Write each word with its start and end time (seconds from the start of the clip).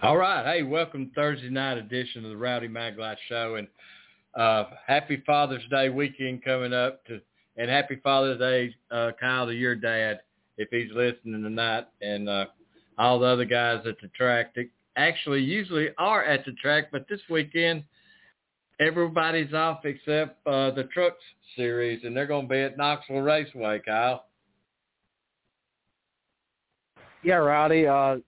All 0.00 0.16
right. 0.16 0.46
Hey, 0.46 0.62
welcome 0.62 1.10
Thursday 1.12 1.50
night 1.50 1.76
edition 1.76 2.24
of 2.24 2.30
the 2.30 2.36
Rowdy 2.36 2.68
Maglite 2.68 3.16
Show. 3.28 3.56
And 3.56 3.66
uh, 4.36 4.66
happy 4.86 5.20
Father's 5.26 5.64
Day 5.72 5.88
weekend 5.88 6.44
coming 6.44 6.72
up. 6.72 7.04
to 7.06 7.20
And 7.56 7.68
happy 7.68 7.96
Father's 8.04 8.38
Day, 8.38 8.76
uh, 8.92 9.10
Kyle, 9.18 9.46
to 9.46 9.52
your 9.52 9.74
dad, 9.74 10.20
if 10.56 10.68
he's 10.70 10.92
listening 10.94 11.42
tonight. 11.42 11.88
And 12.00 12.28
uh, 12.28 12.44
all 12.96 13.18
the 13.18 13.26
other 13.26 13.44
guys 13.44 13.80
at 13.88 13.96
the 14.00 14.06
track 14.16 14.54
that 14.54 14.68
actually 14.94 15.40
usually 15.40 15.88
are 15.98 16.22
at 16.22 16.44
the 16.44 16.52
track. 16.52 16.92
But 16.92 17.08
this 17.08 17.20
weekend, 17.28 17.82
everybody's 18.78 19.52
off 19.52 19.84
except 19.84 20.46
uh, 20.46 20.70
the 20.70 20.84
Trucks 20.94 21.24
Series. 21.56 22.04
And 22.04 22.16
they're 22.16 22.26
going 22.28 22.46
to 22.46 22.54
be 22.54 22.60
at 22.60 22.78
Knoxville 22.78 23.22
Raceway, 23.22 23.80
Kyle. 23.84 24.26
Yeah, 27.24 27.34
Rowdy. 27.34 27.88
Uh, 27.88 28.18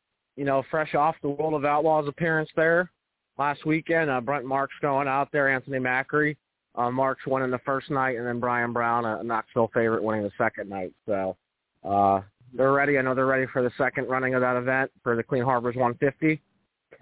you 0.40 0.46
know, 0.46 0.64
fresh 0.70 0.94
off 0.94 1.16
the 1.20 1.28
World 1.28 1.52
of 1.52 1.66
Outlaws 1.66 2.08
appearance 2.08 2.48
there 2.56 2.90
last 3.36 3.66
weekend. 3.66 4.08
Uh, 4.08 4.22
Brent 4.22 4.46
Marks 4.46 4.72
going 4.80 5.06
out 5.06 5.28
there, 5.32 5.50
Anthony 5.50 5.76
Macri. 5.76 6.34
Uh, 6.74 6.90
Marks 6.90 7.26
winning 7.26 7.50
the 7.50 7.58
first 7.58 7.90
night, 7.90 8.16
and 8.16 8.26
then 8.26 8.40
Brian 8.40 8.72
Brown, 8.72 9.04
a 9.04 9.22
Knoxville 9.22 9.70
favorite, 9.74 10.02
winning 10.02 10.22
the 10.22 10.30
second 10.38 10.70
night. 10.70 10.94
So 11.04 11.36
uh, 11.84 12.22
they're 12.54 12.72
ready. 12.72 12.96
I 12.96 13.02
know 13.02 13.14
they're 13.14 13.26
ready 13.26 13.44
for 13.52 13.62
the 13.62 13.70
second 13.76 14.08
running 14.08 14.32
of 14.32 14.40
that 14.40 14.56
event 14.56 14.90
for 15.02 15.14
the 15.14 15.22
Clean 15.22 15.44
Harbors 15.44 15.76
150. 15.76 16.40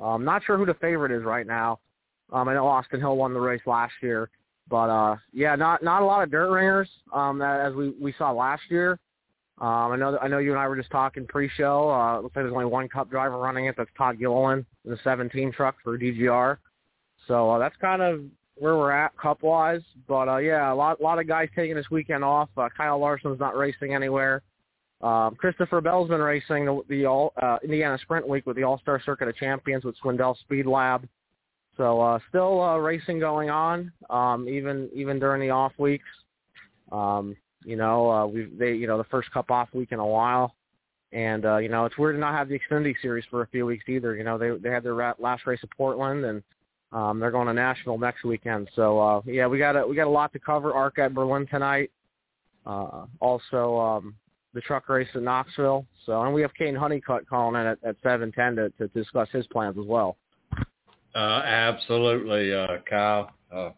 I'm 0.03 0.25
not 0.25 0.43
sure 0.45 0.59
who 0.59 0.67
the 0.67 0.75
favorite 0.75 1.13
is 1.13 1.23
right 1.23 1.47
now. 1.47 1.79
Um, 2.33 2.49
I 2.49 2.55
know 2.55 2.67
Austin 2.67 2.99
Hill 2.99 3.17
won 3.17 3.35
the 3.35 3.41
race 3.41 3.63
last 3.67 3.95
year, 4.03 4.31
but 4.69 4.91
uh, 4.91 5.17
yeah, 5.33 5.55
not 5.55 5.85
not 5.85 6.03
a 6.03 6.05
lot 6.05 6.25
of 6.25 6.33
dirt 6.33 6.53
ringers 6.53 6.89
um, 7.13 7.41
as 7.41 7.73
we 7.73 7.91
we 8.01 8.13
saw 8.19 8.33
last 8.33 8.63
year. 8.69 8.99
Um, 9.61 9.93
I 9.93 9.97
know 9.97 10.19
I 10.23 10.29
know 10.29 10.39
you 10.39 10.53
and 10.53 10.61
I 10.61 10.69
were 10.69 10.77
just 10.77 10.91
talking 10.91 11.27
pre-show. 11.27 11.91
Uh, 11.91 12.21
looks 12.21 12.37
like 12.37 12.45
there's 12.45 12.53
only 12.53 12.67
one 12.67 12.89
Cup 12.89 13.11
driver 13.11 13.39
running 13.39 13.67
it. 13.67 13.75
That's 13.77 13.91
Todd 13.97 14.19
Gilliland 14.19 14.65
in 14.85 14.93
the 14.93 14.99
17 15.03 15.53
truck 15.53 15.77
for 15.83 15.99
DGR. 15.99 16.59
So 17.27 17.51
uh, 17.51 17.59
that's 17.59 17.77
kind 17.81 18.01
of 18.01 18.21
where 18.55 18.77
we're 18.77 18.93
at 18.93 19.17
Cup-wise. 19.17 19.83
But 20.07 20.29
uh, 20.29 20.37
yeah, 20.37 20.73
a 20.73 20.75
lot 20.75 21.01
lot 21.01 21.19
of 21.19 21.27
guys 21.27 21.49
taking 21.57 21.75
this 21.75 21.91
weekend 21.91 22.23
off. 22.23 22.49
Uh, 22.57 22.69
Kyle 22.77 22.99
Larson's 23.01 23.41
not 23.41 23.57
racing 23.57 23.95
anywhere. 23.95 24.43
Um, 25.01 25.35
Christopher 25.37 25.81
Bell's 25.81 26.09
been 26.09 26.21
racing 26.21 26.65
the, 26.65 26.81
the 26.89 27.07
all 27.07 27.33
uh, 27.41 27.59
Indiana 27.63 27.99
Sprint 28.03 28.29
Week 28.29 28.47
with 28.47 28.57
the 28.57 28.65
All 28.65 28.79
Star 28.79 29.01
Circuit 29.05 29.29
of 29.29 29.37
Champions 29.37 29.85
with 29.85 29.97
Swindell 30.03 30.37
Speed 30.39 30.67
Lab. 30.67 31.09
So 31.77 32.01
uh, 32.01 32.19
still 32.29 32.61
uh, 32.61 32.77
racing 32.77 33.21
going 33.21 33.51
on, 33.51 33.93
um, 34.11 34.49
even 34.49 34.89
even 34.93 35.19
during 35.19 35.41
the 35.41 35.51
off 35.51 35.73
weeks. 35.79 36.09
Um, 36.91 37.37
you 37.69 37.77
know, 37.77 38.11
uh, 38.11 38.27
we've 38.27 38.59
they 38.59 38.73
you 38.73 38.87
know 38.87 38.97
the 38.97 39.05
first 39.05 39.31
Cup 39.31 39.51
off 39.51 39.69
week 39.75 39.93
in 39.93 39.99
a 39.99 40.07
while, 40.07 40.55
and 41.13 41.45
uh, 41.45 41.59
you 41.59 41.69
know 41.69 41.85
it's 41.85 41.99
weird 41.99 42.17
to 42.17 42.19
not 42.19 42.35
have 42.35 42.49
the 42.49 42.59
Xfinity 42.59 42.95
Series 43.03 43.27
for 43.31 43.43
a 43.43 43.47
few 43.49 43.67
weeks 43.67 43.85
either. 43.89 44.17
You 44.17 44.25
know 44.25 44.39
they 44.39 44.57
they 44.57 44.71
had 44.71 44.83
their 44.83 44.95
last 45.19 45.47
race 45.47 45.61
at 45.63 45.71
Portland, 45.77 46.25
and 46.25 46.43
um, 46.93 47.21
they're 47.21 47.31
going 47.31 47.47
to 47.47 47.53
Nashville 47.53 47.99
next 47.99 48.25
weekend. 48.25 48.71
So 48.75 48.99
uh, 48.99 49.21
yeah, 49.27 49.47
we 49.47 49.59
got 49.59 49.77
a 49.77 49.87
we 49.87 49.95
got 49.95 50.07
a 50.07 50.11
lot 50.11 50.33
to 50.33 50.39
cover. 50.39 50.73
ARCA 50.73 51.03
at 51.03 51.15
Berlin 51.15 51.47
tonight. 51.47 51.91
Uh, 52.65 53.05
also 53.21 53.79
um, 53.79 54.15
the 54.55 54.63
truck 54.63 54.89
race 54.89 55.09
at 55.15 55.23
Knoxville. 55.23 55.85
So 56.07 56.23
and 56.23 56.33
we 56.33 56.41
have 56.41 56.53
Kaden 56.59 56.79
Honeycutt 56.79 57.29
calling 57.29 57.61
in 57.61 57.67
at, 57.67 57.79
at 57.85 57.97
seven 58.03 58.33
ten 58.33 58.57
to, 58.57 58.71
to 58.71 58.89
discuss 58.89 59.29
his 59.31 59.47
plans 59.49 59.77
as 59.79 59.87
well. 59.87 60.17
Uh, 61.15 61.43
absolutely, 61.45 62.55
uh, 62.55 62.79
Kyle. 62.89 63.31
Uh, 63.53 63.71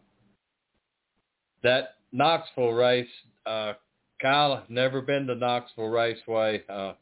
that 1.61 1.95
Knoxville 2.13 2.71
race, 2.71 3.07
uh, 3.45 3.73
Kyle, 4.21 4.63
never 4.69 5.01
been 5.01 5.27
to 5.27 5.35
Knoxville 5.35 5.89
Raceway. 5.89 6.63
Uh, 6.69 6.93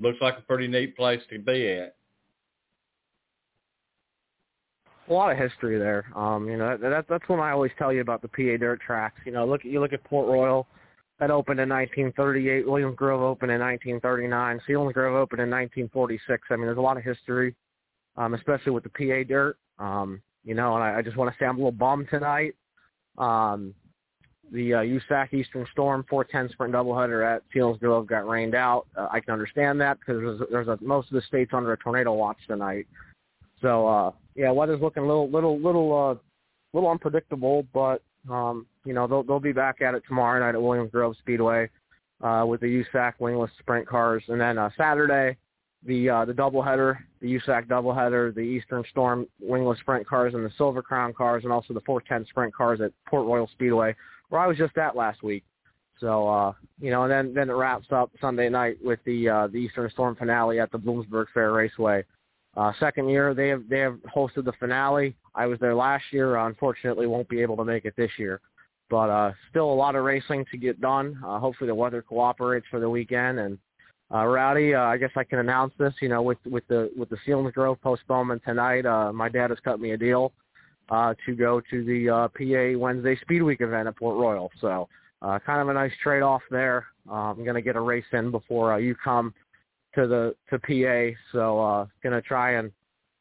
looks 0.00 0.18
like 0.20 0.38
a 0.38 0.42
pretty 0.42 0.68
neat 0.68 0.96
place 0.96 1.20
to 1.30 1.38
be 1.38 1.72
at. 1.72 1.96
A 5.08 5.12
lot 5.12 5.30
of 5.30 5.38
history 5.38 5.78
there. 5.78 6.06
Um, 6.16 6.48
you 6.48 6.56
know, 6.56 6.76
that, 6.76 7.06
that's 7.08 7.28
when 7.28 7.38
I 7.38 7.52
always 7.52 7.70
tell 7.78 7.92
you 7.92 8.00
about 8.00 8.22
the 8.22 8.28
PA 8.28 8.56
dirt 8.58 8.80
tracks. 8.80 9.20
You 9.24 9.32
know, 9.32 9.46
look 9.46 9.64
you 9.64 9.80
look 9.80 9.92
at 9.92 10.02
Port 10.04 10.26
Royal, 10.26 10.66
that 11.18 11.30
opened 11.30 11.60
in 11.60 11.68
1938. 11.68 12.66
Williams 12.66 12.96
Grove 12.96 13.22
opened 13.22 13.50
in 13.50 13.60
1939. 13.60 14.60
Selinsgrove 14.68 14.92
Grove 14.92 15.14
opened 15.14 15.40
in 15.40 15.50
1946. 15.50 16.48
I 16.50 16.56
mean, 16.56 16.66
there's 16.66 16.76
a 16.76 16.80
lot 16.80 16.96
of 16.96 17.04
history, 17.04 17.54
um, 18.16 18.34
especially 18.34 18.72
with 18.72 18.84
the 18.84 18.90
PA 18.90 19.26
dirt. 19.26 19.56
Um, 19.78 20.20
you 20.44 20.54
know, 20.54 20.74
and 20.74 20.84
I, 20.84 20.98
I 20.98 21.02
just 21.02 21.16
want 21.16 21.32
to 21.32 21.38
say 21.38 21.46
I'm 21.46 21.56
a 21.56 21.58
little 21.58 21.72
bummed 21.72 22.08
tonight. 22.10 22.54
Um, 23.16 23.74
the 24.52 24.74
uh, 24.74 24.78
USAC 24.78 25.34
Eastern 25.34 25.66
Storm 25.72 26.04
410 26.08 26.52
sprint 26.52 26.74
doubleheader 26.74 27.36
at 27.36 27.42
Selinsgrove 27.54 28.06
got 28.06 28.28
rained 28.28 28.54
out. 28.54 28.86
Uh, 28.96 29.08
I 29.10 29.20
can 29.20 29.32
understand 29.32 29.80
that 29.80 29.98
because 29.98 30.20
there's, 30.20 30.40
there's 30.50 30.68
a, 30.68 30.78
most 30.80 31.08
of 31.08 31.14
the 31.14 31.22
states 31.22 31.52
under 31.54 31.72
a 31.72 31.76
tornado 31.76 32.12
watch 32.12 32.38
tonight. 32.46 32.86
So 33.60 33.86
uh, 33.86 34.10
yeah, 34.34 34.50
weather's 34.50 34.80
looking 34.80 35.02
a 35.02 35.06
little 35.06 35.30
little 35.30 35.58
little 35.58 36.10
uh, 36.10 36.14
little 36.72 36.90
unpredictable, 36.90 37.66
but 37.72 38.02
um, 38.30 38.66
you 38.84 38.92
know 38.92 39.06
they'll 39.06 39.22
they'll 39.22 39.40
be 39.40 39.52
back 39.52 39.80
at 39.80 39.94
it 39.94 40.02
tomorrow 40.06 40.38
night 40.40 40.54
at 40.54 40.62
Williams 40.62 40.90
Grove 40.92 41.16
Speedway 41.18 41.70
uh, 42.22 42.44
with 42.46 42.60
the 42.60 42.84
USAC 42.84 43.14
wingless 43.18 43.50
sprint 43.58 43.88
cars, 43.88 44.22
and 44.28 44.40
then 44.40 44.58
uh, 44.58 44.70
Saturday 44.76 45.36
the 45.84 46.08
uh, 46.08 46.24
the 46.24 46.32
doubleheader, 46.32 46.98
the 47.20 47.38
USAC 47.38 47.66
doubleheader, 47.66 48.34
the 48.34 48.40
Eastern 48.40 48.84
Storm 48.90 49.26
wingless 49.40 49.78
sprint 49.80 50.06
cars, 50.06 50.34
and 50.34 50.44
the 50.44 50.52
Silver 50.58 50.82
Crown 50.82 51.12
cars, 51.12 51.44
and 51.44 51.52
also 51.52 51.72
the 51.72 51.80
410 51.80 52.28
sprint 52.28 52.54
cars 52.54 52.80
at 52.80 52.92
Port 53.06 53.26
Royal 53.26 53.48
Speedway 53.52 53.94
where 54.28 54.40
I 54.40 54.46
was 54.46 54.56
just 54.56 54.76
at 54.78 54.96
last 54.96 55.22
week. 55.22 55.44
So 56.00 56.28
uh, 56.28 56.52
you 56.80 56.90
know, 56.90 57.04
and 57.04 57.10
then 57.10 57.34
then 57.34 57.50
it 57.50 57.54
wraps 57.54 57.86
up 57.90 58.10
Sunday 58.20 58.48
night 58.48 58.76
with 58.84 59.00
the 59.04 59.28
uh, 59.28 59.46
the 59.46 59.58
Eastern 59.58 59.90
Storm 59.90 60.14
finale 60.16 60.60
at 60.60 60.70
the 60.70 60.78
Bloomsburg 60.78 61.26
Fair 61.32 61.52
Raceway. 61.52 62.04
Uh, 62.56 62.72
second 62.78 63.08
year 63.08 63.34
they 63.34 63.48
have 63.48 63.62
they 63.68 63.78
have 63.78 63.98
hosted 64.14 64.44
the 64.44 64.52
finale. 64.58 65.16
I 65.34 65.46
was 65.46 65.58
there 65.58 65.74
last 65.74 66.04
year. 66.10 66.36
Unfortunately, 66.36 67.06
won't 67.06 67.28
be 67.28 67.40
able 67.40 67.56
to 67.56 67.64
make 67.64 67.84
it 67.86 67.94
this 67.96 68.10
year, 68.18 68.40
but 68.90 69.08
uh, 69.08 69.32
still 69.50 69.72
a 69.72 69.74
lot 69.74 69.96
of 69.96 70.04
racing 70.04 70.44
to 70.50 70.58
get 70.58 70.80
done. 70.80 71.18
Uh, 71.24 71.38
hopefully, 71.38 71.68
the 71.68 71.74
weather 71.74 72.02
cooperates 72.02 72.66
for 72.70 72.78
the 72.78 72.88
weekend. 72.88 73.38
And 73.38 73.58
uh, 74.14 74.24
Rowdy, 74.26 74.74
uh, 74.74 74.82
I 74.82 74.98
guess 74.98 75.10
I 75.16 75.24
can 75.24 75.38
announce 75.38 75.72
this. 75.78 75.94
You 76.02 76.10
know, 76.10 76.20
with 76.20 76.38
with 76.44 76.66
the 76.68 76.90
with 76.94 77.08
the 77.08 77.18
Selinsgrove 77.26 77.80
postponement 77.80 78.42
tonight, 78.44 78.84
uh, 78.84 79.14
my 79.14 79.30
dad 79.30 79.48
has 79.48 79.58
cut 79.60 79.80
me 79.80 79.92
a 79.92 79.96
deal 79.96 80.32
uh, 80.88 81.14
to 81.26 81.34
go 81.34 81.60
to 81.70 81.84
the 81.84 82.08
uh, 82.08 82.28
PA 82.28 82.78
Wednesday 82.78 83.16
Speed 83.20 83.42
Week 83.42 83.60
event 83.60 83.88
at 83.88 83.96
Port 83.96 84.16
Royal. 84.16 84.50
So 84.60 84.88
uh, 85.22 85.38
kind 85.40 85.60
of 85.60 85.68
a 85.68 85.74
nice 85.74 85.92
trade-off 86.02 86.42
there. 86.50 86.86
Uh, 87.08 87.30
I'm 87.30 87.42
going 87.42 87.54
to 87.54 87.62
get 87.62 87.76
a 87.76 87.80
race 87.80 88.04
in 88.12 88.30
before 88.30 88.74
uh, 88.74 88.76
you 88.76 88.94
come 88.94 89.34
to 89.94 90.06
the 90.06 90.34
to 90.50 90.58
PA. 90.58 91.16
So 91.32 91.60
uh, 91.60 91.86
going 92.02 92.12
to 92.12 92.22
try 92.22 92.52
and 92.52 92.70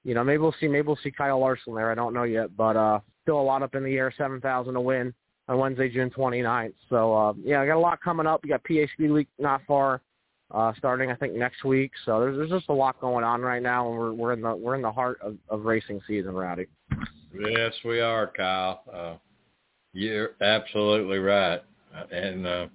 you 0.04 0.14
know 0.14 0.24
maybe 0.24 0.40
we'll 0.40 0.56
see 0.60 0.68
maybe 0.68 0.88
we'll 0.88 1.00
see 1.04 1.12
Kyle 1.12 1.40
Larson 1.40 1.76
there. 1.76 1.92
I 1.92 1.96
don't 1.96 2.14
know 2.14 2.24
yet, 2.24 2.56
but 2.56 2.76
uh, 2.76 3.00
still 3.24 3.40
a 3.40 3.42
lot 3.42 3.64
up 3.64 3.76
in 3.76 3.84
the 3.84 3.96
air. 3.98 4.14
Seven 4.18 4.42
thousand 4.42 4.74
to 4.76 4.82
win 4.82 5.14
on 5.48 5.60
Wednesday, 5.60 5.90
June 5.90 6.10
29th. 6.10 6.74
So 6.90 7.14
uh, 7.14 7.34
yeah, 7.44 7.62
I 7.62 7.66
got 7.66 7.78
a 7.78 7.80
lot 7.80 8.02
coming 8.02 8.28
up. 8.28 8.42
You 8.44 8.50
got 8.50 8.64
PA 8.64 8.92
Speed 8.94 9.12
Week 9.12 9.28
not 9.40 9.62
far. 9.68 10.02
Uh, 10.52 10.72
starting 10.78 11.10
I 11.10 11.16
think 11.16 11.34
next 11.34 11.64
week, 11.64 11.92
so 12.06 12.20
there's 12.20 12.38
there's 12.38 12.52
just 12.52 12.70
a 12.70 12.74
lot 12.74 13.02
going 13.02 13.24
on 13.24 13.42
right 13.42 13.64
now, 13.64 13.90
and 13.90 13.98
we're 13.98 14.14
we're 14.14 14.34
in 14.34 14.42
the 14.42 14.56
we're 14.56 14.76
in 14.76 14.84
the 14.84 14.92
heart 14.92 15.18
of, 15.22 15.38
of 15.50 15.66
racing 15.66 16.00
season, 16.08 16.36
Rowdy. 16.36 16.68
Yes, 17.34 17.74
we 17.84 18.00
are, 18.00 18.28
Kyle. 18.28 18.84
Uh, 18.94 19.16
you're 19.94 20.32
absolutely 20.42 21.18
right. 21.18 21.62
And 22.12 22.46
uh, 22.46 22.68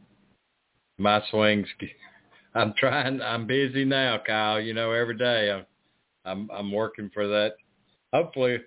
my 0.98 1.22
swings, 1.30 1.68
I'm 2.54 2.74
trying. 2.76 3.22
I'm 3.22 3.46
busy 3.46 3.84
now, 3.84 4.20
Kyle. 4.26 4.60
You 4.60 4.74
know, 4.74 4.90
every 4.90 5.16
day 5.16 5.52
I'm 5.52 5.66
I'm 6.24 6.50
I'm 6.50 6.72
working 6.72 7.10
for 7.14 7.28
that. 7.28 7.52
Hopefully, 8.12 8.58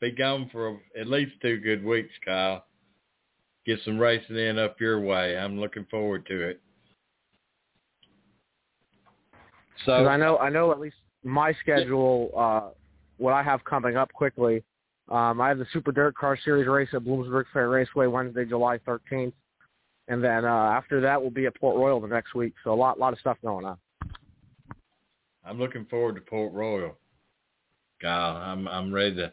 be 0.00 0.12
gone 0.12 0.48
for 0.50 0.80
at 0.98 1.08
least 1.08 1.32
two 1.42 1.58
good 1.58 1.84
weeks, 1.84 2.12
Kyle. 2.24 2.64
Get 3.66 3.80
some 3.84 3.98
racing 3.98 4.36
in 4.36 4.58
up 4.58 4.80
your 4.80 5.00
way. 5.00 5.36
I'm 5.36 5.60
looking 5.60 5.84
forward 5.90 6.24
to 6.26 6.48
it. 6.48 6.60
So 9.86 10.06
I 10.06 10.16
know 10.16 10.38
I 10.38 10.48
know 10.48 10.72
at 10.72 10.80
least 10.80 10.96
my 11.24 11.52
schedule. 11.60 12.30
Uh, 12.36 12.70
what 13.18 13.32
I 13.32 13.42
have 13.42 13.64
coming 13.64 13.96
up 13.96 14.12
quickly 14.12 14.62
um, 15.10 15.40
I 15.40 15.48
have 15.48 15.58
the 15.58 15.66
Super 15.72 15.90
Dirt 15.90 16.14
Car 16.16 16.38
Series 16.44 16.68
race 16.68 16.88
at 16.92 17.02
Bloomsburg 17.02 17.44
Fair 17.52 17.70
Raceway 17.70 18.06
Wednesday, 18.06 18.44
July 18.44 18.78
13th, 18.78 19.32
and 20.08 20.22
then 20.22 20.44
uh, 20.44 20.48
after 20.48 21.00
that 21.00 21.20
we'll 21.20 21.30
be 21.30 21.46
at 21.46 21.58
Port 21.58 21.76
Royal 21.76 22.00
the 22.00 22.08
next 22.08 22.34
week. 22.34 22.52
So 22.62 22.72
a 22.72 22.76
lot, 22.76 22.98
lot 22.98 23.14
of 23.14 23.18
stuff 23.18 23.38
going 23.42 23.64
on. 23.64 23.78
I'm 25.44 25.58
looking 25.58 25.86
forward 25.86 26.16
to 26.16 26.20
Port 26.20 26.52
Royal. 26.52 26.94
Kyle. 28.02 28.36
I'm 28.36 28.68
I'm 28.68 28.92
ready 28.92 29.16
to 29.16 29.32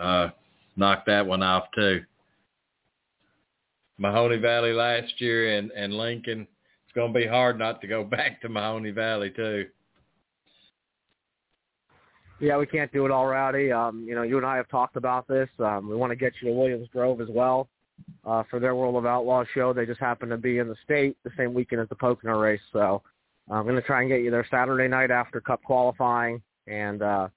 uh, 0.00 0.30
knock 0.76 1.06
that 1.06 1.26
one 1.26 1.42
off 1.42 1.64
too. 1.74 2.02
Mahoning 4.00 4.42
Valley 4.42 4.72
last 4.72 5.18
year 5.18 5.56
and 5.56 5.70
and 5.72 5.94
Lincoln. 5.94 6.46
Going 6.98 7.12
to 7.12 7.20
be 7.20 7.28
hard 7.28 7.60
not 7.60 7.80
to 7.82 7.86
go 7.86 8.02
back 8.16 8.40
to 8.40 8.48
Mahoning 8.48 8.92
Valley 8.92 9.30
too. 9.30 9.66
Yeah, 12.40 12.58
we 12.58 12.66
can't 12.66 12.92
do 12.92 13.04
it 13.04 13.12
all, 13.12 13.24
Rowdy. 13.24 13.70
Um, 13.70 14.04
you 14.04 14.16
know, 14.16 14.22
you 14.22 14.36
and 14.36 14.44
I 14.44 14.56
have 14.56 14.68
talked 14.68 14.96
about 14.96 15.28
this. 15.28 15.48
Um, 15.60 15.88
we 15.88 15.94
want 15.94 16.10
to 16.10 16.16
get 16.16 16.32
you 16.42 16.48
to 16.48 16.54
Williams 16.54 16.88
Grove 16.92 17.20
as 17.20 17.28
well 17.30 17.68
uh, 18.26 18.42
for 18.50 18.58
their 18.58 18.74
World 18.74 18.96
of 18.96 19.06
Outlaws 19.06 19.46
show. 19.54 19.72
They 19.72 19.86
just 19.86 20.00
happen 20.00 20.28
to 20.30 20.36
be 20.36 20.58
in 20.58 20.66
the 20.66 20.74
state 20.82 21.16
the 21.22 21.30
same 21.36 21.54
weekend 21.54 21.82
as 21.82 21.88
the 21.88 21.94
Pocono 21.94 22.36
race, 22.36 22.60
so 22.72 23.00
I'm 23.48 23.62
going 23.62 23.76
to 23.76 23.82
try 23.82 24.00
and 24.00 24.10
get 24.10 24.22
you 24.22 24.32
there 24.32 24.46
Saturday 24.50 24.88
night 24.88 25.12
after 25.12 25.40
Cup 25.40 25.62
qualifying. 25.62 26.42
And 26.66 27.00
uh, 27.00 27.28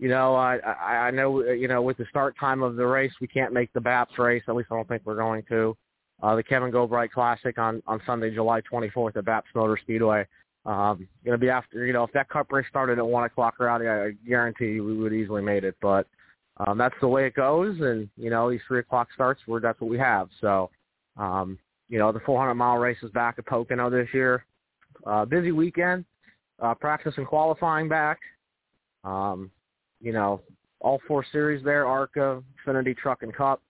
you 0.00 0.08
know, 0.08 0.34
I, 0.34 0.56
I 0.56 0.96
I 0.96 1.10
know 1.12 1.44
you 1.44 1.68
know 1.68 1.80
with 1.80 1.96
the 1.96 2.06
start 2.10 2.34
time 2.40 2.64
of 2.64 2.74
the 2.74 2.86
race, 2.86 3.12
we 3.20 3.28
can't 3.28 3.52
make 3.52 3.72
the 3.72 3.80
BAPS 3.80 4.18
race. 4.18 4.42
At 4.48 4.56
least 4.56 4.70
I 4.72 4.74
don't 4.74 4.88
think 4.88 5.02
we're 5.04 5.14
going 5.14 5.44
to. 5.48 5.76
Uh, 6.22 6.36
the 6.36 6.42
Kevin 6.42 6.70
Gobrecht 6.70 7.12
Classic 7.12 7.56
on 7.58 7.82
on 7.86 8.00
Sunday, 8.04 8.30
July 8.34 8.60
24th 8.60 9.16
at 9.16 9.24
BAPS 9.24 9.48
Motor 9.54 9.78
Speedway. 9.80 10.26
Um, 10.66 11.08
to 11.24 11.38
be 11.38 11.48
after, 11.48 11.86
you 11.86 11.92
know, 11.92 12.04
if 12.04 12.12
that 12.12 12.28
cup 12.28 12.52
race 12.52 12.66
started 12.68 12.98
at 12.98 13.06
1 13.06 13.24
o'clock 13.24 13.54
Rowdy, 13.58 13.88
I 13.88 14.10
guarantee 14.28 14.80
we 14.80 14.94
would 14.94 15.12
easily 15.12 15.42
made 15.42 15.64
it. 15.64 15.74
But 15.80 16.06
um, 16.58 16.76
that's 16.76 16.94
the 17.00 17.08
way 17.08 17.26
it 17.26 17.34
goes. 17.34 17.80
And, 17.80 18.10
you 18.16 18.28
know, 18.28 18.50
these 18.50 18.60
3 18.68 18.80
o'clock 18.80 19.08
starts, 19.14 19.40
where 19.46 19.60
that's 19.60 19.80
what 19.80 19.88
we 19.88 19.98
have. 19.98 20.28
So, 20.40 20.70
um, 21.16 21.58
you 21.88 21.98
know, 21.98 22.12
the 22.12 22.20
400-mile 22.20 22.76
race 22.76 22.98
is 23.02 23.10
back 23.12 23.36
at 23.38 23.46
Pocono 23.46 23.88
this 23.88 24.08
year. 24.12 24.44
Uh, 25.06 25.24
busy 25.24 25.50
weekend. 25.50 26.04
Uh, 26.60 26.74
practice 26.74 27.14
and 27.16 27.26
qualifying 27.26 27.88
back. 27.88 28.18
Um, 29.02 29.50
you 30.02 30.12
know, 30.12 30.42
all 30.80 31.00
four 31.08 31.24
series 31.32 31.64
there, 31.64 31.86
ARCA, 31.86 32.42
Xfinity 32.66 32.96
Truck, 32.96 33.22
and 33.22 33.34
Cup. 33.34 33.62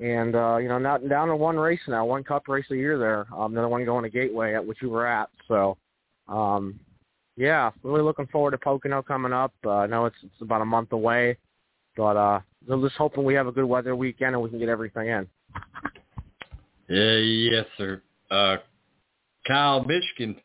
And 0.00 0.34
uh, 0.34 0.56
you 0.56 0.68
know, 0.68 0.78
now 0.78 0.98
down 0.98 1.28
to 1.28 1.36
one 1.36 1.56
race 1.56 1.80
now, 1.86 2.04
one 2.04 2.24
Cup 2.24 2.48
race 2.48 2.64
a 2.70 2.76
year 2.76 2.98
there. 2.98 3.26
Um, 3.36 3.52
another 3.52 3.68
one 3.68 3.84
going 3.84 4.04
to 4.04 4.10
Gateway 4.10 4.54
at 4.54 4.66
which 4.66 4.78
you 4.80 4.90
were 4.90 5.06
at. 5.06 5.28
So, 5.48 5.76
um, 6.28 6.80
yeah, 7.36 7.70
really 7.82 8.02
looking 8.02 8.26
forward 8.26 8.52
to 8.52 8.58
Pocono 8.58 9.02
coming 9.02 9.32
up. 9.32 9.52
Uh, 9.64 9.70
I 9.70 9.86
know 9.86 10.06
it's 10.06 10.16
it's 10.22 10.40
about 10.40 10.62
a 10.62 10.66
month 10.66 10.92
away, 10.92 11.36
but 11.96 12.16
uh, 12.16 12.40
I'm 12.70 12.82
just 12.82 12.96
hoping 12.96 13.24
we 13.24 13.34
have 13.34 13.46
a 13.46 13.52
good 13.52 13.64
weather 13.64 13.94
weekend 13.94 14.34
and 14.34 14.42
we 14.42 14.50
can 14.50 14.58
get 14.58 14.68
everything 14.68 15.08
in. 15.08 15.28
Yeah, 16.88 17.18
yes, 17.18 17.66
sir. 17.78 18.02
Uh, 18.30 18.56
Kyle 19.46 19.84
Michigan. 19.84 20.36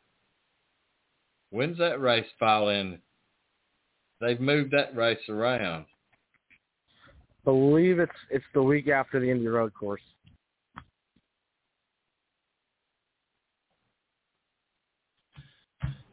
When's 1.50 1.78
that 1.78 2.02
race 2.02 2.28
fall 2.40 2.70
in? 2.70 3.00
They've 4.20 4.40
moved 4.40 4.72
that 4.72 4.96
race 4.96 5.30
around. 5.30 5.86
Believe 7.48 8.00
it's 8.00 8.12
it's 8.30 8.44
the 8.54 8.62
week 8.62 8.90
after 8.90 9.22
the 9.22 9.32
Indy 9.32 9.48
Road 9.48 9.74
course. 9.74 10.02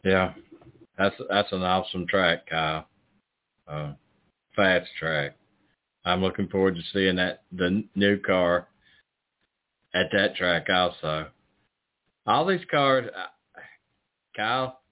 Yeah, 0.05 0.35
that's 0.97 1.17
that's 1.29 1.51
an 1.51 1.63
awesome 1.63 2.07
track, 2.07 2.49
Kyle. 2.49 2.87
Uh, 3.67 3.95
fast 4.55 4.89
track. 4.97 5.35
I'm 6.05 6.23
looking 6.23 6.47
forward 6.47 6.77
to 6.77 6.83
seeing 6.93 7.17
that 7.17 7.43
the 7.51 7.83
new 7.97 8.21
car 8.21 8.69
at 9.93 10.07
that 10.13 10.37
track 10.37 10.69
also. 10.71 11.31
All 12.29 12.47
these 12.47 12.65
cars, 12.71 13.11
uh, 13.13 13.61
Kyle, 14.37 14.83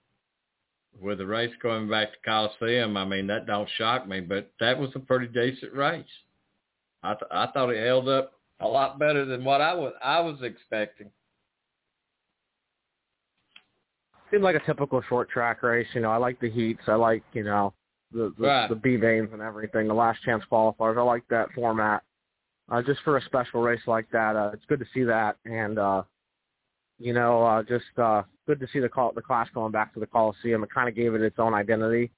with 1.00 1.18
the 1.18 1.26
race 1.26 1.54
going 1.62 1.88
back 1.88 2.08
to 2.10 2.18
Coliseum, 2.28 2.96
I 2.96 3.04
mean 3.04 3.28
that 3.28 3.46
don't 3.46 3.68
shock 3.78 4.08
me, 4.08 4.18
but 4.18 4.50
that 4.58 4.76
was 4.76 4.90
a 4.96 4.98
pretty 4.98 5.28
decent 5.28 5.72
race. 5.72 6.04
I 7.02 7.14
th- 7.14 7.30
I 7.30 7.46
thought 7.48 7.70
it 7.70 7.84
held 7.84 8.08
up 8.08 8.32
a 8.60 8.66
lot 8.68 8.98
better 8.98 9.24
than 9.24 9.44
what 9.44 9.60
I 9.60 9.74
was 9.74 9.92
I 10.02 10.20
was 10.20 10.36
expecting. 10.42 11.10
Seemed 14.30 14.42
like 14.44 14.56
a 14.56 14.64
typical 14.64 15.02
short 15.08 15.28
track 15.28 15.62
race. 15.62 15.86
You 15.94 16.00
know, 16.00 16.10
I 16.10 16.16
like 16.16 16.40
the 16.40 16.50
heats. 16.50 16.82
I 16.86 16.94
like 16.94 17.22
you 17.32 17.44
know 17.44 17.74
the 18.12 18.32
the, 18.38 18.46
Right. 18.46 18.68
the 18.68 18.74
B 18.76 18.96
mains 18.96 19.30
and 19.32 19.42
everything. 19.42 19.88
The 19.88 19.94
last 19.94 20.22
chance 20.22 20.42
qualifiers. 20.50 20.96
I 20.96 21.02
like 21.02 21.24
that 21.28 21.52
format. 21.54 22.02
Uh, 22.70 22.80
just 22.80 23.00
for 23.02 23.16
a 23.18 23.22
special 23.22 23.60
race 23.60 23.82
like 23.86 24.06
that, 24.12 24.36
uh, 24.36 24.50
it's 24.54 24.64
good 24.66 24.78
to 24.78 24.86
see 24.94 25.02
that. 25.02 25.36
And 25.44 25.78
uh, 25.78 26.02
you 26.98 27.12
know, 27.12 27.42
uh, 27.44 27.62
just 27.64 27.84
uh, 27.98 28.22
good 28.46 28.60
to 28.60 28.68
see 28.72 28.78
the 28.78 28.88
call, 28.88 29.12
the 29.12 29.20
class 29.20 29.48
going 29.52 29.72
back 29.72 29.92
to 29.94 30.00
the 30.00 30.06
Coliseum. 30.06 30.62
It 30.62 30.70
kind 30.72 30.88
of 30.88 30.94
gave 30.94 31.14
it 31.14 31.20
its 31.20 31.38
own 31.38 31.52
identity. 31.52 32.10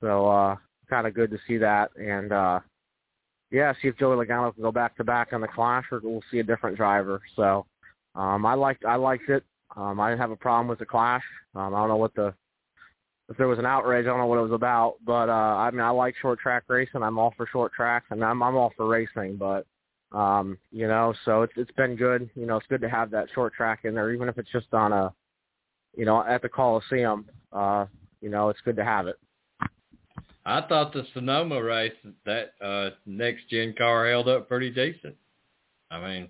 So 0.00 0.28
uh, 0.28 0.56
kind 0.88 1.06
of 1.06 1.14
good 1.14 1.30
to 1.32 1.38
see 1.46 1.56
that. 1.58 1.90
And 1.96 2.32
uh, 2.32 2.60
yeah, 3.50 3.72
see 3.80 3.88
if 3.88 3.98
Joey 3.98 4.16
Logano 4.16 4.52
can 4.52 4.62
go 4.62 4.72
back 4.72 4.96
to 4.96 5.04
back 5.04 5.32
on 5.32 5.40
the 5.40 5.48
Clash, 5.48 5.84
or 5.92 6.00
we'll 6.02 6.22
see 6.30 6.38
a 6.38 6.44
different 6.44 6.76
driver. 6.76 7.20
So 7.36 7.66
um, 8.14 8.44
I 8.46 8.54
liked 8.54 8.84
I 8.84 8.96
liked 8.96 9.28
it. 9.28 9.44
Um, 9.76 10.00
I 10.00 10.10
didn't 10.10 10.20
have 10.20 10.30
a 10.30 10.36
problem 10.36 10.68
with 10.68 10.78
the 10.78 10.86
Clash. 10.86 11.22
Um, 11.54 11.74
I 11.74 11.80
don't 11.80 11.88
know 11.88 11.96
what 11.96 12.14
the 12.14 12.34
if 13.28 13.36
there 13.36 13.48
was 13.48 13.58
an 13.58 13.66
outrage. 13.66 14.04
I 14.04 14.08
don't 14.08 14.18
know 14.18 14.26
what 14.26 14.38
it 14.38 14.42
was 14.42 14.52
about, 14.52 14.96
but 15.04 15.28
uh, 15.28 15.56
I 15.56 15.70
mean 15.70 15.80
I 15.80 15.90
like 15.90 16.14
short 16.20 16.38
track 16.38 16.64
racing. 16.68 17.02
I'm 17.02 17.18
all 17.18 17.32
for 17.36 17.46
short 17.46 17.72
tracks, 17.72 18.06
and 18.10 18.24
I'm 18.24 18.42
I'm 18.42 18.56
all 18.56 18.72
for 18.76 18.86
racing. 18.86 19.36
But 19.36 19.66
um, 20.12 20.58
you 20.70 20.86
know, 20.86 21.14
so 21.24 21.42
it's 21.42 21.52
it's 21.56 21.72
been 21.72 21.96
good. 21.96 22.28
You 22.34 22.46
know, 22.46 22.56
it's 22.56 22.66
good 22.68 22.80
to 22.82 22.90
have 22.90 23.10
that 23.10 23.28
short 23.34 23.54
track 23.54 23.80
in 23.84 23.94
there, 23.94 24.12
even 24.12 24.28
if 24.28 24.38
it's 24.38 24.52
just 24.52 24.72
on 24.72 24.92
a 24.92 25.12
you 25.96 26.04
know 26.04 26.24
at 26.24 26.42
the 26.42 26.48
Coliseum. 26.48 27.26
Uh, 27.52 27.86
you 28.20 28.30
know, 28.30 28.48
it's 28.48 28.60
good 28.64 28.76
to 28.76 28.84
have 28.84 29.06
it. 29.06 29.16
I 30.46 30.60
thought 30.62 30.92
the 30.92 31.06
Sonoma 31.14 31.62
race 31.62 31.92
that 32.26 32.52
uh 32.62 32.90
next 33.06 33.48
gen 33.48 33.74
car 33.76 34.08
held 34.08 34.28
up 34.28 34.48
pretty 34.48 34.70
decent. 34.70 35.16
I 35.90 36.00
mean, 36.00 36.28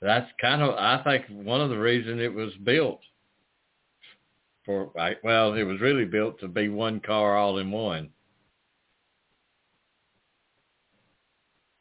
that's 0.00 0.30
kind 0.40 0.62
of 0.62 0.74
I 0.74 1.02
think 1.04 1.26
one 1.28 1.60
of 1.60 1.70
the 1.70 1.78
reasons 1.78 2.20
it 2.20 2.32
was 2.32 2.52
built 2.64 3.00
for 4.64 4.90
well, 5.22 5.54
it 5.54 5.62
was 5.62 5.80
really 5.80 6.04
built 6.04 6.40
to 6.40 6.48
be 6.48 6.68
one 6.68 7.00
car 7.00 7.36
all 7.36 7.58
in 7.58 7.70
one. 7.70 8.10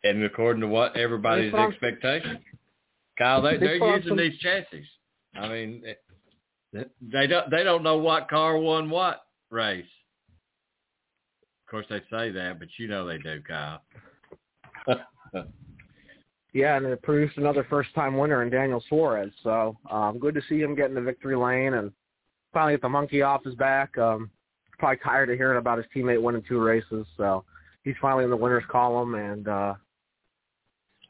And 0.04 0.24
according 0.24 0.62
to 0.62 0.68
what 0.68 0.96
everybody's 0.96 1.52
They 1.52 1.58
expectation, 1.58 2.40
Kyle, 3.18 3.42
they, 3.42 3.58
They 3.58 3.66
they're 3.66 3.96
using 3.96 4.10
some- 4.10 4.18
these 4.18 4.38
chassis. 4.40 4.86
I 5.36 5.50
mean, 5.50 5.84
they 6.74 7.28
don't 7.28 7.50
they 7.52 7.64
don't 7.64 7.84
know 7.84 7.98
what 7.98 8.30
car 8.30 8.58
won 8.58 8.90
what 8.90 9.22
race. 9.50 9.86
Of 11.68 11.72
course, 11.72 11.86
they 11.90 12.00
say 12.09 12.31
that, 12.31 12.59
but 12.59 12.69
you 12.78 12.88
know 12.88 13.06
they 13.06 13.18
do, 13.18 13.42
Kyle. 13.42 13.81
Yeah, 16.54 16.78
and 16.78 16.86
it 16.88 17.04
produced 17.04 17.38
another 17.38 17.68
first-time 17.69 18.18
winner 18.18 18.42
in 18.42 18.50
Daniel 18.50 18.83
Suarez. 18.90 19.31
So 19.44 19.78
um, 19.92 20.18
good 20.18 20.33
to 20.33 20.42
see 20.50 20.59
him 20.59 20.74
getting 20.76 20.95
the 20.95 21.02
victory 21.02 21.36
lane 21.36 21.76
and 21.76 21.92
finally 22.52 22.74
get 22.74 22.81
the 22.81 22.90
monkey 22.90 23.21
off 23.21 23.44
his 23.44 23.54
back. 23.54 23.95
Um, 23.97 24.31
probably 24.80 24.97
tired 25.04 25.30
of 25.30 25.38
hearing 25.38 25.59
about 25.59 25.78
his 25.78 25.86
teammate 25.95 26.19
winning 26.19 26.42
two 26.47 26.59
races, 26.59 27.06
so 27.16 27.44
he's 27.83 27.94
finally 28.02 28.24
in 28.24 28.31
the 28.31 28.36
winners 28.36 28.64
column 28.71 29.14
and 29.14 29.47
uh, 29.47 29.76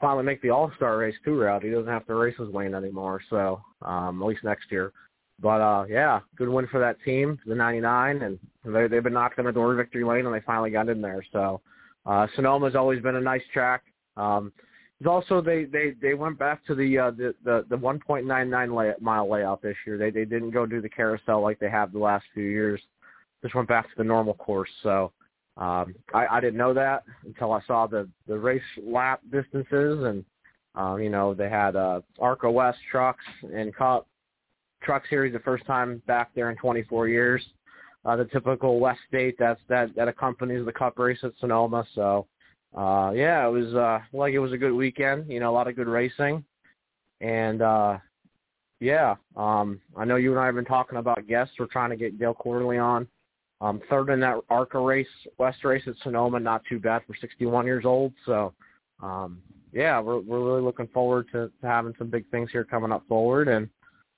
finally 0.01 0.25
make 0.25 0.41
the 0.41 0.49
All-Star 0.49 0.97
race 0.97 1.15
too. 1.23 1.39
Route 1.39 1.63
he 1.63 1.69
doesn't 1.69 1.87
have 1.87 2.05
to 2.07 2.15
race 2.15 2.35
his 2.37 2.49
lane 2.49 2.73
anymore, 2.73 3.21
so 3.29 3.61
um, 3.83 4.21
at 4.21 4.27
least 4.27 4.43
next 4.43 4.69
year. 4.69 4.91
But 5.39 5.61
uh, 5.61 5.85
yeah, 5.87 6.21
good 6.35 6.49
win 6.49 6.67
for 6.67 6.79
that 6.79 6.97
team, 7.03 7.39
the 7.45 7.53
99, 7.53 8.23
and 8.23 8.39
they, 8.65 8.87
they've 8.87 9.03
been 9.03 9.13
knocking 9.13 9.39
on 9.39 9.45
the 9.45 9.51
door 9.51 9.75
victory 9.75 10.03
lane, 10.03 10.25
and 10.25 10.33
they 10.33 10.41
finally 10.41 10.71
got 10.71 10.89
in 10.89 11.01
there. 11.01 11.23
So 11.31 11.61
uh, 12.05 12.25
Sonoma's 12.35 12.75
always 12.75 13.01
been 13.01 13.15
a 13.15 13.21
nice 13.21 13.43
track. 13.53 13.83
Um, 14.15 14.51
also 15.05 15.41
they 15.41 15.65
they 15.65 15.93
they 16.01 16.15
went 16.15 16.39
back 16.39 16.65
to 16.65 16.73
the 16.73 16.97
uh, 16.97 17.11
the 17.11 17.35
the, 17.43 17.65
the 17.69 17.77
1.99 17.77 18.75
lay, 18.75 18.93
mile 18.99 19.29
layout 19.29 19.61
this 19.61 19.75
year. 19.85 19.97
They 19.97 20.09
they 20.09 20.25
didn't 20.25 20.51
go 20.51 20.65
do 20.65 20.81
the 20.81 20.89
carousel 20.89 21.41
like 21.41 21.59
they 21.59 21.69
have 21.69 21.91
the 21.91 21.99
last 21.99 22.25
few 22.33 22.45
years. 22.45 22.81
Just 23.43 23.53
went 23.53 23.67
back 23.67 23.85
to 23.85 23.95
the 23.97 24.03
normal 24.03 24.33
course. 24.33 24.69
So 24.81 25.11
um, 25.57 25.93
I, 26.15 26.25
I 26.31 26.39
didn't 26.39 26.57
know 26.57 26.73
that 26.73 27.03
until 27.25 27.51
I 27.51 27.61
saw 27.67 27.85
the 27.85 28.09
the 28.27 28.37
race 28.37 28.61
lap 28.81 29.21
distances 29.31 30.03
and 30.03 30.25
um, 30.73 30.99
you 30.99 31.09
know 31.09 31.35
they 31.35 31.49
had 31.49 31.75
uh, 31.75 32.01
Arca 32.19 32.49
West 32.49 32.79
trucks 32.89 33.25
and 33.53 33.75
Cup 33.75 34.06
Truck 34.87 35.03
Series 35.09 35.33
the 35.33 35.39
first 35.39 35.65
time 35.65 36.01
back 36.07 36.29
there 36.33 36.49
in 36.49 36.55
24 36.55 37.09
years. 37.09 37.43
Uh, 38.05 38.15
the 38.15 38.23
typical 38.23 38.79
West 38.79 39.01
State 39.09 39.35
that's 39.37 39.59
that 39.67 39.93
that 39.97 40.07
accompanies 40.07 40.65
the 40.65 40.71
Cup 40.71 40.97
race 40.97 41.19
at 41.23 41.33
Sonoma. 41.41 41.85
So 41.93 42.25
uh 42.75 43.11
yeah 43.13 43.45
it 43.45 43.51
was 43.51 43.73
uh 43.73 43.99
like 44.13 44.33
it 44.33 44.39
was 44.39 44.51
a 44.51 44.57
good 44.57 44.73
weekend 44.73 45.29
you 45.29 45.39
know 45.39 45.49
a 45.49 45.53
lot 45.53 45.67
of 45.67 45.75
good 45.75 45.89
racing. 45.89 46.41
And 47.19 47.61
uh 47.61 47.97
yeah 48.79 49.15
um 49.35 49.81
i 49.97 50.05
know 50.05 50.15
you 50.15 50.31
and 50.31 50.39
i 50.39 50.45
have 50.45 50.55
been 50.55 50.63
talking 50.63 50.99
about 50.99 51.27
guests. 51.27 51.55
We're 51.59 51.65
trying 51.65 51.89
to 51.89 51.97
get 51.97 52.17
gail 52.17 52.33
quarterly 52.33 52.77
on. 52.77 53.09
Um 53.59 53.81
third 53.89 54.09
in 54.09 54.21
that 54.21 54.39
arca 54.49 54.79
race 54.79 55.07
west 55.37 55.65
race 55.65 55.83
at 55.85 55.95
sonoma 56.01 56.39
not 56.39 56.61
too 56.69 56.79
bad 56.79 57.01
for 57.05 57.13
61 57.19 57.65
years 57.65 57.83
old. 57.83 58.13
So 58.25 58.53
um 59.03 59.41
yeah 59.73 59.99
we're 59.99 60.19
we're 60.19 60.45
really 60.45 60.61
looking 60.61 60.87
forward 60.87 61.27
to, 61.33 61.51
to 61.59 61.67
having 61.67 61.93
some 61.97 62.09
big 62.09 62.23
things 62.31 62.51
here 62.53 62.63
coming 62.63 62.93
up 62.93 63.05
forward. 63.09 63.49
And 63.49 63.67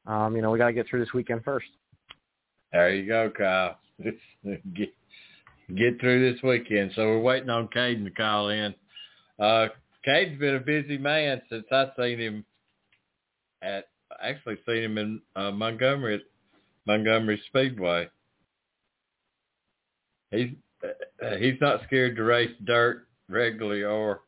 um 0.10 0.36
you 0.36 0.42
know 0.42 0.52
we 0.52 0.58
got 0.58 0.68
to 0.68 0.74
get 0.74 0.88
through 0.90 1.00
this 1.00 1.14
weekend 1.14 1.42
first 1.44 1.68
There 2.72 2.94
you 2.94 3.08
go, 3.08 3.32
Kyle. 3.36 3.80
get 4.04 4.94
get 5.76 6.00
through 6.00 6.32
this 6.32 6.42
weekend. 6.44 6.92
So 6.96 7.08
we're 7.08 7.20
waiting 7.20 7.50
on 7.50 7.68
Kaden 7.68 8.04
to 8.06 8.12
call 8.12 8.50
in. 8.50 8.74
Uh, 9.40 9.68
Kaden's 10.08 10.40
been 10.40 10.56
a 10.56 10.60
busy 10.60 10.98
man 10.98 11.42
since 11.50 11.66
I've 11.72 11.90
seen 11.98 12.20
him 12.20 12.46
at 13.62 13.86
actually 14.22 14.58
seen 14.66 14.84
him 14.84 14.98
in 14.98 15.22
uh, 15.36 15.52
Montgomery 15.52 16.16
at 16.16 16.22
Montgomery 16.86 17.42
Speedway. 17.48 18.08
He's 20.32 20.52
uh, 20.84 21.36
he's 21.38 21.60
not 21.60 21.82
scared 21.88 22.16
to 22.16 22.24
race 22.24 22.56
dirt 22.66 23.08
regularly 23.30 23.84
or 23.84 24.22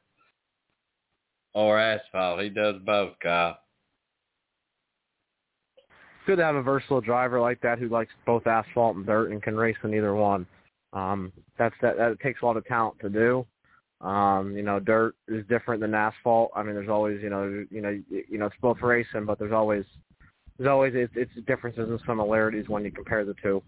or 1.54 1.80
asphalt. 1.80 2.42
He 2.42 2.50
does 2.50 2.76
both, 2.86 3.14
Kyle. 3.22 3.58
Good 6.26 6.38
to 6.38 6.44
have 6.44 6.56
a 6.56 6.62
versatile 6.62 7.02
driver 7.02 7.42
like 7.42 7.60
that 7.62 7.80
who 7.80 7.90
likes 7.90 8.12
both 8.26 8.46
asphalt 8.48 8.96
and 8.96 9.06
dirt 9.06 9.32
and 9.32 9.42
can 9.42 9.56
race 9.56 9.76
in 9.84 9.94
either 9.94 10.14
one. 10.14 10.46
Um, 10.94 11.32
that's 11.58 11.76
that. 11.82 11.98
That 11.98 12.20
takes 12.22 12.42
a 12.42 12.46
lot 12.46 12.58
of 12.58 12.66
talent 12.66 13.00
to 13.00 13.10
do. 13.10 13.46
Um, 14.02 14.56
you 14.56 14.64
know, 14.64 14.80
dirt 14.80 15.16
is 15.28 15.46
different 15.48 15.82
than 15.82 15.94
asphalt. 15.94 16.52
I 16.56 16.64
mean, 16.64 16.74
there's 16.74 16.90
always, 16.90 17.22
you 17.22 17.30
know, 17.30 17.66
you 17.70 17.82
know, 17.82 18.02
you 18.10 18.38
know, 18.38 18.48
it's 18.48 18.56
both 18.62 18.82
racing, 18.82 19.26
but 19.26 19.38
there's 19.38 19.52
always, 19.52 19.86
there's 20.58 20.70
always 20.70 20.94
it's, 20.96 21.14
it's 21.16 21.32
differences 21.46 21.88
and 21.90 22.00
similarities 22.08 22.68
when 22.68 22.84
you 22.84 22.92
compare 22.92 23.26
the 23.26 23.36
two. 23.42 23.62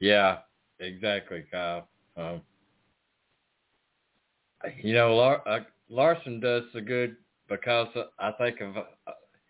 Yeah, 0.00 0.38
exactly, 0.78 1.44
Kyle. 1.50 1.88
Um, 2.16 2.40
you 4.82 4.94
know, 4.94 5.14
Lar- 5.14 5.46
uh, 5.46 5.60
Larson 5.88 6.40
does 6.40 6.64
so 6.72 6.80
good 6.80 7.16
because 7.48 7.88
I 8.18 8.32
think 8.32 8.60
of 8.60 8.76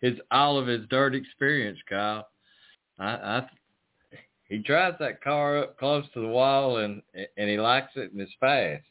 his 0.01 0.15
all 0.31 0.57
of 0.57 0.67
his 0.67 0.85
dirt 0.89 1.15
experience, 1.15 1.79
Kyle. 1.87 2.27
I, 2.99 3.05
I 3.05 3.47
he 4.49 4.57
drives 4.57 4.97
that 4.99 5.23
car 5.23 5.59
up 5.59 5.79
close 5.79 6.03
to 6.13 6.19
the 6.19 6.27
wall 6.27 6.77
and 6.77 7.01
and 7.37 7.49
he 7.49 7.57
likes 7.57 7.93
it 7.95 8.11
and 8.11 8.19
it's 8.19 8.31
fast. 8.39 8.83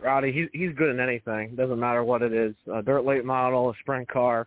Rowdy, 0.00 0.32
he's 0.32 0.48
he's 0.52 0.74
good 0.76 0.90
in 0.90 1.00
anything. 1.00 1.56
Doesn't 1.56 1.80
matter 1.80 2.04
what 2.04 2.22
it 2.22 2.32
is. 2.32 2.54
A 2.72 2.82
dirt 2.82 3.04
late 3.04 3.24
model, 3.24 3.70
a 3.70 3.74
sprint 3.80 4.08
car, 4.08 4.46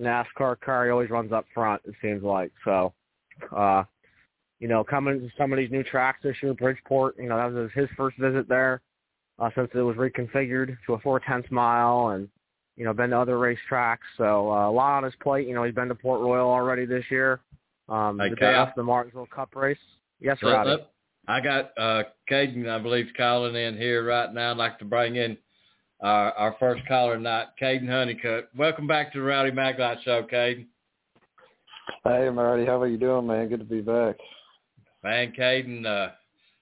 NASCAR 0.00 0.58
car, 0.60 0.86
he 0.86 0.90
always 0.90 1.10
runs 1.10 1.30
up 1.30 1.44
front. 1.52 1.82
It 1.84 1.94
seems 2.00 2.22
like 2.22 2.50
so. 2.64 2.94
Uh, 3.54 3.84
you 4.60 4.66
know, 4.66 4.82
coming 4.82 5.20
to 5.20 5.28
some 5.36 5.52
of 5.52 5.58
these 5.58 5.70
new 5.70 5.84
tracks 5.84 6.20
this 6.22 6.36
year, 6.42 6.54
Bridgeport. 6.54 7.16
You 7.18 7.28
know, 7.28 7.36
that 7.36 7.52
was 7.52 7.70
his 7.74 7.88
first 7.96 8.16
visit 8.16 8.48
there 8.48 8.80
uh, 9.38 9.50
since 9.54 9.70
it 9.74 9.78
was 9.78 9.96
reconfigured 9.96 10.76
to 10.86 10.94
a 10.94 10.98
four 11.00 11.20
tenths 11.20 11.50
mile, 11.50 12.08
and 12.08 12.28
you 12.76 12.84
know, 12.84 12.92
been 12.92 13.10
to 13.10 13.18
other 13.18 13.36
racetracks. 13.36 13.98
So 14.16 14.50
uh, 14.50 14.68
a 14.68 14.70
lot 14.70 14.98
on 14.98 15.04
his 15.04 15.14
plate. 15.20 15.48
You 15.48 15.54
know, 15.54 15.64
he's 15.64 15.74
been 15.74 15.88
to 15.88 15.94
Port 15.94 16.20
Royal 16.20 16.48
already 16.48 16.86
this 16.86 17.04
year. 17.10 17.40
Um, 17.88 18.18
Hey, 18.18 18.30
the 18.30 18.36
day 18.36 18.46
after 18.46 18.74
the 18.76 18.84
Martinsville 18.84 19.28
Cup 19.34 19.54
race. 19.56 19.78
Yes, 20.20 20.38
Let- 20.42 20.52
Rowdy. 20.52 20.84
I 21.26 21.40
got 21.40 21.72
uh 21.76 22.04
Kaden, 22.30 22.68
I 22.68 22.78
believe, 22.78 23.06
is 23.06 23.12
calling 23.16 23.54
in 23.54 23.76
here 23.76 24.04
right 24.06 24.32
now. 24.32 24.52
I'd 24.52 24.56
like 24.56 24.78
to 24.78 24.86
bring 24.86 25.16
in 25.16 25.36
our, 26.00 26.32
our 26.32 26.56
first 26.58 26.86
caller 26.88 27.16
tonight, 27.16 27.48
Kaden 27.60 27.88
Honeycutt. 27.88 28.48
Welcome 28.56 28.86
back 28.86 29.12
to 29.12 29.18
the 29.18 29.24
Rowdy 29.24 29.50
Maglite 29.50 30.02
Show, 30.04 30.22
Kaden. 30.22 30.66
Hey, 32.04 32.30
Marty, 32.30 32.64
how 32.64 32.80
are 32.80 32.86
you 32.86 32.96
doing, 32.96 33.26
man? 33.26 33.48
Good 33.48 33.58
to 33.58 33.66
be 33.66 33.80
back. 33.82 34.16
Man, 35.04 35.32
Kaden, 35.38 35.84
uh, 35.84 36.12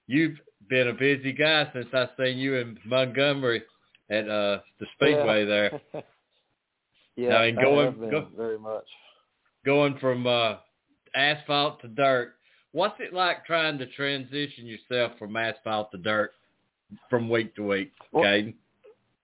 you've 0.07 0.37
been 0.69 0.87
a 0.89 0.93
busy 0.93 1.31
guy 1.31 1.69
since 1.73 1.87
I 1.93 2.07
seen 2.17 2.37
you 2.37 2.55
in 2.55 2.77
Montgomery 2.85 3.63
at 4.09 4.27
uh 4.29 4.59
the 4.79 4.85
Speedway 4.95 5.45
there, 5.45 5.81
yeah, 7.15 7.35
I 7.37 7.45
mean, 7.51 7.59
I 7.59 7.61
going- 7.61 7.91
been 7.99 8.09
go- 8.09 8.27
very 8.35 8.59
much. 8.59 8.85
going 9.65 9.97
from 9.99 10.27
uh 10.27 10.57
asphalt 11.15 11.81
to 11.81 11.87
dirt. 11.87 12.33
What's 12.73 12.99
it 12.99 13.13
like 13.13 13.45
trying 13.45 13.77
to 13.79 13.85
transition 13.87 14.65
yourself 14.65 15.13
from 15.17 15.35
asphalt 15.35 15.91
to 15.91 15.97
dirt 15.97 16.31
from 17.09 17.29
week 17.29 17.55
to 17.55 17.67
week, 17.67 17.91
Well- 18.11 18.23
Kaden? 18.23 18.53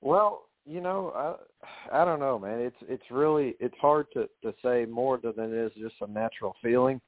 Well, 0.02 0.50
you 0.66 0.82
know, 0.82 1.12
I 1.16 2.02
I 2.02 2.06
don't 2.06 2.20
know, 2.20 2.38
man. 2.40 2.60
It's 2.60 2.76
it's 2.90 3.10
really 3.12 3.56
it's 3.60 3.78
hard 3.80 4.08
to 4.14 4.28
to 4.44 4.54
say 4.64 4.86
more 4.86 5.18
than 5.18 5.34
it 5.38 5.54
is 5.54 5.72
just 5.80 5.96
a 6.02 6.08
natural 6.08 6.56
feeling. 6.62 7.00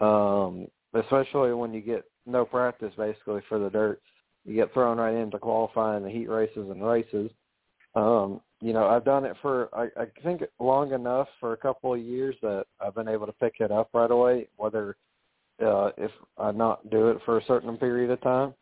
Um, 0.00 0.68
especially 0.94 1.52
when 1.54 1.72
you 1.72 1.80
get 1.80 2.04
no 2.28 2.44
practice 2.44 2.92
basically 2.96 3.40
for 3.48 3.58
the 3.58 3.70
dirt. 3.70 4.00
You 4.44 4.54
get 4.54 4.72
thrown 4.72 4.98
right 4.98 5.14
into 5.14 5.38
qualifying 5.38 6.02
the 6.04 6.10
heat 6.10 6.28
races 6.28 6.68
and 6.70 6.84
races. 6.86 7.30
Um, 7.94 8.40
you 8.60 8.72
know, 8.72 8.86
I've 8.86 9.04
done 9.04 9.24
it 9.24 9.36
for 9.42 9.68
I, 9.74 9.88
I 10.00 10.06
think 10.22 10.42
long 10.58 10.92
enough 10.92 11.28
for 11.40 11.52
a 11.52 11.56
couple 11.56 11.94
of 11.94 12.00
years 12.00 12.34
that 12.42 12.66
I've 12.80 12.94
been 12.94 13.08
able 13.08 13.26
to 13.26 13.32
pick 13.32 13.54
it 13.60 13.70
up 13.70 13.90
right 13.92 14.10
away, 14.10 14.48
whether 14.56 14.96
uh 15.64 15.90
if 15.96 16.10
I 16.36 16.52
not 16.52 16.88
do 16.90 17.08
it 17.08 17.18
for 17.24 17.38
a 17.38 17.44
certain 17.46 17.76
period 17.76 18.10
of 18.10 18.20
time. 18.20 18.54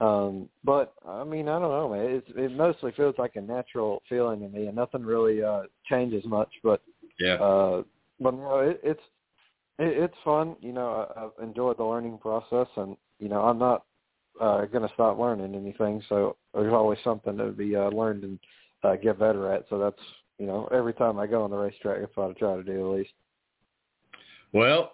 Um, 0.00 0.48
but 0.62 0.94
I 1.08 1.24
mean, 1.24 1.48
I 1.48 1.58
don't 1.58 1.70
know, 1.70 1.88
man. 1.88 2.04
It's, 2.10 2.28
it 2.36 2.52
mostly 2.56 2.92
feels 2.92 3.14
like 3.18 3.36
a 3.36 3.40
natural 3.40 4.02
feeling 4.08 4.40
to 4.40 4.48
me, 4.48 4.66
and 4.66 4.76
nothing 4.76 5.02
really 5.04 5.42
uh 5.42 5.62
changes 5.88 6.24
much. 6.24 6.50
But 6.62 6.82
Yeah. 7.18 7.34
uh, 7.34 7.82
but 8.20 8.34
no, 8.34 8.58
it, 8.60 8.80
it's 8.82 9.00
it, 9.78 9.96
it's 10.04 10.16
fun. 10.24 10.56
You 10.60 10.72
know, 10.72 11.08
I, 11.16 11.24
I've 11.24 11.48
enjoyed 11.48 11.78
the 11.78 11.84
learning 11.84 12.18
process, 12.18 12.68
and 12.76 12.96
you 13.18 13.28
know, 13.28 13.42
I'm 13.42 13.58
not 13.58 13.84
uh 14.40 14.66
going 14.66 14.86
to 14.86 14.94
stop 14.94 15.18
learning 15.18 15.54
anything. 15.54 16.02
So 16.08 16.36
there's 16.54 16.72
always 16.72 16.98
something 17.04 17.36
to 17.38 17.50
be 17.52 17.74
uh, 17.76 17.88
learned 17.88 18.24
and 18.24 18.38
uh, 18.82 18.96
get 18.96 19.18
better 19.18 19.52
at. 19.52 19.64
So 19.70 19.78
that's 19.78 20.00
you 20.38 20.46
know, 20.46 20.68
every 20.72 20.92
time 20.92 21.18
I 21.18 21.26
go 21.26 21.42
on 21.42 21.50
the 21.50 21.56
racetrack, 21.56 22.00
that's 22.00 22.16
what 22.16 22.30
I 22.30 22.32
try 22.34 22.56
to 22.56 22.62
do 22.62 22.92
at 22.92 22.98
least. 22.98 23.12
Well, 24.52 24.92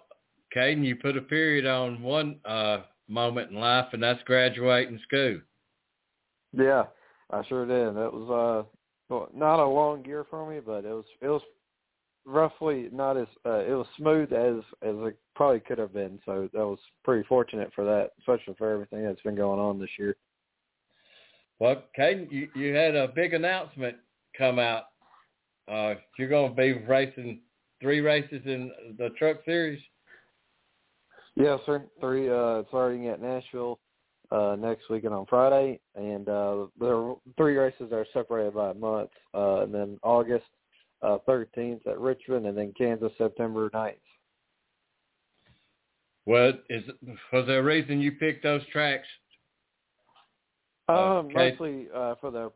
Kaden, 0.55 0.85
you 0.85 0.95
put 0.95 1.17
a 1.17 1.21
period 1.21 1.65
on 1.65 2.01
one 2.01 2.39
uh 2.45 2.79
moment 3.07 3.51
in 3.51 3.57
life, 3.57 3.87
and 3.93 4.01
that's 4.01 4.23
graduating 4.23 4.99
school. 5.03 5.39
Yeah, 6.53 6.85
I 7.31 7.43
sure 7.47 7.65
did. 7.65 7.99
It 7.99 8.13
was 8.13 8.67
uh 9.09 9.25
not 9.35 9.59
a 9.59 9.67
long 9.67 10.05
year 10.05 10.25
for 10.29 10.49
me, 10.49 10.59
but 10.59 10.85
it 10.85 10.93
was 10.93 11.05
it 11.21 11.27
was 11.27 11.41
roughly 12.25 12.89
not 12.91 13.17
as 13.17 13.27
uh, 13.45 13.59
it 13.59 13.73
was 13.73 13.87
smooth 13.97 14.31
as 14.33 14.63
as 14.81 14.95
it 15.07 15.17
probably 15.35 15.59
could 15.59 15.77
have 15.77 15.93
been. 15.93 16.19
So 16.25 16.49
that 16.53 16.65
was 16.65 16.79
pretty 17.03 17.25
fortunate 17.27 17.71
for 17.73 17.83
that, 17.85 18.11
especially 18.19 18.55
for 18.57 18.71
everything 18.71 19.03
that's 19.03 19.21
been 19.21 19.35
going 19.35 19.59
on 19.59 19.79
this 19.79 19.89
year. 19.97 20.15
Well, 21.59 21.83
Kaden, 21.97 22.31
you, 22.31 22.49
you 22.55 22.73
had 22.73 22.95
a 22.95 23.07
big 23.07 23.33
announcement 23.33 23.97
come 24.37 24.59
out. 24.59 24.85
Uh, 25.71 25.95
you're 26.17 26.29
going 26.29 26.51
to 26.51 26.55
be 26.55 26.73
racing 26.73 27.41
three 27.81 27.99
races 27.99 28.41
in 28.45 28.71
the 28.97 29.09
Truck 29.17 29.37
Series. 29.45 29.79
Yeah, 31.35 31.57
sir. 31.65 31.83
Three 31.99 32.29
uh 32.29 32.63
starting 32.69 33.07
at 33.07 33.21
Nashville 33.21 33.79
uh 34.31 34.55
next 34.57 34.89
weekend 34.89 35.13
on 35.13 35.25
Friday 35.25 35.79
and 35.95 36.29
uh 36.29 36.67
there 36.79 36.95
are 36.95 37.15
three 37.37 37.57
races 37.57 37.89
that 37.89 37.95
are 37.95 38.07
separated 38.13 38.53
by 38.53 38.71
a 38.71 38.73
month. 38.73 39.09
Uh 39.33 39.61
and 39.61 39.73
then 39.73 39.99
August 40.03 40.45
uh 41.03 41.17
thirteenth 41.25 41.85
at 41.87 41.99
Richmond 41.99 42.45
and 42.47 42.57
then 42.57 42.73
Kansas 42.77 43.11
September 43.17 43.69
9th. 43.71 43.95
Well, 46.25 46.53
is 46.69 46.83
was 47.33 47.45
there 47.47 47.59
a 47.59 47.63
reason 47.63 47.99
you 47.99 48.13
picked 48.13 48.43
those 48.43 48.65
tracks? 48.71 49.07
Um, 50.87 51.27
Okay. 51.27 51.33
mostly 51.33 51.87
uh, 51.93 52.15
for 52.21 52.31
the 52.31 52.51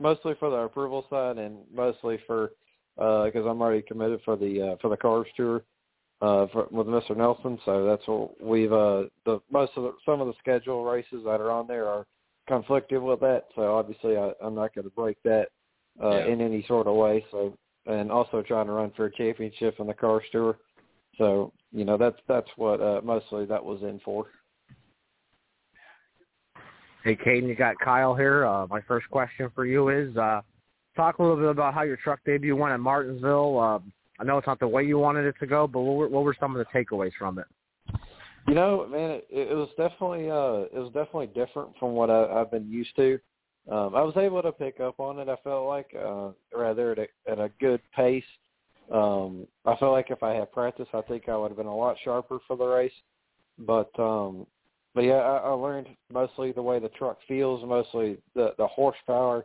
mostly 0.00 0.34
for 0.38 0.50
the 0.50 0.56
approval 0.58 1.06
side, 1.10 1.38
and 1.38 1.58
mostly 1.72 2.18
for 2.26 2.50
because 2.96 3.46
I'm 3.46 3.62
already 3.62 3.82
committed 3.82 4.20
for 4.24 4.36
the 4.36 4.72
uh, 4.72 4.76
for 4.80 4.88
the 4.88 4.96
cars 4.96 5.26
tour 5.36 5.62
uh, 6.20 6.46
for, 6.52 6.66
with 6.70 6.86
Mr. 6.86 7.16
Nelson. 7.16 7.58
So 7.64 7.84
that's 7.84 8.06
what 8.06 8.40
we've 8.42 8.72
uh, 8.72 9.04
the 9.24 9.40
most 9.50 9.72
of 9.76 9.84
the, 9.84 9.92
some 10.04 10.20
of 10.20 10.26
the 10.26 10.34
schedule 10.38 10.84
races 10.84 11.22
that 11.24 11.40
are 11.40 11.50
on 11.50 11.66
there 11.66 11.86
are 11.86 12.06
conflicted 12.48 13.02
with 13.02 13.20
that. 13.20 13.44
So 13.54 13.74
obviously, 13.76 14.16
I, 14.16 14.32
I'm 14.42 14.54
not 14.54 14.74
going 14.74 14.84
to 14.84 14.94
break 14.94 15.16
that 15.24 15.48
uh, 16.02 16.18
Yeah. 16.18 16.26
in 16.26 16.40
any 16.40 16.64
sort 16.66 16.86
of 16.86 16.96
way. 16.96 17.24
So 17.30 17.56
and 17.88 18.12
also 18.12 18.42
trying 18.42 18.66
to 18.66 18.72
run 18.72 18.92
for 18.96 19.06
a 19.06 19.12
championship 19.12 19.74
in 19.80 19.86
the 19.86 19.94
car 19.94 20.22
tour. 20.30 20.58
So 21.16 21.52
you 21.72 21.84
know 21.84 21.96
that's 21.96 22.18
that's 22.28 22.48
what 22.56 22.80
uh, 22.80 23.00
mostly 23.02 23.44
that 23.46 23.64
was 23.64 23.82
in 23.82 24.00
for. 24.04 24.26
Hey, 27.04 27.16
Kaden, 27.16 27.48
you 27.48 27.54
got 27.54 27.74
Kyle 27.82 28.14
here. 28.14 28.44
Uh, 28.46 28.66
my 28.66 28.80
first 28.82 29.08
question 29.10 29.50
for 29.54 29.64
you 29.64 29.88
is 29.88 30.16
uh, 30.16 30.42
talk 30.96 31.18
a 31.18 31.22
little 31.22 31.36
bit 31.36 31.48
about 31.48 31.74
how 31.74 31.82
your 31.82 31.96
truck 31.96 32.20
debut 32.26 32.54
went 32.54 32.72
at 32.72 32.80
Martinsville. 32.80 33.58
Uh, 33.58 33.78
I 34.20 34.24
know 34.24 34.36
it's 34.36 34.46
not 34.46 34.58
the 34.58 34.68
way 34.68 34.84
you 34.84 34.98
wanted 34.98 35.24
it 35.24 35.36
to 35.40 35.46
go, 35.46 35.66
but 35.66 35.80
what 35.80 35.96
were, 35.96 36.08
what 36.08 36.24
were 36.24 36.36
some 36.38 36.54
of 36.54 36.58
the 36.58 36.78
takeaways 36.78 37.12
from 37.18 37.38
it? 37.38 37.46
You 38.48 38.54
know, 38.54 38.86
man, 38.88 39.10
it, 39.10 39.26
it 39.30 39.54
was 39.54 39.68
definitely 39.76 40.30
uh 40.30 40.66
it 40.74 40.80
was 40.82 40.90
definitely 40.92 41.28
different 41.28 41.70
from 41.78 41.92
what 41.92 42.10
I, 42.10 42.40
I've 42.40 42.50
been 42.50 42.68
used 42.68 42.94
to. 42.96 43.18
Um, 43.70 43.94
I 43.94 44.02
was 44.02 44.16
able 44.16 44.42
to 44.42 44.52
pick 44.52 44.80
up 44.80 44.98
on 44.98 45.18
it. 45.18 45.28
I 45.28 45.36
felt 45.44 45.66
like 45.66 45.94
uh, 45.94 46.30
rather 46.54 46.92
at 46.92 46.98
a, 46.98 47.30
at 47.30 47.38
a 47.38 47.50
good 47.60 47.80
pace. 47.94 48.24
Um, 48.92 49.46
I 49.66 49.76
felt 49.76 49.92
like 49.92 50.10
if 50.10 50.22
I 50.22 50.34
had 50.34 50.50
practice, 50.52 50.88
I 50.94 51.02
think 51.02 51.28
I 51.28 51.36
would 51.36 51.50
have 51.50 51.58
been 51.58 51.66
a 51.66 51.76
lot 51.76 51.96
sharper 52.02 52.38
for 52.46 52.56
the 52.56 52.64
race. 52.64 52.92
But 53.58 53.90
um, 53.98 54.46
but 54.94 55.04
yeah, 55.04 55.16
I, 55.16 55.36
I 55.38 55.50
learned 55.50 55.88
mostly 56.12 56.52
the 56.52 56.62
way 56.62 56.78
the 56.78 56.88
truck 56.90 57.18
feels, 57.28 57.66
mostly 57.66 58.18
the 58.34 58.54
the 58.56 58.66
horsepower 58.66 59.44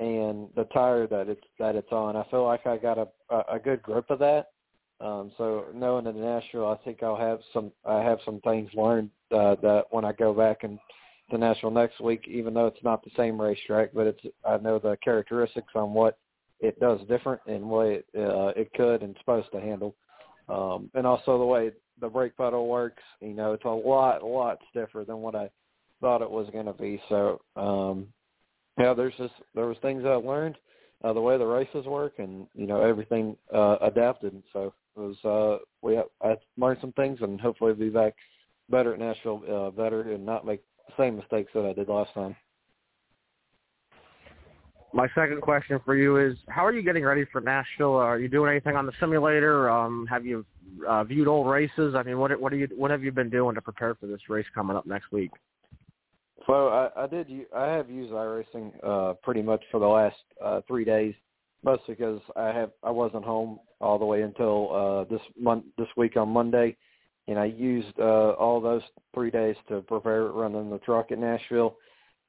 and 0.00 0.48
the 0.54 0.64
tire 0.72 1.06
that 1.08 1.28
it's 1.28 1.44
that 1.58 1.76
it's 1.76 1.92
on. 1.92 2.16
I 2.16 2.24
feel 2.30 2.44
like 2.44 2.66
I 2.66 2.78
got 2.78 2.98
a 2.98 3.08
a, 3.48 3.58
good 3.58 3.82
grip 3.82 4.10
of 4.10 4.18
that. 4.20 4.52
Um, 5.00 5.30
so 5.36 5.66
knowing 5.74 6.06
in 6.06 6.20
Nashville, 6.20 6.68
I 6.68 6.76
think 6.84 7.02
I'll 7.02 7.16
have 7.16 7.40
some 7.52 7.72
I 7.84 8.02
have 8.02 8.18
some 8.24 8.40
things 8.40 8.70
learned 8.74 9.10
uh, 9.30 9.56
that 9.62 9.84
when 9.90 10.04
I 10.04 10.12
go 10.12 10.32
back 10.32 10.62
and 10.62 10.78
to 11.30 11.38
Nashville 11.38 11.70
next 11.70 12.00
week, 12.00 12.26
even 12.28 12.54
though 12.54 12.66
it's 12.66 12.82
not 12.82 13.04
the 13.04 13.10
same 13.16 13.40
racetrack, 13.40 13.90
but 13.92 14.06
it's 14.06 14.20
I 14.44 14.56
know 14.58 14.78
the 14.78 14.96
characteristics 15.02 15.72
on 15.74 15.92
what 15.92 16.18
it 16.60 16.78
does 16.80 17.00
different 17.08 17.40
and 17.46 17.64
what 17.64 17.86
it, 17.86 18.06
uh, 18.16 18.52
it 18.56 18.72
could 18.74 19.02
and 19.02 19.16
supposed 19.20 19.50
to 19.52 19.60
handle, 19.60 19.94
um, 20.48 20.90
and 20.94 21.06
also 21.06 21.38
the 21.38 21.44
way 21.44 21.70
the 22.00 22.08
brake 22.08 22.36
pedal 22.36 22.68
works. 22.68 23.02
You 23.20 23.34
know, 23.34 23.52
it's 23.52 23.64
a 23.64 23.68
lot, 23.68 24.22
lot 24.22 24.58
stiffer 24.70 25.04
than 25.06 25.18
what 25.18 25.34
I 25.34 25.50
thought 26.00 26.22
it 26.22 26.30
was 26.30 26.48
going 26.52 26.66
to 26.66 26.72
be. 26.72 27.00
So, 27.08 27.40
um, 27.56 28.06
yeah, 28.78 28.94
there's 28.94 29.14
just 29.18 29.34
there 29.54 29.66
was 29.66 29.76
things 29.82 30.04
I 30.04 30.14
learned, 30.14 30.56
uh, 31.04 31.12
the 31.12 31.20
way 31.20 31.36
the 31.38 31.46
races 31.46 31.86
work, 31.86 32.14
and 32.18 32.46
you 32.54 32.66
know 32.66 32.80
everything 32.80 33.36
uh, 33.54 33.76
adapted. 33.80 34.42
So 34.52 34.72
it 34.96 35.00
was 35.00 35.24
uh, 35.24 35.64
we 35.82 35.98
I 36.22 36.36
learned 36.56 36.78
some 36.80 36.92
things, 36.92 37.18
and 37.20 37.40
hopefully 37.40 37.74
be 37.74 37.90
back 37.90 38.14
better 38.70 38.94
at 38.94 39.00
Nashville, 39.00 39.42
uh, 39.50 39.70
better, 39.70 40.12
and 40.12 40.24
not 40.24 40.46
make 40.46 40.62
the 40.77 40.77
same 40.96 41.16
mistakes 41.16 41.50
that 41.54 41.64
I 41.64 41.72
did 41.72 41.88
last 41.88 42.12
time. 42.14 42.36
My 44.92 45.06
second 45.14 45.42
question 45.42 45.80
for 45.84 45.94
you 45.94 46.16
is, 46.16 46.36
how 46.48 46.64
are 46.64 46.72
you 46.72 46.82
getting 46.82 47.04
ready 47.04 47.26
for 47.30 47.40
Nashville? 47.40 47.94
Are 47.94 48.18
you 48.18 48.28
doing 48.28 48.50
anything 48.50 48.74
on 48.74 48.86
the 48.86 48.92
simulator? 48.98 49.68
Um, 49.68 50.06
have 50.08 50.24
you 50.24 50.46
uh, 50.88 51.04
viewed 51.04 51.28
old 51.28 51.46
races? 51.46 51.94
I 51.94 52.02
mean, 52.02 52.18
what 52.18 52.38
what 52.40 52.52
are 52.52 52.56
you 52.56 52.68
what 52.74 52.90
have 52.90 53.02
you 53.04 53.12
been 53.12 53.28
doing 53.28 53.54
to 53.54 53.60
prepare 53.60 53.94
for 53.96 54.06
this 54.06 54.20
race 54.28 54.46
coming 54.54 54.76
up 54.76 54.86
next 54.86 55.12
week? 55.12 55.30
So 56.46 56.68
I, 56.68 57.04
I 57.04 57.06
did. 57.06 57.28
I 57.54 57.66
have 57.66 57.90
used 57.90 58.12
iRacing 58.12 58.72
uh, 58.82 59.14
pretty 59.22 59.42
much 59.42 59.62
for 59.70 59.78
the 59.78 59.86
last 59.86 60.16
uh, 60.42 60.62
three 60.66 60.84
days, 60.84 61.14
mostly 61.62 61.94
because 61.94 62.22
I 62.34 62.46
have 62.48 62.70
I 62.82 62.90
wasn't 62.90 63.24
home 63.24 63.60
all 63.82 63.98
the 63.98 64.06
way 64.06 64.22
until 64.22 64.74
uh, 64.74 65.04
this 65.12 65.20
month 65.38 65.64
this 65.76 65.88
week 65.98 66.16
on 66.16 66.30
Monday, 66.30 66.76
and 67.28 67.38
I 67.38 67.44
used 67.44 67.98
uh, 68.00 68.30
all 68.32 68.60
those 68.60 68.82
three 69.14 69.30
days 69.30 69.54
to 69.68 69.82
prepare 69.82 70.24
running 70.24 70.70
the 70.70 70.78
truck 70.78 71.12
at 71.12 71.18
Nashville, 71.18 71.76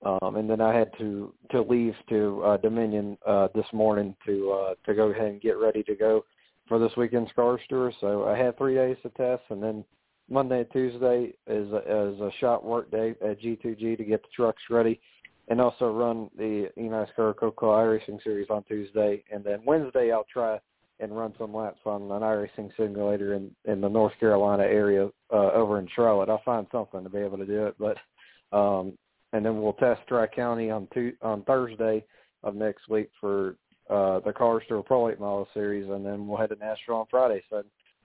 um, 0.06 0.36
and 0.36 0.50
then 0.50 0.62
I 0.62 0.78
had 0.78 0.92
to 1.00 1.34
to 1.52 1.62
leave 1.62 1.96
to 2.10 2.44
uh, 2.44 2.58
Dominion 2.58 3.18
uh, 3.26 3.48
this 3.56 3.66
morning 3.74 4.16
to 4.26 4.52
uh, 4.52 4.76
to 4.86 4.94
go 4.94 5.08
ahead 5.08 5.28
and 5.28 5.42
get 5.42 5.58
ready 5.58 5.84
to 5.84 5.96
go 5.96 6.26
for 6.68 6.80
this 6.80 6.92
weekend's 6.98 7.32
Cars 7.36 7.62
Tour. 7.70 7.92
So 8.02 8.28
I 8.28 8.38
had 8.38 8.58
three 8.58 8.76
days 8.76 8.98
to 9.04 9.10
test, 9.10 9.44
and 9.50 9.64
then 9.64 9.86
Monday 10.30 10.60
and 10.60 10.72
Tuesday 10.72 11.34
is 11.48 11.72
a, 11.72 12.12
is 12.12 12.20
a 12.20 12.32
shop 12.40 12.64
work 12.64 12.92
day 12.92 13.16
at 13.22 13.42
G2G 13.42 13.98
to 13.98 14.04
get 14.04 14.22
the 14.22 14.30
trucks 14.36 14.62
ready, 14.70 15.00
and 15.48 15.62
also 15.62 15.92
run 15.92 16.30
the 16.38 16.70
United 16.76 17.16
Car 17.16 17.34
Coca 17.34 17.66
iRacing 17.66 18.22
Series 18.22 18.50
on 18.50 18.64
Tuesday, 18.64 19.24
and 19.32 19.44
then 19.44 19.62
Wednesday 19.66 20.12
I'll 20.12 20.28
try 20.32 20.60
and 21.00 21.18
run 21.18 21.34
some 21.38 21.54
laps 21.54 21.80
on 21.86 22.04
an 22.04 22.22
iRacing 22.22 22.70
simulator 22.78 23.34
in 23.34 23.52
in 23.66 23.82
the 23.82 23.90
North 23.90 24.14
Carolina 24.20 24.64
area 24.64 25.10
uh, 25.32 25.52
over 25.52 25.80
in 25.80 25.88
Charlotte. 25.96 26.30
I'll 26.30 26.42
find 26.44 26.68
something 26.72 27.04
to 27.04 27.10
be 27.10 27.20
able 27.20 27.38
to 27.38 27.46
do 27.46 27.68
it, 27.68 27.76
but 27.80 27.98
um, 28.56 28.98
and 29.34 29.46
then 29.46 29.62
we'll 29.62 29.74
test 29.74 30.02
Tri 30.08 30.28
County 30.28 30.70
on 30.70 30.88
two 30.94 31.14
on 31.22 31.44
Thursday 31.44 32.04
of 32.44 32.56
next 32.56 32.90
week 32.90 33.10
for 33.20 33.56
uh, 33.90 34.20
the 34.20 34.34
Cars 34.34 34.64
Tour 34.68 34.84
Pro 34.84 35.06
Late 35.06 35.20
Model 35.20 35.48
Series, 35.54 35.90
and 35.90 36.06
then 36.06 36.28
we'll 36.28 36.38
head 36.38 36.50
to 36.50 36.56
Nashville 36.56 36.96
on 36.96 37.06
Friday. 37.10 37.44
So 37.50 37.64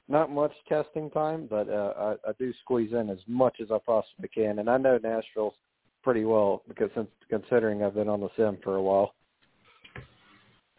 not 0.08 0.30
much 0.30 0.52
testing 0.68 1.10
time, 1.10 1.46
but 1.48 1.68
uh, 1.68 2.16
I, 2.26 2.30
I 2.30 2.32
do 2.38 2.52
squeeze 2.62 2.92
in 2.92 3.10
as 3.10 3.18
much 3.26 3.56
as 3.60 3.70
I 3.70 3.78
possibly 3.84 4.28
can, 4.28 4.58
and 4.58 4.68
I 4.68 4.76
know 4.76 4.98
Nashville's 5.02 5.54
pretty 6.02 6.24
well 6.24 6.62
because 6.68 6.90
since 6.94 7.08
considering 7.30 7.82
I've 7.82 7.94
been 7.94 8.08
on 8.08 8.20
the 8.20 8.28
sim 8.36 8.58
for 8.62 8.76
a 8.76 8.82
while. 8.82 9.14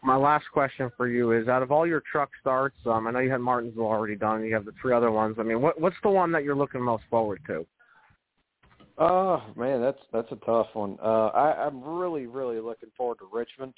My 0.06 0.14
last 0.14 0.44
question 0.52 0.88
for 0.96 1.08
you 1.08 1.32
is: 1.32 1.48
out 1.48 1.64
of 1.64 1.72
all 1.72 1.84
your 1.84 2.00
truck 2.12 2.30
starts, 2.40 2.76
um, 2.86 3.08
I 3.08 3.10
know 3.10 3.18
you 3.18 3.30
had 3.30 3.40
Martinsville 3.40 3.86
already 3.86 4.14
done. 4.14 4.44
You 4.44 4.54
have 4.54 4.64
the 4.64 4.72
three 4.80 4.94
other 4.94 5.10
ones. 5.10 5.34
I 5.40 5.42
mean, 5.42 5.60
what, 5.60 5.80
what's 5.80 5.96
the 6.04 6.08
one 6.08 6.30
that 6.30 6.44
you're 6.44 6.54
looking 6.54 6.80
most 6.80 7.02
forward 7.10 7.40
to? 7.48 7.66
Oh 8.98 9.42
man, 9.56 9.80
that's 9.80 9.98
that's 10.12 10.30
a 10.30 10.36
tough 10.46 10.68
one. 10.74 10.96
Uh, 11.02 11.26
I, 11.34 11.66
I'm 11.66 11.82
really 11.82 12.26
really 12.26 12.60
looking 12.60 12.90
forward 12.96 13.18
to 13.18 13.28
Richmond. 13.32 13.74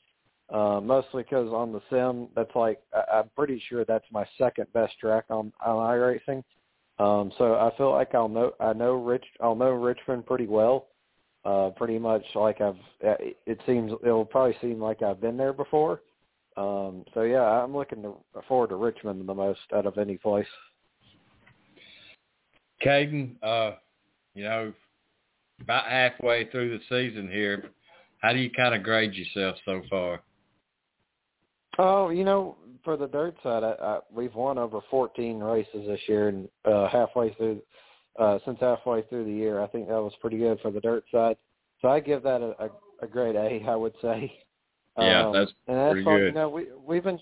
Uh, 0.50 0.82
mostly 0.82 1.22
because 1.22 1.50
on 1.50 1.72
the 1.72 1.80
sim, 1.88 2.28
that's 2.36 2.54
like 2.54 2.80
I, 2.92 3.20
I'm 3.20 3.30
pretty 3.34 3.60
sure 3.66 3.86
that's 3.86 4.04
my 4.12 4.26
second 4.36 4.66
best 4.74 4.98
track 5.00 5.24
on 5.30 5.50
on 5.64 5.76
iRacing. 5.76 6.44
Um, 6.98 7.32
so 7.38 7.54
I 7.54 7.72
feel 7.78 7.92
like 7.92 8.14
I'll 8.14 8.28
know 8.28 8.52
I 8.60 8.74
know 8.74 8.92
Rich 9.02 9.24
I'll 9.40 9.54
know 9.54 9.70
Richmond 9.70 10.26
pretty 10.26 10.46
well. 10.46 10.88
Uh, 11.42 11.70
pretty 11.70 11.98
much 11.98 12.24
like 12.34 12.60
I've 12.60 12.76
it 13.00 13.60
seems 13.64 13.92
it'll 14.04 14.26
probably 14.26 14.56
seem 14.60 14.78
like 14.78 15.00
I've 15.00 15.22
been 15.22 15.38
there 15.38 15.54
before. 15.54 16.02
Um, 16.58 17.04
so 17.14 17.22
yeah, 17.22 17.42
I'm 17.42 17.74
looking 17.74 18.02
to, 18.02 18.16
forward 18.48 18.70
to 18.70 18.76
Richmond 18.76 19.28
the 19.28 19.34
most 19.34 19.60
out 19.72 19.86
of 19.86 19.96
any 19.96 20.16
place. 20.16 20.46
Kaden, 22.84 23.36
uh, 23.44 23.76
you 24.34 24.42
know, 24.42 24.72
about 25.60 25.86
halfway 25.86 26.50
through 26.50 26.76
the 26.76 26.84
season 26.88 27.30
here, 27.30 27.70
how 28.18 28.32
do 28.32 28.40
you 28.40 28.50
kind 28.50 28.74
of 28.74 28.82
grade 28.82 29.14
yourself 29.14 29.56
so 29.64 29.82
far? 29.88 30.20
Oh, 31.78 32.10
you 32.10 32.24
know, 32.24 32.56
for 32.82 32.96
the 32.96 33.06
dirt 33.06 33.36
side, 33.44 33.62
I, 33.62 33.74
I, 33.80 33.98
we've 34.12 34.34
won 34.34 34.58
over 34.58 34.80
14 34.90 35.38
races 35.38 35.86
this 35.86 36.00
year, 36.08 36.28
and 36.28 36.48
uh, 36.64 36.88
halfway 36.88 37.32
through, 37.34 37.62
uh, 38.18 38.40
since 38.44 38.58
halfway 38.60 39.02
through 39.02 39.26
the 39.26 39.32
year, 39.32 39.60
I 39.60 39.68
think 39.68 39.86
that 39.86 39.94
was 39.94 40.12
pretty 40.20 40.38
good 40.38 40.58
for 40.60 40.72
the 40.72 40.80
dirt 40.80 41.04
side. 41.12 41.36
So 41.80 41.88
I 41.88 42.00
give 42.00 42.24
that 42.24 42.40
a, 42.40 42.64
a, 42.64 42.70
a 43.02 43.06
grade 43.06 43.36
A, 43.36 43.64
I 43.68 43.76
would 43.76 43.94
say. 44.02 44.32
Yeah, 44.98 45.26
um, 45.26 45.32
that's 45.32 45.52
and 45.66 45.76
that's 45.76 45.92
pretty 45.92 46.06
all, 46.08 46.16
good. 46.16 46.26
You 46.26 46.32
know, 46.32 46.48
we 46.48 46.66
we've 46.86 47.04
been 47.04 47.20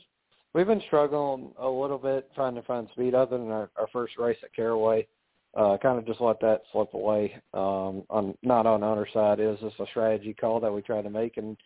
we've 0.55 0.67
been 0.67 0.83
struggling 0.87 1.53
a 1.59 1.69
little 1.69 1.99
bit 1.99 2.31
trying 2.35 2.55
to 2.55 2.63
find 2.63 2.89
speed. 2.93 3.15
Other 3.15 3.39
than 3.39 3.51
our, 3.51 3.71
our 3.77 3.89
first 3.93 4.19
race 4.19 4.39
at 4.43 4.55
Caraway, 4.55 5.07
uh, 5.55 5.77
kind 5.83 5.99
of 5.99 6.07
just 6.07 6.21
let 6.21 6.41
that 6.41 6.63
slip 6.73 6.95
away. 6.95 7.35
Um, 7.55 8.05
on 8.11 8.37
not 8.43 8.67
on 8.67 8.83
other 8.83 9.09
side, 9.13 9.39
was 9.39 9.59
just 9.61 9.81
a 9.81 9.87
strategy 9.91 10.35
call 10.35 10.61
that 10.61 10.73
we 10.73 10.83
tried 10.83 11.03
to 11.03 11.11
make, 11.11 11.37
and 11.37 11.57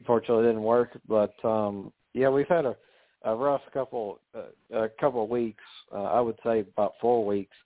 unfortunately 0.00 0.44
it 0.44 0.48
didn't 0.48 0.62
work. 0.62 0.98
But 1.08 1.34
um, 1.44 1.92
yeah, 2.12 2.28
we've 2.28 2.48
had 2.48 2.64
a, 2.64 2.76
a 3.24 3.34
rough 3.34 3.62
couple 3.72 4.20
uh, 4.34 4.76
a 4.76 4.88
couple 5.00 5.22
of 5.22 5.30
weeks. 5.30 5.64
Uh, 5.92 6.04
I 6.04 6.20
would 6.20 6.38
say 6.44 6.60
about 6.60 6.94
four 7.00 7.24
weeks 7.24 7.56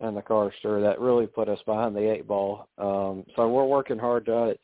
in 0.00 0.14
the 0.14 0.22
Cars 0.22 0.54
Tour 0.62 0.80
that 0.80 1.00
really 1.00 1.26
put 1.26 1.48
us 1.48 1.58
behind 1.66 1.96
the 1.96 2.12
eight 2.12 2.28
ball. 2.28 2.68
Um, 2.78 3.24
so 3.34 3.48
we're 3.48 3.64
working 3.64 3.98
hard 3.98 4.26
to 4.26 4.54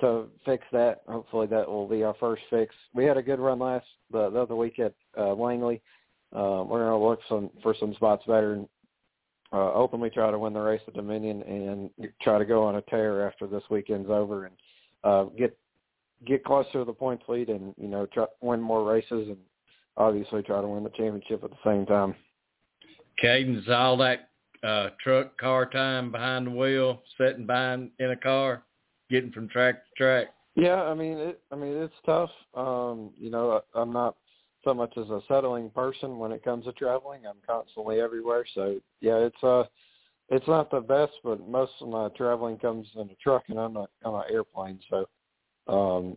to 0.00 0.26
fix 0.44 0.64
that. 0.72 1.02
Hopefully 1.08 1.46
that 1.48 1.68
will 1.68 1.88
be 1.88 2.02
our 2.02 2.14
first 2.20 2.42
fix. 2.50 2.74
We 2.94 3.04
had 3.04 3.16
a 3.16 3.22
good 3.22 3.40
run 3.40 3.58
last 3.58 3.86
the, 4.10 4.30
the 4.30 4.40
other 4.40 4.56
week 4.56 4.78
at 4.78 4.94
uh, 5.16 5.34
Langley. 5.34 5.80
Uh, 6.34 6.64
we're 6.66 6.86
going 6.86 7.00
to 7.00 7.06
look 7.06 7.20
some 7.28 7.50
for 7.62 7.74
some 7.78 7.94
spots 7.94 8.24
better 8.26 8.54
and 8.54 8.68
uh, 9.52 9.72
openly 9.72 10.10
try 10.10 10.30
to 10.30 10.38
win 10.38 10.52
the 10.52 10.60
race 10.60 10.80
at 10.86 10.94
Dominion 10.94 11.42
and 11.42 11.90
try 12.20 12.38
to 12.38 12.44
go 12.44 12.64
on 12.64 12.76
a 12.76 12.82
tear 12.82 13.26
after 13.26 13.46
this 13.46 13.62
weekend's 13.70 14.10
over 14.10 14.46
and 14.46 14.54
uh, 15.04 15.24
get 15.36 15.56
get 16.26 16.44
closer 16.44 16.72
to 16.72 16.84
the 16.84 16.92
points 16.92 17.24
lead 17.28 17.48
and 17.48 17.74
you 17.78 17.88
know 17.88 18.06
try 18.06 18.26
win 18.40 18.60
more 18.60 18.84
races 18.84 19.28
and 19.28 19.36
obviously 19.96 20.42
try 20.42 20.60
to 20.60 20.68
win 20.68 20.82
the 20.82 20.90
championship 20.90 21.44
at 21.44 21.50
the 21.50 21.56
same 21.64 21.86
time. 21.86 22.14
Kaden's 23.22 23.68
all 23.68 23.96
that 23.98 24.28
uh, 24.62 24.90
truck 25.02 25.38
car 25.38 25.66
time 25.66 26.10
behind 26.10 26.48
the 26.48 26.50
wheel, 26.50 27.02
sitting 27.18 27.46
behind 27.46 27.90
in 27.98 28.10
a 28.10 28.16
car, 28.16 28.62
getting 29.10 29.32
from 29.32 29.48
track 29.48 29.76
to 29.84 29.90
track. 29.96 30.28
Yeah, 30.54 30.82
I 30.82 30.94
mean, 30.94 31.18
it, 31.18 31.40
I 31.52 31.56
mean, 31.56 31.72
it's 31.74 31.94
tough. 32.04 32.30
Um, 32.54 33.10
you 33.16 33.30
know, 33.30 33.62
I, 33.74 33.80
I'm 33.80 33.92
not 33.92 34.16
so 34.64 34.72
much 34.72 34.96
as 34.96 35.08
a 35.10 35.20
settling 35.28 35.70
person 35.70 36.18
when 36.18 36.32
it 36.32 36.42
comes 36.42 36.64
to 36.64 36.72
traveling. 36.72 37.26
I'm 37.26 37.36
constantly 37.46 38.00
everywhere, 38.00 38.44
so 38.54 38.80
yeah, 39.00 39.16
it's 39.16 39.42
uh, 39.42 39.64
it's 40.28 40.46
not 40.48 40.70
the 40.70 40.80
best, 40.80 41.12
but 41.22 41.46
most 41.48 41.72
of 41.80 41.88
my 41.88 42.08
traveling 42.16 42.58
comes 42.58 42.88
in 42.94 43.02
a 43.02 43.14
truck, 43.22 43.44
and 43.48 43.58
I'm 43.58 43.74
not 43.74 43.90
on 44.04 44.14
an 44.14 44.32
airplane, 44.32 44.80
so 44.90 45.06
um, 45.68 46.16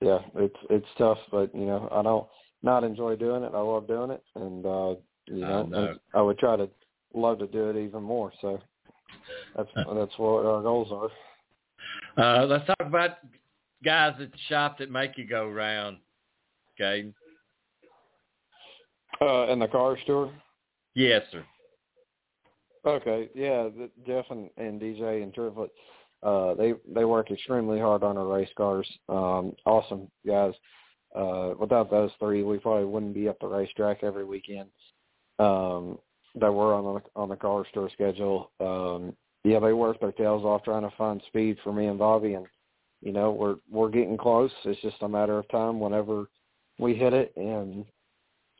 yeah, 0.00 0.18
it's 0.36 0.56
it's 0.70 0.86
tough, 0.98 1.18
but 1.30 1.54
you 1.54 1.66
know, 1.66 1.88
I 1.92 2.02
don't 2.02 2.26
not 2.62 2.84
enjoy 2.84 3.16
doing 3.16 3.42
it. 3.42 3.52
I 3.54 3.60
love 3.60 3.86
doing 3.86 4.10
it, 4.10 4.22
and 4.34 4.64
uh, 4.64 4.94
you 5.26 5.42
know, 5.42 5.62
know. 5.64 5.94
I 6.14 6.22
would 6.22 6.38
try 6.38 6.56
to 6.56 6.68
love 7.14 7.38
to 7.38 7.46
do 7.46 7.70
it 7.70 7.76
even 7.76 8.02
more. 8.02 8.32
So 8.40 8.60
that's 9.56 9.68
that's 9.74 10.18
what 10.18 10.44
our 10.46 10.62
goals 10.62 10.88
are. 10.92 11.08
Uh, 12.16 12.46
let's 12.48 12.66
talk 12.66 12.80
about 12.80 13.10
guys 13.84 14.14
at 14.20 14.32
the 14.32 14.38
shop 14.48 14.78
that 14.78 14.90
make 14.90 15.18
you 15.18 15.26
go 15.26 15.48
round, 15.48 15.98
Kaden. 16.80 17.12
Uh, 19.20 19.46
in 19.52 19.58
the 19.58 19.68
Cars 19.68 19.98
Tour. 20.06 20.32
Yes, 20.94 21.22
sir. 21.30 21.44
Okay, 22.86 23.28
yeah, 23.34 23.64
the- 23.64 23.90
Jeff 24.06 24.26
and, 24.30 24.48
and 24.56 24.80
DJ 24.80 25.22
and 25.22 25.34
Triplet, 25.34 25.70
uh, 26.22 26.54
they 26.54 26.74
they 26.88 27.04
work 27.04 27.30
extremely 27.30 27.78
hard 27.80 28.02
on 28.02 28.16
our 28.16 28.26
race 28.26 28.48
cars. 28.56 28.88
Um, 29.08 29.54
awesome 29.66 30.10
guys. 30.26 30.54
Uh, 31.14 31.54
without 31.58 31.90
those 31.90 32.10
three, 32.18 32.42
we 32.42 32.58
probably 32.58 32.84
wouldn't 32.84 33.14
be 33.14 33.28
up 33.28 33.38
the 33.40 33.46
racetrack 33.46 34.02
every 34.02 34.24
weekend. 34.24 34.68
Um, 35.38 35.98
that 36.36 36.52
we're 36.52 36.74
on 36.74 36.94
the 36.94 37.20
on 37.20 37.28
the 37.28 37.36
Cars 37.36 37.66
Tour 37.74 37.90
schedule. 37.92 38.50
Um, 38.60 39.14
yeah, 39.46 39.60
they 39.60 39.72
work 39.72 40.00
their 40.00 40.12
tails 40.12 40.44
off 40.44 40.64
trying 40.64 40.82
to 40.82 40.96
find 40.96 41.22
speed 41.28 41.56
for 41.62 41.72
me 41.72 41.86
and 41.86 41.98
Bobby, 41.98 42.34
and 42.34 42.46
you 43.00 43.12
know 43.12 43.30
we're 43.30 43.56
we're 43.70 43.90
getting 43.90 44.18
close. 44.18 44.50
It's 44.64 44.80
just 44.80 45.02
a 45.02 45.08
matter 45.08 45.38
of 45.38 45.48
time 45.50 45.78
whenever 45.78 46.26
we 46.78 46.94
hit 46.94 47.12
it, 47.12 47.32
and 47.36 47.84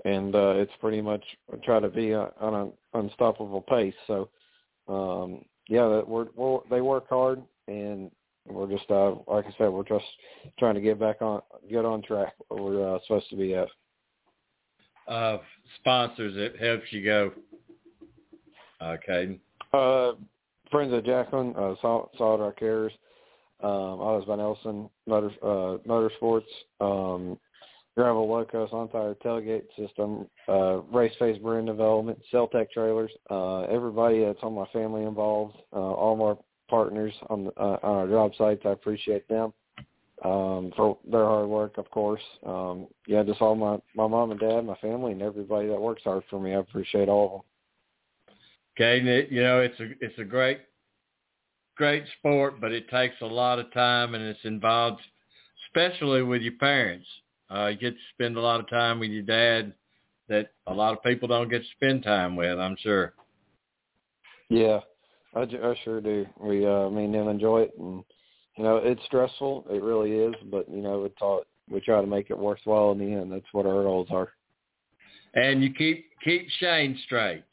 and 0.05 0.35
uh, 0.35 0.55
it's 0.57 0.73
pretty 0.81 1.03
much 1.03 1.25
try 1.65 1.81
to 1.81 1.89
be 1.89 2.15
on 2.15 2.31
an 2.41 2.73
unstoppable 2.95 3.63
pace. 3.63 3.95
So, 4.07 4.29
um, 4.87 5.45
yeah, 5.69 5.89
that 5.89 6.07
we're, 6.07 6.27
we're 6.37 6.61
they 6.71 6.81
work 6.81 7.09
hard, 7.09 7.43
and 7.67 8.11
we're 8.47 8.71
just 8.71 8.89
uh, 8.89 9.17
like 9.27 9.47
I 9.47 9.55
said, 9.59 9.69
we're 9.69 9.83
just 9.83 10.05
trying 10.59 10.77
to 10.77 10.81
get 10.81 11.01
back 11.01 11.21
on 11.21 11.43
get 11.69 11.85
on 11.85 12.03
track 12.03 12.35
where 12.47 12.63
we're 12.63 12.95
uh, 12.95 12.99
supposed 13.03 13.29
to 13.31 13.37
be 13.37 13.55
at. 13.55 13.69
Uh, 15.09 15.39
sponsors, 15.81 16.35
it 16.37 16.61
helps 16.61 16.93
you 16.93 17.05
go. 17.05 17.33
Okay. 18.81 19.41
Uh, 19.73 20.13
friends 20.71 20.93
of 20.93 21.05
Jacqueline, 21.05 21.55
uh, 21.57 21.75
Solid 21.81 22.41
Rock 22.41 22.59
Cares, 22.59 22.93
um, 23.63 23.71
Autos 23.71 24.27
by 24.27 24.37
Nelson, 24.37 24.89
Motor, 25.07 25.31
uh, 25.43 25.79
Motorsports, 25.89 26.43
um, 26.81 27.39
Gravel 27.97 28.29
Locos, 28.29 28.69
On 28.73 28.89
Tire 28.89 29.15
Tailgate 29.25 29.65
System, 29.77 30.27
uh, 30.49 30.83
Race 30.93 31.15
Face 31.19 31.39
Brand 31.39 31.67
Development, 31.67 32.19
Celtec 32.33 32.71
Trailers, 32.71 33.11
uh, 33.31 33.63
everybody 33.63 34.25
that's 34.25 34.39
on 34.43 34.53
my 34.53 34.67
family 34.73 35.05
involved, 35.05 35.57
uh, 35.73 35.77
all 35.77 36.17
my 36.17 36.35
partners 36.69 37.15
on, 37.31 37.51
uh, 37.57 37.79
on 37.83 37.97
our 37.97 38.09
job 38.09 38.33
sites, 38.37 38.63
I 38.67 38.71
appreciate 38.71 39.27
them 39.29 39.55
um, 40.25 40.73
for 40.77 40.99
their 41.11 41.25
hard 41.25 41.49
work, 41.49 41.79
of 41.79 41.91
course. 41.91 42.23
Um, 42.45 42.87
yeah, 43.07 43.23
just 43.23 43.41
all 43.41 43.55
my, 43.55 43.79
my 43.95 44.07
mom 44.07 44.31
and 44.31 44.41
dad, 44.41 44.63
my 44.63 44.77
family, 44.77 45.13
and 45.13 45.23
everybody 45.23 45.69
that 45.69 45.81
works 45.81 46.03
hard 46.05 46.23
for 46.29 46.41
me. 46.41 46.55
I 46.55 46.59
appreciate 46.59 47.09
all 47.09 47.25
of 47.25 47.33
them. 47.33 47.41
Okay, 48.79 49.27
you 49.31 49.43
know 49.43 49.61
it's 49.61 49.79
a 49.81 49.89
it's 50.01 50.19
a 50.19 50.25
great 50.25 50.61
great 51.77 52.05
sport, 52.19 52.61
but 52.61 52.73
it 52.73 52.89
takes 52.91 53.15
a 53.23 53.27
lot 53.27 53.59
of 53.59 53.73
time 53.73 54.15
and 54.15 54.25
it's 54.25 54.45
involved, 54.45 55.01
especially 55.67 56.23
with 56.23 56.43
your 56.43 56.55
parents. 56.55 57.07
Uh, 57.51 57.67
you 57.67 57.77
get 57.77 57.95
to 57.95 58.01
spend 58.15 58.37
a 58.37 58.41
lot 58.41 58.61
of 58.61 58.69
time 58.69 58.99
with 58.99 59.11
your 59.11 59.23
dad 59.23 59.73
that 60.29 60.51
a 60.67 60.75
lot 60.75 60.93
of 60.93 61.03
people 61.03 61.29
don't 61.29 61.49
get 61.49 61.61
to 61.63 61.69
spend 61.77 62.03
time 62.03 62.35
with. 62.35 62.59
I'm 62.59 62.77
sure. 62.81 63.15
Yeah, 64.49 64.81
I, 65.35 65.41
I 65.41 65.75
sure 65.85 66.01
do. 66.01 66.27
We, 66.41 66.67
uh, 66.67 66.91
me 66.91 67.05
and 67.05 67.15
them 67.15 67.29
enjoy 67.29 67.63
it, 67.63 67.73
and 67.79 68.05
you 68.57 68.65
know 68.65 68.77
it's 68.79 69.05
stressful. 69.07 69.67
It 69.71 69.83
really 69.83 70.13
is, 70.13 70.35
but 70.51 70.69
you 70.69 70.83
know 70.83 71.05
it's 71.05 71.17
all 71.21 71.45
we 71.71 71.81
try 71.81 72.01
to 72.01 72.07
make 72.07 72.31
it 72.31 72.39
worthwhile 72.39 72.93
in 72.93 72.99
the 72.99 73.13
end. 73.13 73.33
That's 73.33 73.53
what 73.53 73.67
our 73.67 73.83
goals 73.83 74.09
are. 74.11 74.33
And 75.35 75.63
you 75.63 75.73
keep 75.73 76.07
keep 76.25 76.49
Shane 76.59 76.99
straight. 77.05 77.45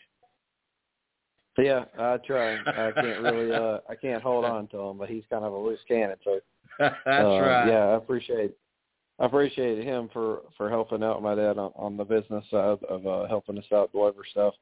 Yeah, 1.58 1.86
I 2.00 2.18
try. 2.18 2.56
I 2.56 2.92
can't 2.92 3.22
really. 3.22 3.54
uh 3.54 3.80
I 3.90 3.96
can't 3.96 4.24
hold 4.24 4.46
on 4.46 4.68
to 4.70 4.80
him, 4.80 4.98
but 4.98 5.10
he's 5.10 5.24
kind 5.30 5.46
of 5.46 5.54
a 5.54 5.58
loose 5.58 5.80
cannon. 5.88 6.18
So 6.24 6.40
that's 6.80 7.04
uh, 7.06 7.40
right. 7.40 7.68
Yeah, 7.68 7.86
I 7.90 7.96
appreciate. 7.96 8.56
I 9.20 9.26
appreciate 9.26 9.84
him 9.84 10.10
for 10.12 10.42
for 10.58 10.70
helping 10.70 11.04
out 11.04 11.22
my 11.22 11.36
dad 11.36 11.58
on, 11.60 11.72
on 11.76 11.98
the 11.98 12.04
business 12.04 12.44
side 12.50 12.80
of 12.90 13.06
uh 13.06 13.28
helping 13.28 13.58
us 13.58 13.66
out 13.72 13.92
deliver 13.92 14.24
stuff. 14.30 14.56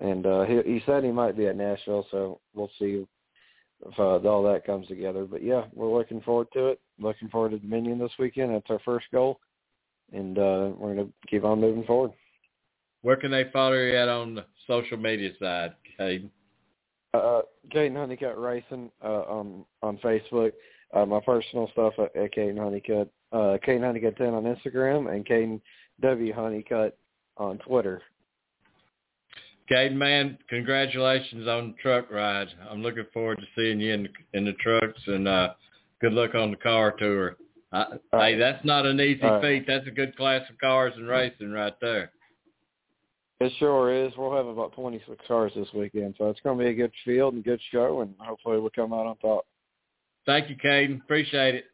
And 0.00 0.24
uh 0.24 0.42
he 0.42 0.62
he 0.64 0.82
said 0.86 1.02
he 1.02 1.10
might 1.10 1.36
be 1.36 1.46
at 1.46 1.56
Nashville, 1.56 2.06
so 2.10 2.40
we'll 2.54 2.70
see 2.78 3.04
if 3.86 3.98
uh, 3.98 4.18
all 4.28 4.42
that 4.44 4.66
comes 4.66 4.86
together. 4.86 5.24
But 5.24 5.42
yeah, 5.42 5.64
we're 5.74 5.92
looking 5.92 6.20
forward 6.20 6.48
to 6.52 6.68
it. 6.68 6.80
Looking 7.00 7.28
forward 7.28 7.50
to 7.50 7.58
Dominion 7.58 7.98
this 7.98 8.12
weekend. 8.18 8.54
That's 8.54 8.70
our 8.70 8.80
first 8.84 9.06
goal, 9.12 9.40
and 10.12 10.38
uh 10.38 10.70
we're 10.76 10.94
gonna 10.94 11.08
keep 11.28 11.42
on 11.42 11.60
moving 11.60 11.84
forward. 11.84 12.12
Where 13.02 13.16
can 13.16 13.30
they 13.32 13.50
follow 13.52 13.74
you 13.74 13.96
at 13.96 14.08
on 14.08 14.34
the 14.34 14.44
social 14.66 14.98
media 14.98 15.30
side, 15.40 15.72
Kaden? 16.00 16.30
Uh, 17.12 17.42
Kaden 17.74 17.96
Honeycutt 17.96 18.38
Racing 18.38 18.90
uh, 19.04 19.22
on 19.22 19.64
on 19.82 19.98
Facebook. 19.98 20.52
Uh, 20.92 21.06
my 21.06 21.20
personal 21.20 21.68
stuff 21.72 21.94
at, 21.98 22.14
at 22.16 22.32
Kaden 22.34 22.58
Honeycutt. 22.58 23.10
Uh, 23.32 23.58
Kaden 23.64 23.84
Honeycutt 23.84 24.16
10 24.16 24.34
on 24.34 24.42
Instagram 24.44 25.12
and 25.12 25.26
Kaden 25.26 25.60
W 26.00 26.32
Honeycutt 26.32 26.96
on 27.36 27.58
Twitter. 27.58 28.02
Kaden, 29.70 29.94
man, 29.94 30.36
congratulations 30.48 31.46
on 31.46 31.68
the 31.68 31.74
truck 31.80 32.10
ride. 32.10 32.48
I'm 32.68 32.82
looking 32.82 33.06
forward 33.12 33.38
to 33.38 33.46
seeing 33.54 33.78
you 33.78 33.92
in 33.92 34.02
the, 34.02 34.38
in 34.38 34.44
the 34.44 34.54
trucks, 34.54 35.00
and 35.06 35.28
uh, 35.28 35.50
good 36.00 36.12
luck 36.12 36.34
on 36.34 36.50
the 36.50 36.56
car 36.56 36.92
tour. 36.98 37.36
I, 37.72 37.84
right. 38.12 38.34
Hey, 38.34 38.38
that's 38.38 38.64
not 38.64 38.84
an 38.84 39.00
easy 39.00 39.22
right. 39.22 39.40
feat. 39.40 39.64
That's 39.68 39.86
a 39.86 39.92
good 39.92 40.16
class 40.16 40.42
of 40.50 40.58
cars 40.58 40.92
and 40.96 41.06
racing 41.06 41.52
right 41.52 41.74
there. 41.80 42.10
It 43.40 43.52
sure 43.58 43.90
is. 44.04 44.12
We'll 44.18 44.36
have 44.36 44.46
about 44.46 44.74
26 44.74 45.16
cars 45.26 45.52
this 45.56 45.68
weekend, 45.74 46.14
so 46.18 46.28
it's 46.28 46.40
going 46.40 46.58
to 46.58 46.64
be 46.64 46.70
a 46.70 46.74
good 46.74 46.92
field 47.06 47.32
and 47.34 47.42
good 47.42 47.60
show, 47.72 48.02
and 48.02 48.14
hopefully 48.18 48.60
we'll 48.60 48.70
come 48.70 48.92
out 48.92 49.06
on 49.06 49.16
top. 49.16 49.46
Thank 50.26 50.50
you, 50.50 50.56
Kaden. 50.56 51.00
Appreciate 51.02 51.54
it. 51.54 51.64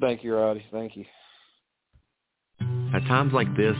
Thank 0.00 0.22
you, 0.22 0.36
Rowdy. 0.36 0.64
Thank 0.70 0.96
you. 0.96 1.04
At 2.94 3.02
times 3.08 3.32
like 3.32 3.48
this, 3.56 3.76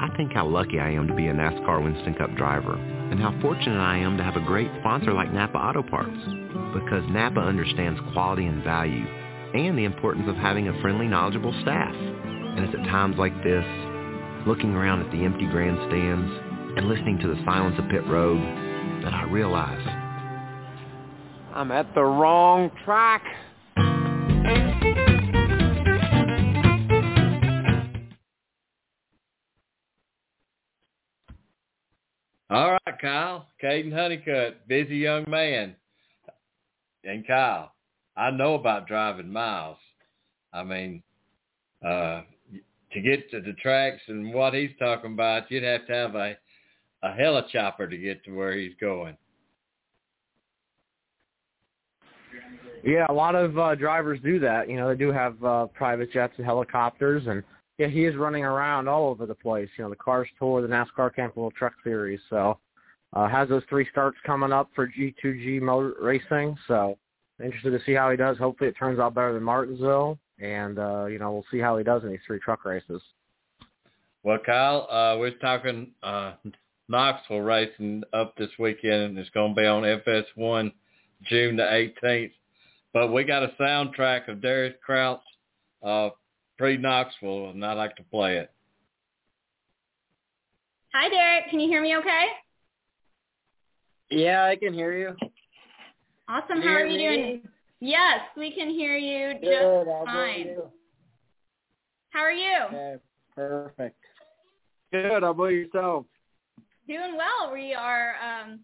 I 0.00 0.08
think 0.16 0.32
how 0.32 0.46
lucky 0.46 0.78
I 0.78 0.90
am 0.90 1.08
to 1.08 1.14
be 1.14 1.26
a 1.26 1.32
NASCAR 1.32 1.82
Winston 1.82 2.14
Cup 2.14 2.36
driver 2.36 2.74
and 2.74 3.18
how 3.18 3.36
fortunate 3.40 3.80
I 3.80 3.98
am 3.98 4.16
to 4.16 4.22
have 4.22 4.36
a 4.36 4.46
great 4.46 4.70
sponsor 4.80 5.12
like 5.12 5.32
Napa 5.32 5.58
Auto 5.58 5.82
Parts 5.82 6.18
because 6.72 7.02
Napa 7.10 7.40
understands 7.40 8.00
quality 8.12 8.46
and 8.46 8.62
value 8.62 9.06
and 9.54 9.76
the 9.76 9.84
importance 9.84 10.26
of 10.28 10.36
having 10.36 10.68
a 10.68 10.80
friendly, 10.80 11.06
knowledgeable 11.06 11.54
staff. 11.62 11.94
And 11.94 12.64
it's 12.64 12.74
at 12.74 12.84
times 12.86 13.16
like 13.18 13.34
this, 13.42 13.64
looking 14.46 14.74
around 14.74 15.02
at 15.02 15.10
the 15.10 15.24
empty 15.24 15.46
grandstands 15.46 16.30
and 16.76 16.88
listening 16.88 17.18
to 17.20 17.28
the 17.28 17.42
silence 17.44 17.76
of 17.78 17.88
pit 17.88 18.06
road, 18.06 18.40
that 19.02 19.14
I 19.14 19.24
realize 19.24 19.80
I'm 21.54 21.70
at 21.70 21.94
the 21.94 22.02
wrong 22.02 22.70
track. 22.84 23.22
All 32.50 32.72
right, 32.72 33.00
Kyle. 33.00 33.46
Kaden 33.62 33.92
Honeycutt, 33.92 34.68
busy 34.68 34.96
young 34.96 35.24
man. 35.28 35.76
And 37.04 37.26
Kyle, 37.26 37.72
I 38.16 38.30
know 38.30 38.54
about 38.54 38.86
driving 38.86 39.32
miles. 39.32 39.78
I 40.52 40.64
mean, 40.64 41.02
uh, 41.84 42.22
to 42.94 43.00
get 43.00 43.30
to 43.30 43.40
the 43.40 43.52
tracks 43.54 44.00
and 44.08 44.32
what 44.32 44.54
he's 44.54 44.70
talking 44.78 45.12
about, 45.12 45.50
you'd 45.50 45.64
have 45.64 45.86
to 45.86 45.92
have 45.92 46.14
a 46.14 46.36
a 47.04 47.08
helichopper 47.08 47.88
to 47.88 47.98
get 47.98 48.24
to 48.24 48.30
where 48.32 48.56
he's 48.56 48.72
going. 48.80 49.16
Yeah, 52.82 53.06
a 53.08 53.12
lot 53.12 53.34
of 53.34 53.58
uh, 53.58 53.74
drivers 53.74 54.20
do 54.22 54.38
that. 54.40 54.68
You 54.68 54.76
know, 54.76 54.88
they 54.88 54.96
do 54.96 55.12
have 55.12 55.42
uh, 55.44 55.66
private 55.66 56.12
jets 56.12 56.34
and 56.36 56.46
helicopters, 56.46 57.26
and 57.26 57.42
yeah, 57.78 57.88
he 57.88 58.04
is 58.04 58.16
running 58.16 58.44
around 58.44 58.88
all 58.88 59.08
over 59.08 59.26
the 59.26 59.34
place. 59.34 59.68
You 59.76 59.84
know, 59.84 59.90
the 59.90 59.96
Cars 59.96 60.28
Tour, 60.38 60.62
the 60.62 60.68
NASCAR 60.68 61.14
Camp 61.14 61.36
World 61.36 61.54
Truck 61.56 61.72
Series. 61.82 62.20
So, 62.28 62.58
uh, 63.14 63.28
has 63.28 63.48
those 63.48 63.62
three 63.68 63.86
starts 63.90 64.18
coming 64.26 64.52
up 64.52 64.70
for 64.74 64.86
G2G 64.88 65.60
Motor 65.60 65.94
Racing. 66.00 66.56
So, 66.68 66.98
interested 67.42 67.70
to 67.70 67.84
see 67.84 67.92
how 67.92 68.10
he 68.10 68.16
does. 68.16 68.36
Hopefully, 68.38 68.68
it 68.68 68.76
turns 68.78 68.98
out 68.98 69.14
better 69.14 69.32
than 69.32 69.42
Martinsville, 69.42 70.18
and 70.40 70.78
uh, 70.78 71.06
you 71.06 71.18
know, 71.18 71.32
we'll 71.32 71.44
see 71.50 71.58
how 71.58 71.76
he 71.76 71.84
does 71.84 72.02
in 72.02 72.10
these 72.10 72.20
three 72.26 72.40
truck 72.40 72.64
races. 72.64 73.02
Well, 74.22 74.38
Kyle, 74.44 74.88
uh, 74.90 75.18
we're 75.18 75.32
talking 75.32 75.90
uh, 76.02 76.32
Knoxville 76.88 77.40
racing 77.40 78.04
up 78.12 78.34
this 78.36 78.50
weekend, 78.58 79.02
and 79.02 79.18
it's 79.18 79.30
going 79.30 79.54
to 79.54 79.60
be 79.60 79.66
on 79.66 79.82
FS1 79.82 80.72
June 81.24 81.56
the 81.56 81.90
18th. 82.02 82.32
But 82.92 83.12
we 83.12 83.24
got 83.24 83.42
a 83.42 83.52
soundtrack 83.60 84.28
of 84.28 84.40
Derek 84.40 84.80
Kraus 84.80 85.20
uh, 85.82 86.10
pre-Knoxville, 86.58 87.50
and 87.50 87.64
I'd 87.64 87.74
like 87.74 87.96
to 87.96 88.02
play 88.04 88.36
it. 88.38 88.50
Hi, 90.94 91.08
Derek. 91.08 91.50
Can 91.50 91.60
you 91.60 91.68
hear 91.68 91.82
me 91.82 91.96
okay? 91.96 92.24
Yeah, 94.10 94.44
I 94.44 94.56
can 94.56 94.72
hear 94.72 94.96
you. 94.96 95.16
Awesome. 96.28 96.60
Can 96.60 96.62
How 96.62 96.68
are 96.68 96.86
hear 96.86 96.86
you 96.86 97.10
me? 97.10 97.16
doing? 97.16 97.42
Yes, 97.80 98.20
we 98.36 98.52
can 98.52 98.70
hear 98.70 98.96
you 98.96 99.34
just 99.34 99.44
Good. 99.44 99.86
How 99.86 100.04
fine. 100.04 100.38
you? 100.46 100.70
How 102.10 102.20
are 102.20 102.32
you? 102.32 102.60
Okay, 102.66 102.96
perfect. 103.34 103.98
Good. 104.92 105.22
How 105.22 105.30
about 105.30 105.46
yourself? 105.46 106.06
Doing 106.86 107.16
well. 107.16 107.52
We 107.52 107.74
are 107.74 108.14
um, 108.22 108.60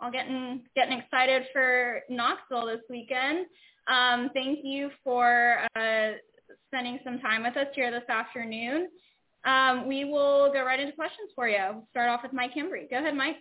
all 0.00 0.10
getting 0.10 0.62
getting 0.76 0.98
excited 0.98 1.44
for 1.52 2.02
Knoxville 2.08 2.66
this 2.66 2.82
weekend. 2.88 3.46
Um, 3.88 4.30
thank 4.34 4.60
you 4.62 4.90
for 5.02 5.58
uh, 5.74 6.10
spending 6.68 7.00
some 7.04 7.18
time 7.18 7.42
with 7.42 7.56
us 7.56 7.66
here 7.74 7.90
this 7.90 8.08
afternoon. 8.08 8.88
Um, 9.44 9.88
we 9.88 10.04
will 10.04 10.52
go 10.52 10.64
right 10.64 10.78
into 10.78 10.92
questions 10.92 11.30
for 11.34 11.48
you. 11.48 11.58
We'll 11.72 11.88
start 11.90 12.08
off 12.08 12.20
with 12.22 12.32
Mike 12.32 12.54
Hembree. 12.54 12.88
Go 12.88 12.98
ahead, 12.98 13.16
Mike. 13.16 13.36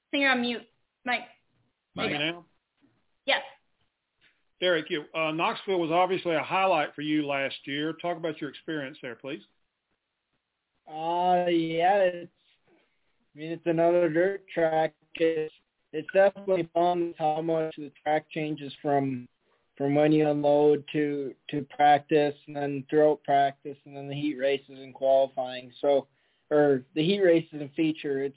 I 0.00 0.10
think 0.10 0.20
you're 0.22 0.30
on 0.30 0.42
mute, 0.42 0.62
Mike. 1.04 1.22
There 1.96 2.10
Me 2.10 2.18
now? 2.18 2.44
Yes. 3.24 3.42
Derek, 4.60 4.90
you, 4.90 5.04
uh, 5.14 5.32
Knoxville 5.32 5.80
was 5.80 5.90
obviously 5.90 6.34
a 6.34 6.42
highlight 6.42 6.94
for 6.94 7.02
you 7.02 7.26
last 7.26 7.56
year. 7.64 7.94
Talk 7.94 8.16
about 8.16 8.40
your 8.40 8.50
experience 8.50 8.98
there, 9.02 9.14
please. 9.14 9.42
Uh, 10.88 11.48
yeah, 11.48 11.98
it's, 11.98 12.30
I 13.34 13.38
mean, 13.38 13.52
it's 13.52 13.66
another 13.66 14.08
dirt 14.08 14.42
track. 14.52 14.94
It's, 15.14 15.52
it's 15.92 16.08
definitely 16.12 16.68
fun 16.74 17.14
how 17.18 17.40
much 17.40 17.74
the 17.76 17.90
track 18.02 18.26
changes 18.30 18.72
from 18.82 19.28
from 19.76 19.94
when 19.94 20.10
you 20.10 20.28
unload 20.28 20.84
to 20.92 21.34
to 21.50 21.66
practice 21.68 22.34
and 22.46 22.56
then 22.56 22.84
throughout 22.88 23.22
practice 23.24 23.76
and 23.84 23.94
then 23.96 24.08
the 24.08 24.14
heat 24.14 24.36
races 24.38 24.66
and 24.70 24.94
qualifying. 24.94 25.70
So 25.80 26.06
or 26.50 26.84
the 26.94 27.02
heat 27.02 27.20
races 27.20 27.60
and 27.60 27.70
feature. 27.74 28.22
It's 28.22 28.36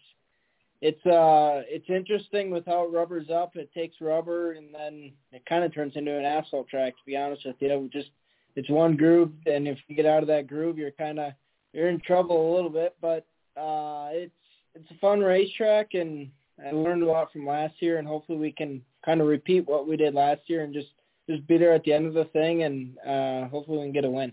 it's 0.82 1.06
uh 1.06 1.64
it's 1.68 1.90
interesting 1.90 2.52
with 2.52 2.66
how 2.66 2.86
it 2.86 2.92
rubber's 2.92 3.30
up. 3.30 3.56
It 3.56 3.70
takes 3.74 3.98
rubber 4.00 4.54
and 4.54 4.74
then 4.74 5.12
it 5.32 5.46
kind 5.46 5.64
of 5.64 5.74
turns 5.74 5.94
into 5.96 6.18
an 6.18 6.26
asphalt 6.26 6.70
track. 6.70 6.94
To 6.94 7.06
be 7.06 7.18
honest 7.18 7.46
with 7.46 7.58
you, 7.60 7.90
just 7.92 8.12
it's 8.56 8.70
one 8.70 8.96
groove, 8.96 9.32
and 9.46 9.68
if 9.68 9.78
you 9.88 9.96
get 9.96 10.06
out 10.06 10.24
of 10.24 10.28
that 10.28 10.48
groove, 10.48 10.78
you're 10.78 10.92
kind 10.92 11.20
of 11.20 11.34
you're 11.74 11.90
in 11.90 12.00
trouble 12.00 12.54
a 12.54 12.56
little 12.56 12.70
bit. 12.70 12.96
But 13.02 13.26
uh 13.60 14.10
it's 14.12 14.32
it's 14.76 14.90
a 14.92 15.00
fun 15.00 15.20
racetrack, 15.20 15.96
and 15.96 16.30
I 16.66 16.72
learned 16.72 17.04
a 17.04 17.08
lot 17.08 17.32
from 17.32 17.46
last 17.46 17.82
year, 17.82 17.98
and 17.98 18.08
hopefully 18.08 18.38
we 18.38 18.52
can 18.52 18.82
kind 19.06 19.20
of 19.20 19.28
repeat 19.28 19.68
what 19.68 19.88
we 19.88 19.98
did 19.98 20.14
last 20.14 20.42
year 20.48 20.64
and 20.64 20.74
just 20.74 20.90
just 21.30 21.46
be 21.46 21.58
there 21.58 21.74
at 21.74 21.84
the 21.84 21.94
end 21.94 22.08
of 22.08 22.14
the 22.14 22.26
thing, 22.26 22.64
and 22.64 22.98
uh 23.00 23.50
hopefully 23.50 23.80
we 23.80 23.84
can 23.84 23.94
get 23.94 24.06
a 24.06 24.10
win. 24.10 24.32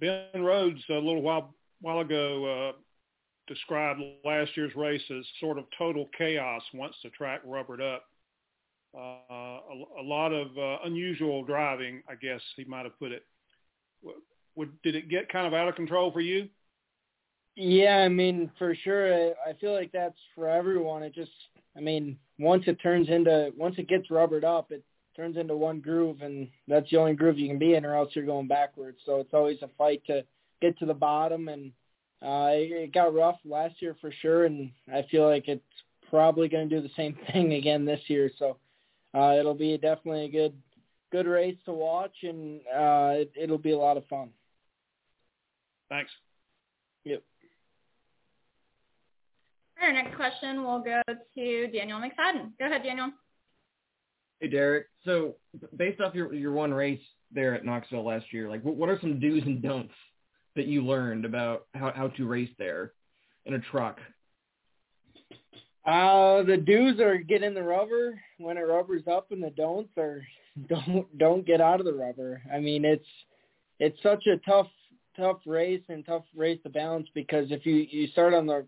Ben 0.00 0.42
Rhodes 0.42 0.82
a 0.90 0.94
little 0.94 1.22
while 1.22 1.54
while 1.80 2.00
ago 2.00 2.72
uh, 2.72 2.72
described 3.46 4.00
last 4.24 4.56
year's 4.56 4.74
race 4.74 5.02
as 5.10 5.24
sort 5.40 5.58
of 5.58 5.64
total 5.76 6.08
chaos 6.16 6.62
once 6.72 6.94
the 7.02 7.10
track 7.10 7.40
rubbered 7.44 7.80
up. 7.80 8.04
Uh, 8.96 8.98
a, 8.98 9.84
a, 10.00 10.04
lot 10.04 10.32
of 10.32 10.56
uh, 10.56 10.76
unusual 10.84 11.42
driving, 11.44 12.00
I 12.08 12.14
guess 12.14 12.40
he 12.56 12.64
might 12.64 12.84
have 12.84 12.96
put 12.98 13.10
it. 13.10 13.24
Would, 14.54 14.70
did 14.82 14.94
it 14.94 15.10
get 15.10 15.28
kind 15.28 15.48
of 15.48 15.52
out 15.54 15.68
of 15.68 15.74
control 15.74 16.12
for 16.12 16.20
you? 16.20 16.48
Yeah, 17.56 17.98
I 17.98 18.08
mean, 18.08 18.50
for 18.56 18.74
sure. 18.74 19.12
I, 19.12 19.50
I 19.50 19.52
feel 19.60 19.72
like 19.72 19.90
that's 19.92 20.18
for 20.34 20.48
everyone. 20.48 21.02
It 21.02 21.12
just, 21.12 21.32
I 21.76 21.80
mean, 21.80 22.16
once 22.38 22.64
it 22.66 22.80
turns 22.82 23.08
into, 23.08 23.50
once 23.56 23.76
it 23.78 23.88
gets 23.88 24.10
rubbered 24.10 24.44
up, 24.44 24.70
it 24.70 24.84
turns 25.16 25.36
into 25.36 25.56
one 25.56 25.80
groove, 25.80 26.22
and 26.22 26.48
that's 26.66 26.90
the 26.90 26.96
only 26.96 27.14
groove 27.14 27.38
you 27.38 27.48
can 27.48 27.58
be 27.58 27.74
in, 27.74 27.84
or 27.84 27.94
else 27.94 28.10
you're 28.14 28.24
going 28.24 28.48
backwards. 28.48 28.98
So 29.06 29.20
it's 29.20 29.34
always 29.34 29.58
a 29.62 29.68
fight 29.78 30.02
to 30.06 30.24
get 30.60 30.78
to 30.78 30.86
the 30.86 30.94
bottom, 30.94 31.48
and 31.48 31.72
uh, 32.24 32.48
it, 32.52 32.72
it 32.72 32.94
got 32.94 33.14
rough 33.14 33.36
last 33.44 33.74
year 33.80 33.94
for 34.00 34.10
sure, 34.22 34.46
and 34.46 34.70
I 34.92 35.04
feel 35.10 35.28
like 35.28 35.46
it's 35.46 35.62
probably 36.08 36.48
going 36.48 36.68
to 36.68 36.76
do 36.76 36.82
the 36.82 36.94
same 36.96 37.16
thing 37.32 37.54
again 37.54 37.84
this 37.84 38.00
year. 38.06 38.30
So 38.38 38.56
uh, 39.14 39.34
it'll 39.38 39.54
be 39.54 39.76
definitely 39.76 40.24
a 40.24 40.30
good 40.30 40.54
good 41.12 41.26
race 41.26 41.56
to 41.66 41.72
watch, 41.72 42.14
and 42.22 42.60
uh, 42.74 43.20
it, 43.20 43.32
it'll 43.36 43.58
be 43.58 43.72
a 43.72 43.78
lot 43.78 43.96
of 43.96 44.06
fun. 44.06 44.30
Thanks. 45.88 46.10
Yep. 47.04 47.22
Our 49.82 49.92
next 49.92 50.16
question 50.16 50.64
will 50.64 50.80
go 50.80 51.02
to 51.06 51.66
Daniel 51.68 52.00
McFadden. 52.00 52.52
Go 52.58 52.66
ahead, 52.66 52.82
Daniel. 52.82 53.10
Hey, 54.40 54.48
Derek. 54.48 54.86
So, 55.04 55.34
based 55.76 56.00
off 56.00 56.14
your 56.14 56.32
your 56.32 56.52
one 56.52 56.72
race 56.72 57.00
there 57.32 57.54
at 57.54 57.64
Knoxville 57.66 58.04
last 58.04 58.32
year, 58.32 58.48
like 58.48 58.64
what, 58.64 58.76
what 58.76 58.88
are 58.88 58.98
some 59.00 59.20
do's 59.20 59.42
and 59.44 59.60
don'ts 59.60 59.92
that 60.56 60.66
you 60.66 60.84
learned 60.84 61.24
about 61.24 61.66
how 61.74 61.92
how 61.94 62.08
to 62.08 62.26
race 62.26 62.50
there 62.58 62.92
in 63.46 63.54
a 63.54 63.60
truck? 63.60 63.98
Uh, 65.86 66.42
the 66.44 66.56
do's 66.56 66.98
are 66.98 67.18
get 67.18 67.42
in 67.42 67.52
the 67.52 67.62
rubber 67.62 68.20
when 68.38 68.56
it 68.56 68.62
rubbers 68.62 69.02
up, 69.10 69.32
and 69.32 69.42
the 69.42 69.50
don'ts 69.50 69.96
are 69.98 70.22
don't 70.68 71.18
don't 71.18 71.46
get 71.46 71.60
out 71.60 71.80
of 71.80 71.86
the 71.86 71.92
rubber. 71.92 72.42
I 72.52 72.58
mean, 72.60 72.84
it's 72.84 73.06
it's 73.80 74.00
such 74.02 74.26
a 74.26 74.38
tough 74.48 74.68
tough 75.16 75.38
race 75.46 75.82
and 75.88 76.04
tough 76.04 76.24
race 76.34 76.58
to 76.62 76.70
balance 76.70 77.08
because 77.14 77.50
if 77.50 77.66
you 77.66 77.86
you 77.90 78.08
start 78.08 78.34
on 78.34 78.46
the 78.46 78.66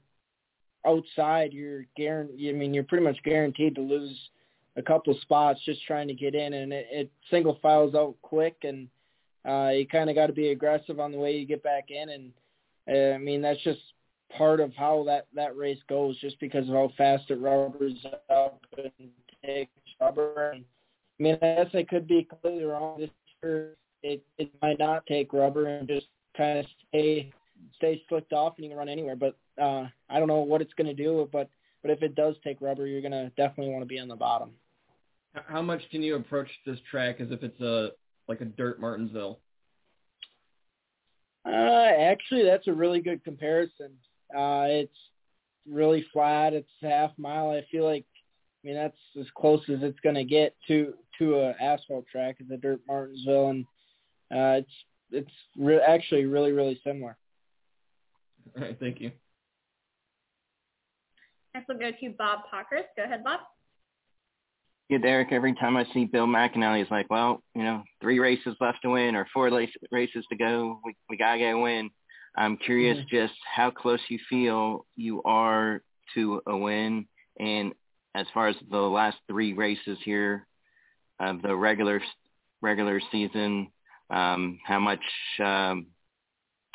outside, 0.87 1.53
you're 1.53 1.87
guaranteed. 1.97 2.55
I 2.55 2.59
mean, 2.59 2.75
you're 2.75 2.85
pretty 2.85 3.05
much 3.05 3.23
guaranteed 3.25 3.75
to 3.77 3.81
lose 3.81 4.17
a 4.77 4.83
couple 4.83 5.17
spots 5.23 5.61
just 5.65 5.85
trying 5.87 6.09
to 6.09 6.15
get 6.15 6.35
in, 6.35 6.53
and 6.53 6.73
it, 6.73 6.87
it 6.91 7.11
single 7.31 7.59
files 7.63 7.95
out 7.95 8.15
quick, 8.23 8.57
and 8.63 8.89
uh, 9.47 9.71
you 9.71 9.87
kind 9.87 10.11
of 10.11 10.17
got 10.17 10.27
to 10.27 10.33
be 10.33 10.49
aggressive 10.49 11.01
on 11.01 11.13
the 11.13 11.19
way 11.19 11.37
you 11.37 11.47
get 11.47 11.63
back 11.63 11.91
in, 11.91 12.09
and 12.09 12.33
uh, 12.91 13.15
I 13.15 13.19
mean 13.19 13.43
that's 13.43 13.63
just 13.63 13.81
part 14.37 14.61
of 14.61 14.75
how 14.75 15.05
that 15.05 15.27
that 15.35 15.57
race 15.57 15.79
goes, 15.89 16.19
just 16.21 16.39
because 16.41 16.69
of 16.69 16.75
how 16.75 16.91
fast 16.97 17.31
it 17.31 17.37
rubbers 17.41 18.05
up 18.31 18.65
and 18.77 19.11
takes 19.45 19.71
rubber. 20.01 20.53
And, 20.53 20.65
I 21.19 21.23
mean, 21.23 21.39
I 21.43 21.65
guess 21.65 21.75
I 21.75 21.83
could 21.83 22.07
be 22.07 22.25
completely 22.25 22.65
wrong. 22.65 23.01
This 23.01 23.11
year, 23.43 23.77
it 24.03 24.25
it 24.39 24.51
might 24.63 24.79
not 24.79 25.07
take 25.07 25.33
rubber 25.33 25.67
and 25.67 25.89
just 25.89 26.07
kind 26.37 26.59
of 26.59 26.67
stay 26.89 27.33
stay 27.77 28.03
slicked 28.09 28.33
off 28.33 28.55
and 28.57 28.65
you 28.65 28.71
can 28.71 28.79
run 28.79 28.89
anywhere. 28.89 29.17
But 29.17 29.37
uh, 29.61 29.87
I 30.11 30.19
don't 30.19 30.29
know 30.29 30.41
what 30.41 30.61
it's 30.61 30.75
going 30.75 30.95
to 30.95 31.03
do. 31.03 31.29
But 31.33 31.49
but 31.83 31.91
if 31.91 32.03
it 32.03 32.15
does 32.15 32.35
take 32.43 32.61
rubber, 32.61 32.87
you're 32.87 33.01
going 33.01 33.13
to 33.13 33.31
definitely 33.37 33.73
want 33.73 33.83
to 33.83 33.87
be 33.87 33.99
on 33.99 34.09
the 34.09 34.17
bottom. 34.17 34.51
How 35.47 35.63
much 35.63 35.83
can 35.91 36.03
you 36.03 36.17
approach 36.17 36.49
this 36.65 36.79
track 36.91 37.21
as 37.21 37.31
if 37.31 37.43
it's 37.43 37.61
a 37.61 37.91
like 38.29 38.41
a 38.41 38.47
dirt 38.47 38.81
Martinsville? 38.81 39.41
Uh, 41.47 41.91
actually, 42.01 42.45
that's 42.45 42.67
a 42.67 42.73
really 42.73 43.01
good 43.01 43.23
comparison. 43.23 43.93
Uh, 44.37 44.67
it's 44.67 44.97
really 45.69 46.05
flat. 46.13 46.53
It's 46.55 46.69
half 46.83 47.13
mile. 47.19 47.51
I 47.51 47.65
feel 47.71 47.85
like, 47.85 48.05
I 48.65 48.69
mean, 48.69 48.77
that's 48.77 48.97
as 49.19 49.27
close 49.37 49.63
as 49.69 49.79
it's 49.83 50.01
going 50.01 50.17
to 50.17 50.25
get 50.25 50.57
to 50.69 50.95
to 51.19 51.37
a 51.37 51.55
asphalt 51.61 52.05
track 52.11 52.37
as 52.41 52.51
a 52.51 52.57
dirt 52.57 52.81
Martinsville, 52.87 53.51
and 53.51 53.65
uh, 54.33 54.61
it's 54.61 54.73
it's 55.13 55.33
re- 55.57 55.81
actually 55.81 56.27
really 56.27 56.53
really 56.53 56.81
similar. 56.85 57.17
All 58.57 58.63
right, 58.63 58.77
thank 58.79 59.01
you. 59.01 59.13
Next 61.55 61.69
we'll 61.69 61.79
go 61.79 61.91
to 61.91 62.15
Bob 62.19 62.41
Pockrass. 62.53 62.85
Go 62.97 63.05
ahead, 63.05 63.23
Bob. 63.23 63.41
Yeah, 64.89 64.99
Derek, 64.99 65.33
every 65.33 65.55
time 65.55 65.77
I 65.77 65.85
see 65.93 66.05
Bill 66.05 66.27
McAnally, 66.27 66.79
he's 66.81 66.91
like, 66.91 67.11
well, 67.11 67.43
you 67.57 67.65
know, 67.65 67.83
three 68.01 68.21
races 68.21 68.55
left 68.61 68.79
to 68.83 68.91
win 68.91 69.17
or 69.17 69.27
four 69.35 69.51
races 69.91 70.25
to 70.31 70.37
go. 70.37 70.81
We, 70.85 70.95
we 71.11 71.17
got 71.17 71.33
to 71.33 71.39
get 71.39 71.55
a 71.55 71.59
win. 71.59 71.91
I'm 72.37 72.57
curious 72.57 72.99
mm-hmm. 72.99 73.17
just 73.17 73.35
how 73.53 73.71
close 73.71 73.99
you 74.09 74.19
feel 74.31 74.87
you 74.95 75.23
are 75.25 75.83
to 76.15 76.41
a 76.47 76.57
win. 76.57 77.07
And 77.41 77.73
as 78.15 78.27
far 78.33 78.47
as 78.49 78.57
the 78.71 78.79
last 78.79 79.17
three 79.27 79.55
races 79.55 79.99
here 80.05 80.47
of 81.19 81.43
the 81.43 81.57
regular 81.57 82.01
regular 82.63 83.01
season, 83.11 83.69
um, 84.11 84.61
how 84.65 84.79
much, 84.79 85.03
um, 85.43 85.87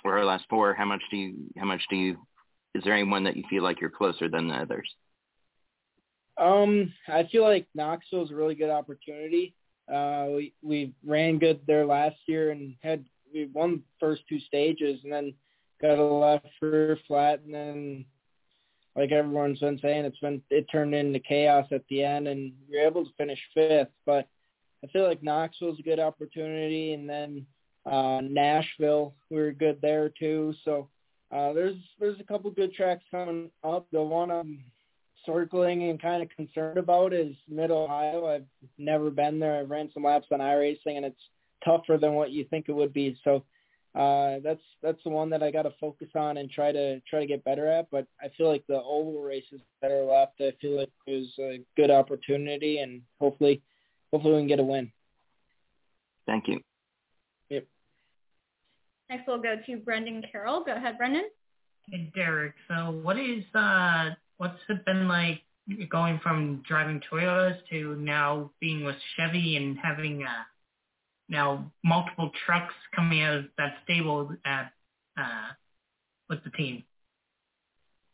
or 0.04 0.24
last 0.26 0.45
four, 0.50 0.74
how 0.74 0.86
much 0.86 1.02
do 1.10 1.17
you, 1.17 1.36
how 1.58 1.65
much 1.65 1.82
do 1.89 1.95
you, 1.95 2.17
is 2.76 2.84
there 2.84 2.93
anyone 2.93 3.24
that 3.24 3.38
you 3.38 3.43
feel 3.50 3.63
like 3.63 3.80
you're 3.80 3.89
closer 3.89 4.30
than 4.30 4.47
the 4.47 4.56
others? 4.56 4.89
Um, 6.41 6.91
I 7.08 7.27
feel 7.32 7.43
like 7.43 7.67
Knoxville 7.75 8.23
is 8.23 8.32
a 8.32 8.36
really 8.36 8.56
good 8.56 8.71
opportunity. 8.71 9.54
Uh, 9.91 10.27
we 10.30 10.54
we 10.63 10.93
ran 11.06 11.38
good 11.38 11.60
there 11.67 11.86
last 11.86 12.15
year 12.25 12.49
and 12.49 12.75
had 12.82 13.06
we 13.32 13.45
won 13.54 13.84
first 13.99 14.23
two 14.27 14.39
stages 14.39 14.99
and 15.04 15.13
then 15.13 15.34
got 15.82 15.99
a 15.99 16.04
left 16.04 16.47
rear 16.62 16.97
flat 17.08 17.41
and 17.45 17.54
then 17.54 18.06
like 18.95 19.12
everyone's 19.12 19.60
been 19.60 19.80
saying, 19.80 20.06
it's 20.06 20.19
been 20.19 20.41
it 20.49 20.65
turned 20.71 20.95
into 20.95 21.19
chaos 21.19 21.67
at 21.71 21.84
the 21.89 22.04
end 22.04 22.27
and 22.27 22.54
we 22.69 22.77
were 22.77 22.88
able 22.88 23.06
to 23.06 23.12
finish 23.17 23.39
fifth. 23.54 23.91
But 24.06 24.27
I 24.84 24.88
feel 24.88 25.08
like 25.08 25.21
Knoxville's 25.21 25.80
a 25.80 25.84
good 25.84 25.99
opportunity 25.99 26.93
and 26.93 27.08
then 27.08 27.45
uh 27.86 28.21
Nashville 28.23 29.13
we 29.30 29.38
were 29.38 29.51
good 29.51 29.80
there 29.82 30.10
too. 30.10 30.56
So 30.65 30.89
uh 31.32 31.54
there's 31.54 31.77
there's 31.99 32.19
a 32.19 32.23
couple 32.25 32.49
good 32.49 32.73
tracks 32.73 33.04
coming 33.12 33.51
up. 33.63 33.86
The 33.91 34.01
one 34.01 34.32
I'm 34.32 34.63
circling 35.25 35.89
and 35.89 36.01
kind 36.01 36.21
of 36.21 36.29
concerned 36.29 36.77
about 36.77 37.13
is 37.13 37.36
Mid 37.47 37.71
Ohio. 37.71 38.27
I've 38.27 38.45
never 38.77 39.10
been 39.10 39.39
there. 39.39 39.60
I've 39.60 39.69
ran 39.69 39.89
some 39.93 40.03
laps 40.03 40.27
on 40.31 40.39
iRacing, 40.39 40.97
and 40.97 41.05
it's 41.05 41.21
tougher 41.63 41.97
than 41.97 42.13
what 42.13 42.31
you 42.31 42.45
think 42.45 42.65
it 42.67 42.75
would 42.75 42.93
be. 42.93 43.17
So 43.23 43.43
uh, 43.93 44.39
that's 44.43 44.62
that's 44.81 45.03
the 45.03 45.10
one 45.10 45.29
that 45.29 45.43
I 45.43 45.51
got 45.51 45.63
to 45.63 45.73
focus 45.79 46.07
on 46.15 46.38
and 46.38 46.49
try 46.49 46.71
to 46.71 47.01
try 47.01 47.19
to 47.19 47.25
get 47.25 47.43
better 47.43 47.67
at. 47.67 47.89
But 47.91 48.07
I 48.21 48.29
feel 48.38 48.47
like 48.47 48.65
the 48.67 48.81
oval 48.81 49.21
races 49.21 49.60
that 49.81 49.91
are 49.91 50.05
left, 50.05 50.39
I 50.39 50.53
feel 50.62 50.77
like 50.77 50.89
is 51.07 51.27
a 51.39 51.60
good 51.75 51.91
opportunity, 51.91 52.79
and 52.79 53.01
hopefully, 53.19 53.62
hopefully 54.12 54.36
we 54.36 54.39
can 54.41 54.47
get 54.47 54.60
a 54.60 54.63
win. 54.63 54.91
Thank 56.25 56.47
you. 56.47 56.62
Yep. 57.49 57.65
Next, 59.10 59.27
we'll 59.27 59.41
go 59.41 59.55
to 59.65 59.77
Brendan 59.77 60.23
Carroll. 60.31 60.63
Go 60.63 60.75
ahead, 60.75 60.97
Brendan. 60.97 61.25
Hey, 61.89 62.10
Derek. 62.15 62.53
So, 62.69 62.91
what 63.03 63.19
is 63.19 63.43
uh, 63.53 64.12
what's 64.41 64.58
it 64.69 64.84
been 64.86 65.08
like 65.08 65.41
going 65.91 66.19
from 66.23 66.63
driving 66.67 66.99
Toyotas 67.12 67.58
to 67.69 67.95
now 67.97 68.49
being 68.60 68.84
with 68.84 68.95
Chevy 69.15 69.56
and 69.56 69.77
having 69.77 70.23
uh, 70.23 70.43
now 71.30 71.71
multiple 71.84 72.32
trucks 72.43 72.73
coming 72.95 73.21
out 73.21 73.36
of 73.36 73.45
that 73.60 73.75
stable 73.84 74.32
at 74.43 74.71
uh, 75.15 75.49
with 76.27 76.43
the 76.43 76.49
team? 76.49 76.84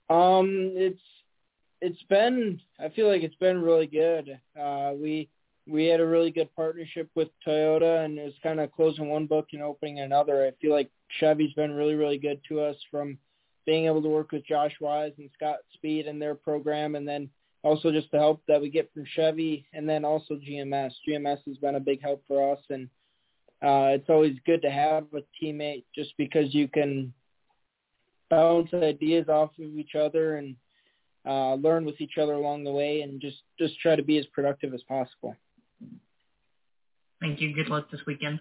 Um, 0.09 0.73
it's 0.75 0.99
it's 1.79 2.03
been 2.09 2.59
I 2.77 2.89
feel 2.89 3.07
like 3.07 3.23
it's 3.23 3.35
been 3.35 3.61
really 3.61 3.87
good. 3.87 4.37
Uh, 4.59 4.91
we 5.01 5.29
we 5.65 5.85
had 5.85 6.01
a 6.01 6.05
really 6.05 6.31
good 6.31 6.53
partnership 6.57 7.09
with 7.15 7.29
Toyota, 7.47 8.03
and 8.03 8.19
it 8.19 8.25
was 8.25 8.33
kind 8.43 8.59
of 8.59 8.73
closing 8.73 9.07
one 9.07 9.27
book 9.27 9.47
and 9.53 9.63
opening 9.63 10.01
another. 10.01 10.45
I 10.45 10.51
feel 10.61 10.73
like 10.73 10.89
Chevy's 11.21 11.53
been 11.53 11.71
really 11.71 11.95
really 11.95 12.17
good 12.17 12.41
to 12.49 12.59
us 12.59 12.75
from 12.91 13.17
being 13.67 13.85
able 13.85 14.01
to 14.01 14.09
work 14.09 14.31
with 14.31 14.47
Josh 14.47 14.73
Wise 14.81 15.11
and 15.19 15.29
Scott 15.35 15.57
Speed 15.75 16.07
and 16.07 16.19
their 16.19 16.33
program, 16.33 16.95
and 16.95 17.07
then 17.07 17.29
also 17.63 17.91
just 17.91 18.09
the 18.11 18.17
help 18.17 18.41
that 18.47 18.61
we 18.61 18.69
get 18.69 18.91
from 18.93 19.05
Chevy 19.15 19.67
and 19.73 19.87
then 19.87 20.05
also 20.05 20.35
GMS. 20.35 20.91
GMS 21.07 21.39
has 21.45 21.57
been 21.57 21.75
a 21.75 21.79
big 21.79 22.01
help 22.01 22.23
for 22.27 22.53
us 22.53 22.59
and 22.69 22.89
uh, 23.61 23.91
it's 23.91 24.09
always 24.09 24.35
good 24.45 24.61
to 24.61 24.69
have 24.69 25.05
a 25.13 25.21
teammate 25.43 25.83
just 25.93 26.13
because 26.17 26.53
you 26.53 26.67
can 26.67 27.13
bounce 28.29 28.73
ideas 28.73 29.27
off 29.27 29.49
of 29.59 29.77
each 29.77 29.95
other 29.95 30.37
and 30.37 30.55
uh, 31.27 31.55
learn 31.55 31.83
with 31.83 31.99
each 31.99 32.17
other 32.21 32.33
along 32.33 32.63
the 32.63 32.71
way 32.71 33.01
and 33.01 33.19
just, 33.19 33.37
just 33.59 33.79
try 33.79 33.95
to 33.95 34.03
be 34.03 34.17
as 34.17 34.25
productive 34.27 34.73
as 34.73 34.83
possible. 34.83 35.35
Thank 37.19 37.41
you. 37.41 37.53
Good 37.53 37.67
luck 37.67 37.89
this 37.91 38.01
weekend. 38.05 38.39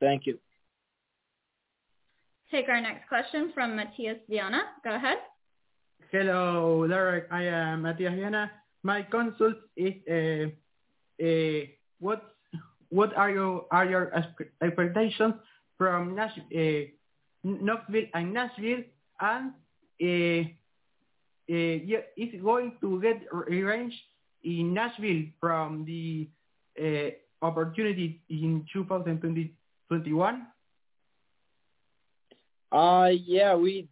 Thank 0.00 0.26
you. 0.26 0.38
Take 2.52 2.68
our 2.68 2.82
next 2.82 3.08
question 3.08 3.50
from 3.54 3.76
Matthias 3.76 4.18
Viana. 4.28 4.60
Go 4.84 4.94
ahead. 4.94 5.16
Hello, 6.10 6.86
Derek. 6.86 7.24
I 7.32 7.44
am 7.44 7.80
Matthias 7.80 8.12
Viana. 8.12 8.50
My 8.82 9.00
consult 9.00 9.56
is 9.74 9.94
uh, 10.04 10.52
uh, 11.24 11.64
what 11.98 12.34
what 12.90 13.16
are 13.16 13.30
your 13.30 13.64
are 13.70 13.86
your 13.86 14.12
expectations 14.60 15.32
from 15.78 16.14
Nash, 16.14 16.36
uh, 16.54 16.92
Knoxville 17.42 18.12
and 18.12 18.34
Nashville, 18.34 18.84
and 19.18 19.52
uh, 20.02 20.44
uh, 21.48 22.02
is 22.20 22.42
going 22.42 22.76
to 22.82 23.00
get 23.00 23.22
revenge 23.32 23.94
in 24.44 24.74
Nashville 24.74 25.24
from 25.40 25.86
the 25.86 26.28
uh, 26.76 27.46
opportunity 27.46 28.20
in 28.28 28.66
2021? 28.74 30.46
Uh, 32.72 33.10
yeah, 33.26 33.54
we 33.54 33.86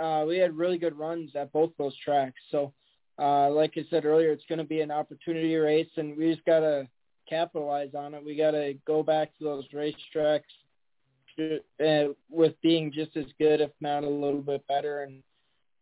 uh, 0.00 0.24
we 0.26 0.38
had 0.38 0.56
really 0.56 0.78
good 0.78 0.98
runs 0.98 1.36
at 1.36 1.52
both 1.52 1.70
those 1.78 1.96
tracks. 2.02 2.40
So, 2.50 2.72
uh, 3.18 3.50
like 3.50 3.74
I 3.76 3.84
said 3.90 4.06
earlier, 4.06 4.32
it's 4.32 4.46
going 4.48 4.58
to 4.58 4.64
be 4.64 4.80
an 4.80 4.90
opportunity 4.90 5.54
race, 5.56 5.90
and 5.96 6.16
we 6.16 6.32
just 6.32 6.46
got 6.46 6.60
to 6.60 6.88
capitalize 7.28 7.90
on 7.94 8.14
it. 8.14 8.24
We 8.24 8.34
got 8.34 8.52
to 8.52 8.74
go 8.86 9.02
back 9.02 9.36
to 9.38 9.44
those 9.44 9.64
racetracks 9.68 10.42
uh, 11.38 12.12
with 12.30 12.54
being 12.62 12.90
just 12.90 13.16
as 13.16 13.26
good, 13.38 13.60
if 13.60 13.70
not 13.80 14.04
a 14.04 14.08
little 14.08 14.40
bit 14.40 14.66
better. 14.66 15.02
And 15.02 15.22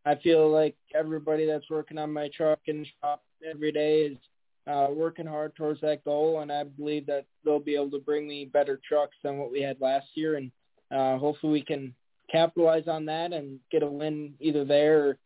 I 0.05 0.17
feel 0.17 0.51
like 0.51 0.75
everybody 0.95 1.47
that's 1.47 1.71
working 1.71 1.99
on 1.99 2.13
my 2.13 2.29
truck 2.37 2.61
and 2.67 2.87
shop 3.01 3.23
every 3.49 3.71
day 3.71 4.03
is 4.03 4.19
uh, 4.67 4.89
working 4.91 5.27
hard 5.27 5.55
towards 5.55 5.81
that 5.83 6.05
goal, 6.05 6.41
and 6.41 6.51
I 6.51 6.65
believe 6.65 7.07
that 7.07 7.27
they'll 7.45 7.61
be 7.61 7.77
able 7.77 7.91
to 7.93 7.99
bring 7.99 8.27
me 8.27 8.45
better 8.45 8.81
trucks 8.87 9.17
than 9.23 9.39
what 9.39 9.53
we 9.53 9.63
had 9.63 9.81
last 9.81 10.07
year, 10.15 10.37
and 10.37 10.51
uh, 10.91 11.17
hopefully 11.17 11.53
we 11.53 11.63
can 11.63 11.95
capitalize 12.31 12.89
on 12.89 13.05
that 13.07 13.33
and 13.33 13.59
get 13.71 13.83
a 13.83 13.87
win 13.87 14.35
either 14.41 14.65
there 14.65 15.09
or 15.09 15.19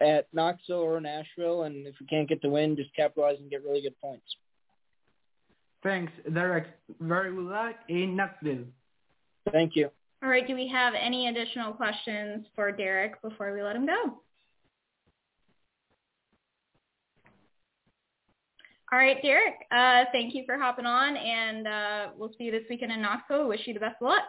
at 0.00 0.26
Knoxville 0.32 0.76
or 0.78 1.00
Nashville. 1.00 1.64
And 1.64 1.86
if 1.86 1.94
we 2.00 2.06
can't 2.06 2.28
get 2.28 2.42
the 2.42 2.48
win, 2.48 2.76
just 2.76 2.94
capitalize 2.94 3.36
and 3.38 3.50
get 3.50 3.64
really 3.64 3.82
good 3.82 4.00
points. 4.00 4.24
Thanks, 5.82 6.12
Derek. 6.32 6.66
Very 7.00 7.34
good 7.34 7.44
luck 7.44 7.76
in 7.88 8.16
Knoxville. 8.16 8.64
Thank 9.52 9.76
you. 9.76 9.90
All 10.22 10.28
right. 10.28 10.46
Do 10.46 10.54
we 10.54 10.66
have 10.68 10.94
any 10.98 11.28
additional 11.28 11.72
questions 11.72 12.46
for 12.54 12.72
Derek 12.72 13.20
before 13.22 13.54
we 13.54 13.62
let 13.62 13.76
him 13.76 13.86
go? 13.86 14.18
All 18.92 18.98
right, 18.98 19.20
Derek. 19.20 19.54
Uh, 19.72 20.04
thank 20.12 20.34
you 20.34 20.44
for 20.46 20.58
hopping 20.58 20.86
on, 20.86 21.16
and 21.16 21.66
uh, 21.66 22.06
we'll 22.16 22.30
see 22.38 22.44
you 22.44 22.52
this 22.52 22.62
weekend 22.70 22.92
in 22.92 23.02
Knoxville. 23.02 23.48
Wish 23.48 23.66
you 23.66 23.74
the 23.74 23.80
best 23.80 23.96
of 24.00 24.06
luck. 24.06 24.22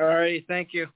All 0.00 0.06
right. 0.06 0.42
Thank 0.48 0.70
you. 0.72 0.88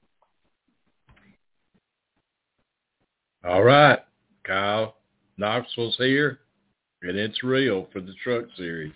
All 3.46 3.62
right, 3.62 4.00
Kyle. 4.44 4.96
Knoxville's 5.38 5.96
here, 5.98 6.40
and 7.02 7.16
it's 7.16 7.44
real 7.44 7.86
for 7.92 8.00
the 8.00 8.14
truck 8.24 8.46
series. 8.56 8.92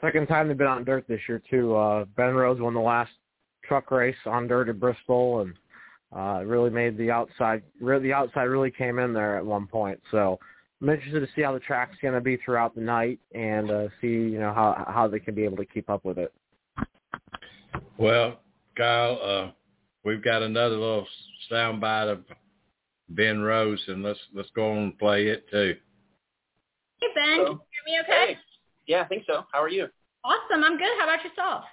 Second 0.00 0.28
time 0.28 0.46
they've 0.46 0.56
been 0.56 0.68
on 0.68 0.84
dirt 0.84 1.04
this 1.08 1.20
year 1.28 1.42
too. 1.50 1.74
Uh, 1.74 2.04
ben 2.16 2.34
Rhodes 2.34 2.60
won 2.60 2.74
the 2.74 2.80
last 2.80 3.10
truck 3.64 3.90
race 3.90 4.14
on 4.24 4.46
dirt 4.46 4.68
at 4.68 4.78
Bristol, 4.78 5.40
and 5.40 5.54
uh, 6.16 6.44
really 6.44 6.70
made 6.70 6.96
the 6.96 7.10
outside. 7.10 7.62
Really, 7.80 8.04
the 8.04 8.12
outside 8.12 8.44
really 8.44 8.70
came 8.70 9.00
in 9.00 9.12
there 9.12 9.36
at 9.36 9.44
one 9.44 9.66
point. 9.66 10.00
So 10.12 10.38
I'm 10.80 10.88
interested 10.88 11.20
to 11.20 11.28
see 11.34 11.42
how 11.42 11.54
the 11.54 11.60
track's 11.60 11.96
going 12.00 12.14
to 12.14 12.20
be 12.20 12.36
throughout 12.36 12.76
the 12.76 12.82
night, 12.82 13.18
and 13.34 13.70
uh, 13.70 13.88
see 14.00 14.08
you 14.08 14.38
know 14.38 14.52
how 14.52 14.84
how 14.86 15.08
they 15.08 15.18
can 15.18 15.34
be 15.34 15.42
able 15.42 15.56
to 15.56 15.66
keep 15.66 15.90
up 15.90 16.04
with 16.04 16.18
it. 16.18 16.32
Well, 17.98 18.38
Kyle, 18.76 19.18
uh, 19.24 19.50
we've 20.06 20.22
got 20.22 20.42
another 20.42 20.76
little 20.76 21.06
soundbite 21.50 22.10
of 22.10 22.20
Ben 23.10 23.42
Rhodes, 23.42 23.82
and 23.88 24.02
let's 24.02 24.18
let's 24.32 24.48
go 24.54 24.70
on 24.70 24.78
and 24.78 24.98
play 24.98 25.26
it 25.26 25.50
too. 25.50 25.74
Hey 27.00 27.08
Ben, 27.14 27.38
Hello. 27.38 27.44
can 27.44 27.52
you 27.52 27.58
hear 27.84 27.98
me 27.98 28.00
okay? 28.04 28.32
Hey. 28.34 28.38
Yeah, 28.86 29.02
I 29.02 29.04
think 29.06 29.24
so. 29.26 29.44
How 29.52 29.60
are 29.60 29.68
you? 29.68 29.88
Awesome. 30.24 30.64
I'm 30.64 30.78
good. 30.78 30.88
How 30.98 31.04
about 31.04 31.24
yourself? 31.24 31.64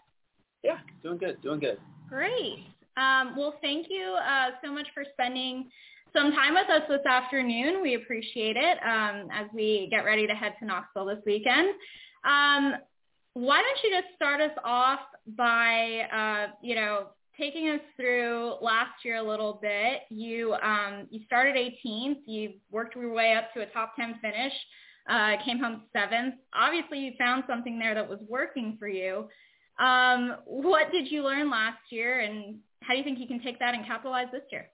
Yeah, 0.64 0.78
doing 1.04 1.18
good, 1.18 1.42
doing 1.42 1.60
good. 1.60 1.78
Great. 2.10 2.66
Um, 2.98 3.36
well, 3.38 3.56
thank 3.62 3.88
you 3.90 4.16
uh, 4.28 4.50
so 4.64 4.72
much 4.72 4.88
for 4.94 5.04
spending 5.14 5.70
some 6.16 6.32
time 6.32 6.54
with 6.54 6.70
us 6.70 6.84
this 6.90 7.06
afternoon. 7.08 7.82
We 7.82 7.96
appreciate 7.96 8.56
it 8.56 8.78
um, 8.84 9.30
as 9.32 9.48
we 9.54 9.88
get 9.90 10.06
ready 10.06 10.28
to 10.28 10.34
head 10.34 10.54
to 10.60 10.66
Knoxville 10.66 11.06
this 11.06 11.20
weekend. 11.26 11.70
Um, 12.24 12.76
why 13.34 13.62
don't 13.62 13.80
you 13.84 14.00
just 14.00 14.16
start 14.16 14.42
us 14.42 14.56
off 14.64 15.00
by, 15.36 16.08
uh, 16.14 16.54
you 16.62 16.76
know, 16.76 17.08
taking 17.38 17.70
us 17.70 17.82
through 17.96 18.56
last 18.62 19.04
year 19.04 19.18
a 19.18 19.24
little 19.24 19.60
bit. 19.62 20.02
You 20.10 20.54
um, 20.64 21.08
you 21.10 21.22
started 21.26 21.56
18th. 21.56 22.20
You 22.26 22.54
worked 22.72 22.96
your 22.96 23.14
way 23.14 23.34
up 23.34 23.54
to 23.54 23.62
a 23.62 23.66
top 23.68 23.96
10 23.96 24.20
finish. 24.22 24.54
Uh, 25.10 25.34
came 25.44 25.60
home 25.60 25.82
seventh. 25.92 26.36
Obviously, 26.54 27.00
you 27.00 27.12
found 27.20 27.44
something 27.48 27.78
there 27.78 27.94
that 27.94 28.08
was 28.08 28.20
working 28.30 28.78
for 28.80 28.88
you. 28.88 29.28
Um, 29.80 30.38
what 30.46 30.92
did 30.92 31.12
you 31.12 31.24
learn 31.24 31.50
last 31.50 31.80
year, 31.90 32.22
and 32.22 32.58
how 32.82 32.94
do 32.94 33.00
you 33.00 33.04
think 33.04 33.20
you 33.20 33.28
can 33.28 33.42
take 33.42 33.60
that 33.60 33.74
and 33.74 33.86
capitalize 33.86 34.28
this 34.32 34.44
year? 34.52 34.68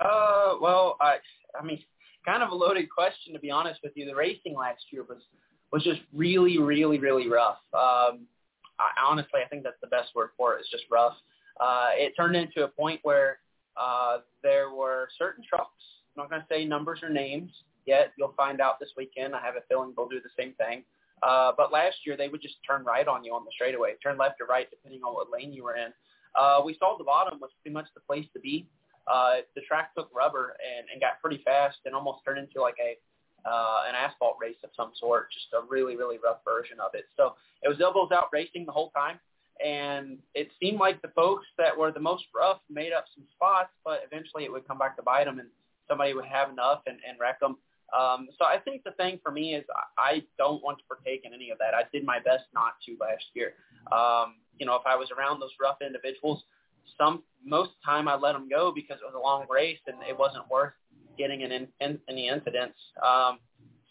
Uh, 0.00 0.54
well, 0.62 0.96
I, 1.00 1.16
I 1.60 1.64
mean, 1.64 1.78
kind 2.24 2.42
of 2.42 2.50
a 2.50 2.54
loaded 2.54 2.88
question 2.88 3.34
to 3.34 3.40
be 3.40 3.50
honest 3.50 3.80
with 3.82 3.92
you. 3.96 4.06
The 4.06 4.14
racing 4.14 4.54
last 4.54 4.82
year 4.90 5.04
was 5.08 5.18
was 5.72 5.84
just 5.84 6.00
really, 6.12 6.58
really, 6.58 6.98
really 6.98 7.28
rough. 7.28 7.58
Um, 7.74 8.26
I, 8.80 8.90
honestly, 9.06 9.40
I 9.44 9.48
think 9.48 9.62
that's 9.62 9.80
the 9.80 9.86
best 9.86 10.14
word 10.14 10.30
for 10.36 10.54
it. 10.56 10.60
It's 10.60 10.70
just 10.70 10.84
rough. 10.90 11.14
Uh, 11.60 11.88
it 11.92 12.14
turned 12.16 12.36
into 12.36 12.64
a 12.64 12.68
point 12.68 13.00
where 13.02 13.38
uh, 13.76 14.18
there 14.42 14.70
were 14.70 15.08
certain 15.18 15.44
trucks. 15.46 15.82
I'm 16.16 16.24
not 16.24 16.30
going 16.30 16.40
to 16.40 16.46
say 16.50 16.64
numbers 16.64 17.00
or 17.02 17.10
names 17.10 17.50
yet. 17.86 18.12
You'll 18.18 18.34
find 18.36 18.60
out 18.60 18.80
this 18.80 18.90
weekend. 18.96 19.34
I 19.34 19.40
have 19.42 19.56
a 19.56 19.62
feeling 19.68 19.92
they'll 19.96 20.08
do 20.08 20.20
the 20.20 20.42
same 20.42 20.54
thing. 20.54 20.84
Uh, 21.22 21.52
but 21.56 21.70
last 21.70 21.98
year 22.06 22.16
they 22.16 22.28
would 22.28 22.40
just 22.40 22.56
turn 22.66 22.82
right 22.84 23.06
on 23.06 23.24
you 23.24 23.34
on 23.34 23.44
the 23.44 23.50
straightaway, 23.54 23.94
turn 24.02 24.16
left 24.16 24.40
or 24.40 24.46
right 24.46 24.68
depending 24.70 25.02
on 25.02 25.12
what 25.14 25.30
lane 25.30 25.52
you 25.52 25.64
were 25.64 25.76
in. 25.76 25.92
Uh, 26.34 26.60
we 26.64 26.76
saw 26.78 26.96
the 26.96 27.04
bottom 27.04 27.38
was 27.40 27.50
pretty 27.62 27.74
much 27.74 27.86
the 27.94 28.00
place 28.00 28.24
to 28.32 28.40
be. 28.40 28.66
Uh, 29.06 29.42
the 29.54 29.60
track 29.62 29.94
took 29.94 30.08
rubber 30.14 30.56
and, 30.64 30.86
and 30.90 31.00
got 31.00 31.20
pretty 31.20 31.42
fast 31.44 31.78
and 31.84 31.94
almost 31.94 32.24
turned 32.24 32.38
into 32.38 32.60
like 32.60 32.76
a 32.80 32.96
uh, 33.48 33.88
an 33.88 33.94
asphalt 33.94 34.36
race 34.38 34.60
of 34.62 34.70
some 34.76 34.92
sort, 35.00 35.32
just 35.32 35.46
a 35.54 35.66
really 35.68 35.96
really 35.96 36.18
rough 36.22 36.38
version 36.44 36.78
of 36.78 36.92
it. 36.94 37.06
So 37.16 37.34
it 37.62 37.68
was 37.68 37.80
elbows 37.80 38.10
out 38.12 38.28
racing 38.32 38.66
the 38.66 38.72
whole 38.72 38.90
time, 38.90 39.18
and 39.64 40.18
it 40.34 40.48
seemed 40.60 40.78
like 40.78 41.02
the 41.02 41.08
folks 41.08 41.46
that 41.58 41.76
were 41.76 41.92
the 41.92 42.00
most 42.00 42.24
rough 42.34 42.60
made 42.70 42.92
up 42.92 43.04
some 43.14 43.24
spots, 43.34 43.70
but 43.84 44.00
eventually 44.06 44.44
it 44.44 44.52
would 44.52 44.66
come 44.66 44.78
back 44.78 44.96
to 44.96 45.02
bite 45.02 45.24
them, 45.24 45.38
and 45.38 45.48
somebody 45.88 46.14
would 46.14 46.24
have 46.24 46.50
enough 46.50 46.80
and, 46.86 46.98
and 47.06 47.18
wreck 47.20 47.40
them. 47.40 47.56
Um, 47.98 48.28
so 48.38 48.44
I 48.44 48.58
think 48.58 48.84
the 48.84 48.92
thing 48.92 49.18
for 49.22 49.32
me 49.32 49.54
is 49.54 49.64
I 49.98 50.22
don't 50.38 50.62
want 50.62 50.78
to 50.78 50.84
partake 50.84 51.22
in 51.24 51.34
any 51.34 51.50
of 51.50 51.58
that. 51.58 51.74
I 51.74 51.82
did 51.92 52.04
my 52.04 52.18
best 52.20 52.44
not 52.54 52.74
to 52.86 52.96
last 53.00 53.24
year. 53.34 53.54
Um, 53.90 54.36
you 54.58 54.66
know, 54.66 54.76
if 54.76 54.82
I 54.86 54.94
was 54.94 55.08
around 55.16 55.40
those 55.40 55.50
rough 55.60 55.78
individuals, 55.84 56.44
some 56.96 57.22
most 57.44 57.68
of 57.68 57.74
the 57.82 57.86
time 57.86 58.08
I 58.08 58.14
let 58.14 58.32
them 58.32 58.48
go 58.48 58.72
because 58.74 58.98
it 59.02 59.04
was 59.04 59.14
a 59.16 59.18
long 59.18 59.46
race 59.50 59.78
and 59.86 59.96
it 60.08 60.16
wasn't 60.16 60.48
worth 60.50 60.72
getting 61.18 61.40
in, 61.40 61.68
in 61.80 61.98
any 62.08 62.28
incidents. 62.28 62.78
Um, 63.04 63.38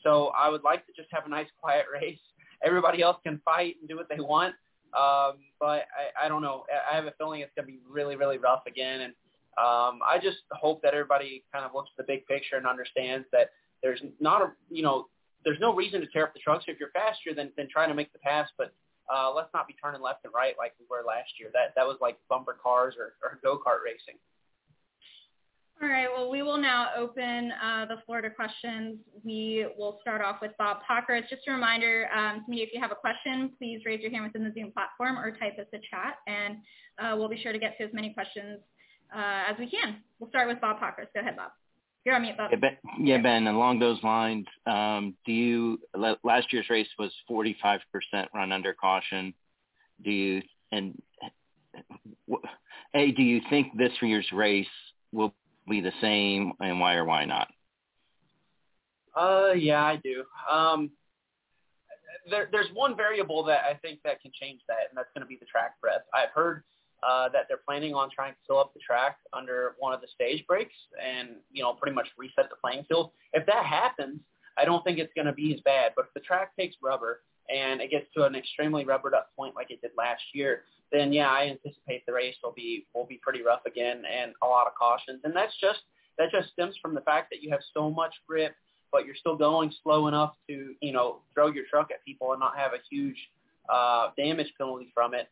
so 0.03 0.31
I 0.37 0.49
would 0.49 0.63
like 0.63 0.85
to 0.87 0.93
just 0.95 1.09
have 1.11 1.25
a 1.25 1.29
nice 1.29 1.47
quiet 1.61 1.85
race. 1.93 2.19
Everybody 2.63 3.01
else 3.01 3.17
can 3.23 3.41
fight 3.43 3.75
and 3.79 3.89
do 3.89 3.95
what 3.95 4.07
they 4.09 4.19
want. 4.19 4.55
Um, 4.97 5.39
but 5.59 5.85
I, 5.93 6.25
I 6.25 6.27
don't 6.27 6.41
know. 6.41 6.65
I 6.91 6.95
have 6.95 7.05
a 7.05 7.13
feeling 7.17 7.41
it's 7.41 7.51
going 7.55 7.67
to 7.67 7.71
be 7.71 7.79
really, 7.89 8.15
really 8.15 8.37
rough 8.37 8.63
again. 8.67 9.01
And 9.01 9.13
um, 9.57 9.99
I 10.07 10.19
just 10.21 10.37
hope 10.51 10.81
that 10.83 10.93
everybody 10.93 11.43
kind 11.53 11.65
of 11.65 11.71
looks 11.73 11.89
at 11.97 12.05
the 12.05 12.11
big 12.11 12.25
picture 12.27 12.55
and 12.55 12.65
understands 12.65 13.25
that 13.31 13.51
there's 13.83 14.01
not 14.19 14.41
a, 14.41 14.51
you 14.69 14.83
know, 14.83 15.07
there's 15.45 15.59
no 15.59 15.73
reason 15.73 16.01
to 16.01 16.07
tear 16.07 16.23
up 16.23 16.33
the 16.33 16.39
trucks. 16.39 16.65
If 16.67 16.79
you're 16.79 16.91
faster, 16.91 17.33
then 17.35 17.51
then 17.55 17.67
try 17.71 17.87
to 17.87 17.93
make 17.93 18.11
the 18.11 18.19
pass. 18.19 18.49
But 18.57 18.73
uh, 19.13 19.31
let's 19.33 19.49
not 19.53 19.67
be 19.67 19.75
turning 19.81 20.01
left 20.01 20.25
and 20.25 20.33
right 20.33 20.55
like 20.57 20.73
we 20.79 20.85
were 20.89 21.03
last 21.07 21.31
year. 21.39 21.49
That 21.53 21.73
that 21.75 21.87
was 21.87 21.97
like 22.01 22.17
bumper 22.29 22.57
cars 22.61 22.95
or, 22.99 23.13
or 23.23 23.39
go 23.41 23.57
kart 23.57 23.83
racing. 23.83 24.19
All 25.81 25.87
right. 25.87 26.07
Well, 26.13 26.29
we 26.29 26.41
will 26.41 26.57
now 26.57 26.89
open 26.97 27.53
uh, 27.63 27.85
the 27.85 28.01
floor 28.05 28.19
to 28.19 28.29
questions. 28.29 28.97
We 29.23 29.65
will 29.77 29.97
start 30.01 30.21
off 30.21 30.37
with 30.41 30.51
Bob 30.57 30.79
Pockrass. 30.89 31.29
Just 31.29 31.43
a 31.47 31.53
reminder 31.53 32.09
um, 32.13 32.43
to 32.43 32.51
me, 32.51 32.57
if 32.57 32.71
you 32.73 32.81
have 32.81 32.91
a 32.91 32.95
question, 32.95 33.51
please 33.57 33.81
raise 33.85 34.01
your 34.01 34.11
hand 34.11 34.25
within 34.25 34.43
the 34.43 34.53
Zoom 34.53 34.73
platform 34.73 35.17
or 35.17 35.31
type 35.31 35.57
us 35.57 35.67
a 35.73 35.77
chat, 35.89 36.17
and 36.27 36.57
uh, 37.01 37.15
we'll 37.17 37.29
be 37.29 37.41
sure 37.41 37.53
to 37.53 37.59
get 37.59 37.77
to 37.77 37.85
as 37.85 37.91
many 37.93 38.13
questions 38.13 38.59
uh, 39.15 39.43
as 39.49 39.57
we 39.57 39.69
can. 39.69 39.97
We'll 40.19 40.29
start 40.29 40.49
with 40.49 40.59
Bob 40.59 40.81
Pockrass. 40.81 41.07
Go 41.13 41.21
ahead, 41.21 41.37
Bob. 41.37 41.51
You're 42.03 42.15
on 42.15 42.23
mute, 42.23 42.35
Bob. 42.35 42.51
Yeah, 42.51 42.57
Ben, 42.57 42.77
yeah, 42.99 43.21
ben 43.21 43.47
along 43.47 43.79
those 43.79 44.03
lines, 44.03 44.47
um, 44.65 45.15
do 45.25 45.31
you, 45.31 45.79
last 46.23 46.51
year's 46.51 46.69
race 46.69 46.87
was 46.97 47.11
45% 47.29 47.79
run 48.33 48.51
under 48.51 48.73
caution. 48.73 49.33
Do 50.03 50.11
you, 50.11 50.41
and 50.73 51.01
A, 52.93 53.11
do 53.11 53.21
you 53.23 53.39
think 53.49 53.77
this 53.77 53.91
year's 54.01 54.27
race 54.33 54.67
will 55.13 55.33
be 55.69 55.81
the 55.81 55.93
same 56.01 56.53
and 56.59 56.79
why 56.79 56.95
or 56.95 57.05
why 57.05 57.25
not? 57.25 57.47
Uh, 59.15 59.53
yeah, 59.53 59.83
I 59.83 59.97
do. 59.97 60.23
Um, 60.49 60.91
there, 62.29 62.49
there's 62.51 62.67
one 62.73 62.95
variable 62.95 63.43
that 63.45 63.61
I 63.69 63.75
think 63.75 63.99
that 64.03 64.21
can 64.21 64.31
change 64.39 64.61
that, 64.67 64.89
and 64.89 64.97
that's 64.97 65.09
going 65.15 65.21
to 65.21 65.27
be 65.27 65.37
the 65.39 65.45
track 65.45 65.79
breadth. 65.81 66.05
I've 66.13 66.29
heard 66.33 66.63
uh, 67.01 67.29
that 67.29 67.45
they're 67.47 67.61
planning 67.65 67.93
on 67.93 68.09
trying 68.13 68.33
to 68.33 68.39
fill 68.45 68.59
up 68.59 68.73
the 68.73 68.79
track 68.79 69.17
under 69.33 69.75
one 69.79 69.93
of 69.93 70.01
the 70.01 70.07
stage 70.13 70.45
breaks 70.47 70.75
and, 71.01 71.29
you 71.51 71.63
know, 71.63 71.73
pretty 71.73 71.95
much 71.95 72.07
reset 72.17 72.49
the 72.49 72.55
playing 72.61 72.83
field. 72.89 73.11
If 73.33 73.45
that 73.45 73.65
happens, 73.65 74.19
I 74.57 74.65
don't 74.65 74.83
think 74.83 74.99
it's 74.99 75.13
going 75.15 75.27
to 75.27 75.33
be 75.33 75.53
as 75.53 75.61
bad. 75.61 75.93
But 75.95 76.05
if 76.05 76.13
the 76.13 76.19
track 76.19 76.55
takes 76.57 76.75
rubber 76.83 77.21
and 77.49 77.81
it 77.81 77.89
gets 77.89 78.05
to 78.15 78.25
an 78.25 78.35
extremely 78.35 78.85
rubbered 78.85 79.13
up 79.13 79.29
point 79.35 79.55
like 79.55 79.71
it 79.71 79.81
did 79.81 79.91
last 79.97 80.21
year, 80.33 80.63
then 80.91 81.13
yeah, 81.13 81.29
I 81.29 81.47
anticipate 81.47 82.05
the 82.05 82.13
race 82.13 82.35
will 82.43 82.51
be 82.51 82.85
will 82.93 83.05
be 83.05 83.19
pretty 83.21 83.43
rough 83.43 83.61
again 83.65 84.03
and 84.05 84.33
a 84.41 84.45
lot 84.45 84.67
of 84.67 84.73
cautions. 84.75 85.21
And 85.23 85.35
that's 85.35 85.53
just 85.59 85.79
that 86.17 86.31
just 86.31 86.51
stems 86.53 86.75
from 86.81 86.93
the 86.93 87.01
fact 87.01 87.29
that 87.31 87.41
you 87.41 87.49
have 87.51 87.61
so 87.73 87.89
much 87.89 88.13
grip, 88.27 88.55
but 88.91 89.05
you're 89.05 89.15
still 89.15 89.35
going 89.35 89.73
slow 89.83 90.07
enough 90.07 90.33
to 90.47 90.73
you 90.81 90.91
know 90.91 91.21
throw 91.33 91.47
your 91.47 91.65
truck 91.69 91.89
at 91.91 92.03
people 92.05 92.31
and 92.31 92.39
not 92.39 92.57
have 92.57 92.73
a 92.73 92.81
huge 92.89 93.17
uh, 93.71 94.09
damage 94.17 94.51
penalty 94.57 94.91
from 94.93 95.13
it. 95.13 95.29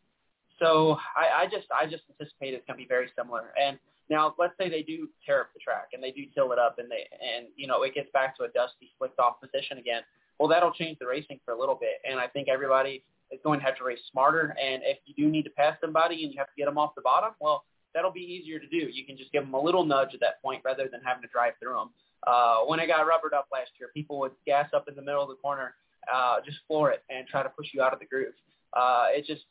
So 0.59 0.97
I, 1.15 1.43
I 1.43 1.45
just 1.45 1.68
I 1.72 1.86
just 1.86 2.03
anticipate 2.09 2.53
it's 2.53 2.65
going 2.65 2.78
to 2.78 2.84
be 2.84 2.88
very 2.88 3.09
similar. 3.18 3.53
And 3.61 3.78
now 4.09 4.34
let's 4.39 4.53
say 4.59 4.70
they 4.70 4.84
do 4.84 5.09
tear 5.26 5.41
up 5.41 5.53
the 5.53 5.59
track 5.59 5.89
and 5.93 6.01
they 6.01 6.11
do 6.11 6.24
till 6.34 6.51
it 6.51 6.59
up 6.59 6.80
and 6.80 6.89
they 6.89 7.07
and 7.22 7.47
you 7.55 7.68
know 7.68 7.84
it 7.84 7.93
gets 7.93 8.09
back 8.13 8.38
to 8.38 8.43
a 8.43 8.47
dusty 8.49 8.91
slicked 8.97 9.20
off 9.20 9.41
position 9.41 9.78
again. 9.78 10.01
Well, 10.39 10.49
that'll 10.49 10.71
change 10.71 10.99
the 10.99 11.07
racing 11.07 11.39
for 11.45 11.53
a 11.53 11.59
little 11.59 11.75
bit, 11.75 12.01
and 12.09 12.19
I 12.19 12.27
think 12.27 12.47
everybody 12.47 13.03
is 13.31 13.39
going 13.43 13.59
to 13.59 13.65
have 13.65 13.77
to 13.77 13.83
race 13.83 13.99
smarter. 14.11 14.55
And 14.61 14.81
if 14.83 14.97
you 15.05 15.13
do 15.15 15.29
need 15.29 15.43
to 15.43 15.49
pass 15.49 15.77
somebody 15.81 16.23
and 16.23 16.33
you 16.33 16.38
have 16.38 16.47
to 16.47 16.53
get 16.57 16.65
them 16.65 16.77
off 16.77 16.95
the 16.95 17.01
bottom, 17.01 17.31
well, 17.39 17.65
that'll 17.93 18.11
be 18.11 18.21
easier 18.21 18.59
to 18.59 18.67
do. 18.67 18.77
You 18.77 19.05
can 19.05 19.17
just 19.17 19.31
give 19.31 19.43
them 19.43 19.53
a 19.53 19.61
little 19.61 19.83
nudge 19.83 20.13
at 20.13 20.19
that 20.21 20.41
point 20.41 20.61
rather 20.63 20.88
than 20.91 21.01
having 21.03 21.23
to 21.23 21.29
drive 21.29 21.53
through 21.61 21.75
them. 21.75 21.89
Uh, 22.25 22.59
when 22.65 22.79
it 22.79 22.88
got 22.88 23.01
rubbered 23.01 23.33
up 23.33 23.47
last 23.51 23.71
year, 23.79 23.89
people 23.93 24.19
would 24.19 24.31
gas 24.45 24.69
up 24.73 24.88
in 24.88 24.95
the 24.95 25.01
middle 25.01 25.21
of 25.21 25.29
the 25.29 25.35
corner, 25.35 25.73
uh, 26.13 26.38
just 26.45 26.57
floor 26.67 26.91
it 26.91 27.03
and 27.09 27.27
try 27.27 27.43
to 27.43 27.49
push 27.49 27.67
you 27.73 27.81
out 27.81 27.93
of 27.93 27.99
the 27.99 28.05
groove. 28.05 28.33
Uh, 28.73 29.07
it 29.09 29.25
just 29.25 29.43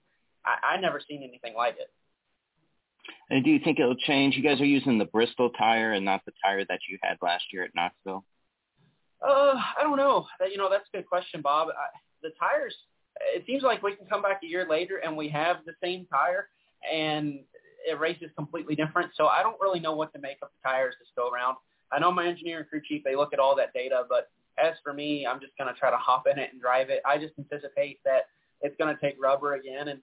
I, 0.44 0.74
I 0.74 0.80
never 0.80 1.00
seen 1.06 1.22
anything 1.22 1.54
like 1.54 1.76
it. 1.78 1.90
And 3.30 3.44
do 3.44 3.50
you 3.50 3.60
think 3.62 3.78
it'll 3.78 3.96
change? 3.96 4.36
You 4.36 4.42
guys 4.42 4.60
are 4.60 4.66
using 4.66 4.98
the 4.98 5.04
Bristol 5.04 5.50
tire 5.50 5.92
and 5.92 6.04
not 6.04 6.24
the 6.24 6.32
tire 6.44 6.64
that 6.68 6.80
you 6.88 6.98
had 7.02 7.16
last 7.22 7.44
year 7.52 7.64
at 7.64 7.74
Knoxville. 7.74 8.24
Uh, 9.22 9.54
I 9.54 9.82
don't 9.82 9.96
know. 9.96 10.26
That, 10.40 10.52
you 10.52 10.58
know, 10.58 10.68
that's 10.70 10.88
a 10.92 10.96
good 10.98 11.06
question, 11.06 11.42
Bob. 11.42 11.68
I, 11.68 11.96
the 12.22 12.30
tires. 12.38 12.74
It 13.34 13.44
seems 13.46 13.62
like 13.62 13.82
we 13.82 13.96
can 13.96 14.06
come 14.06 14.22
back 14.22 14.40
a 14.42 14.46
year 14.46 14.66
later 14.68 14.98
and 14.98 15.16
we 15.16 15.28
have 15.28 15.58
the 15.64 15.72
same 15.82 16.06
tire, 16.06 16.48
and 16.90 17.40
it 17.88 17.98
races 17.98 18.30
completely 18.36 18.74
different. 18.74 19.12
So 19.16 19.26
I 19.26 19.42
don't 19.42 19.60
really 19.60 19.80
know 19.80 19.94
what 19.94 20.12
to 20.12 20.18
make 20.18 20.38
of 20.42 20.48
the 20.50 20.68
tires 20.68 20.94
this 21.00 21.08
go 21.16 21.30
around. 21.30 21.56
I 21.92 21.98
know 21.98 22.10
my 22.10 22.26
engineer 22.26 22.58
and 22.58 22.68
crew 22.68 22.82
chief 22.84 23.02
they 23.04 23.16
look 23.16 23.32
at 23.32 23.38
all 23.38 23.56
that 23.56 23.72
data, 23.72 24.04
but 24.08 24.30
as 24.58 24.74
for 24.82 24.92
me, 24.92 25.26
I'm 25.26 25.40
just 25.40 25.56
going 25.56 25.72
to 25.72 25.78
try 25.78 25.90
to 25.90 25.96
hop 25.96 26.26
in 26.26 26.38
it 26.38 26.50
and 26.52 26.60
drive 26.60 26.90
it. 26.90 27.00
I 27.06 27.18
just 27.18 27.34
anticipate 27.38 28.00
that 28.04 28.28
it's 28.60 28.76
going 28.76 28.94
to 28.94 29.00
take 29.00 29.16
rubber 29.22 29.54
again, 29.54 29.88
and 29.88 30.00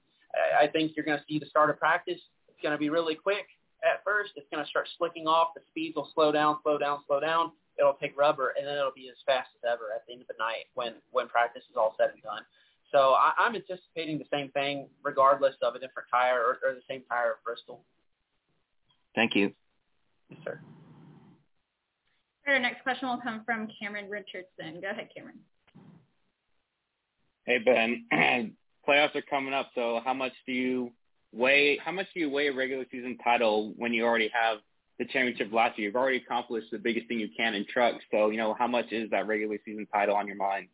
I 0.59 0.67
think 0.67 0.93
you're 0.95 1.05
going 1.05 1.17
to 1.17 1.23
see 1.27 1.39
the 1.39 1.45
start 1.45 1.69
of 1.69 1.77
practice. 1.77 2.19
It's 2.47 2.61
going 2.61 2.71
to 2.71 2.77
be 2.77 2.89
really 2.89 3.15
quick 3.15 3.45
at 3.83 4.03
first. 4.03 4.31
It's 4.35 4.47
going 4.51 4.63
to 4.63 4.69
start 4.69 4.87
slicking 4.97 5.27
off. 5.27 5.49
The 5.55 5.61
speeds 5.69 5.95
will 5.95 6.09
slow 6.13 6.31
down, 6.31 6.57
slow 6.63 6.77
down, 6.77 6.99
slow 7.07 7.19
down. 7.19 7.51
It'll 7.79 7.97
take 7.99 8.17
rubber, 8.17 8.53
and 8.57 8.67
then 8.67 8.77
it'll 8.77 8.95
be 8.95 9.09
as 9.09 9.17
fast 9.25 9.49
as 9.55 9.69
ever 9.69 9.89
at 9.95 10.05
the 10.05 10.13
end 10.13 10.21
of 10.21 10.27
the 10.27 10.37
night 10.37 10.69
when 10.73 10.93
when 11.11 11.27
practice 11.27 11.63
is 11.69 11.75
all 11.75 11.95
said 11.97 12.11
and 12.13 12.21
done. 12.21 12.43
So 12.91 13.13
I, 13.17 13.33
I'm 13.37 13.55
anticipating 13.55 14.19
the 14.19 14.29
same 14.31 14.49
thing, 14.51 14.87
regardless 15.03 15.55
of 15.63 15.73
a 15.75 15.79
different 15.79 16.07
tire 16.11 16.39
or, 16.39 16.59
or 16.63 16.75
the 16.75 16.85
same 16.87 17.01
tire 17.09 17.31
of 17.31 17.43
Bristol. 17.43 17.83
Thank 19.15 19.35
you. 19.35 19.51
Yes, 20.29 20.39
sir. 20.43 20.59
Our 22.47 22.59
next 22.59 22.83
question 22.83 23.07
will 23.07 23.19
come 23.23 23.41
from 23.45 23.67
Cameron 23.79 24.09
Richardson. 24.09 24.81
Go 24.81 24.89
ahead, 24.91 25.09
Cameron. 25.15 25.39
Hey 27.45 27.57
Ben, 27.57 28.05
playoffs 28.87 29.15
are 29.15 29.21
coming 29.29 29.53
up, 29.53 29.69
so 29.75 29.99
how 30.05 30.13
much 30.13 30.31
do 30.45 30.53
you 30.53 30.91
weigh? 31.33 31.77
How 31.83 31.91
much 31.91 32.07
do 32.13 32.21
you 32.21 32.29
weigh 32.29 32.47
a 32.47 32.53
regular 32.53 32.85
season 32.91 33.17
title 33.23 33.73
when 33.77 33.91
you 33.91 34.05
already 34.05 34.29
have 34.33 34.59
the 34.99 35.05
championship 35.05 35.51
last 35.51 35.77
year? 35.77 35.87
You've 35.87 35.95
already 35.95 36.17
accomplished 36.17 36.67
the 36.71 36.77
biggest 36.77 37.07
thing 37.07 37.19
you 37.19 37.29
can 37.35 37.53
in 37.53 37.65
trucks, 37.65 38.03
so 38.11 38.29
you 38.29 38.37
know 38.37 38.53
how 38.53 38.67
much 38.67 38.91
is 38.91 39.09
that 39.11 39.27
regular 39.27 39.57
season 39.65 39.87
title 39.91 40.15
on 40.15 40.27
your 40.27 40.37
mind? 40.37 40.67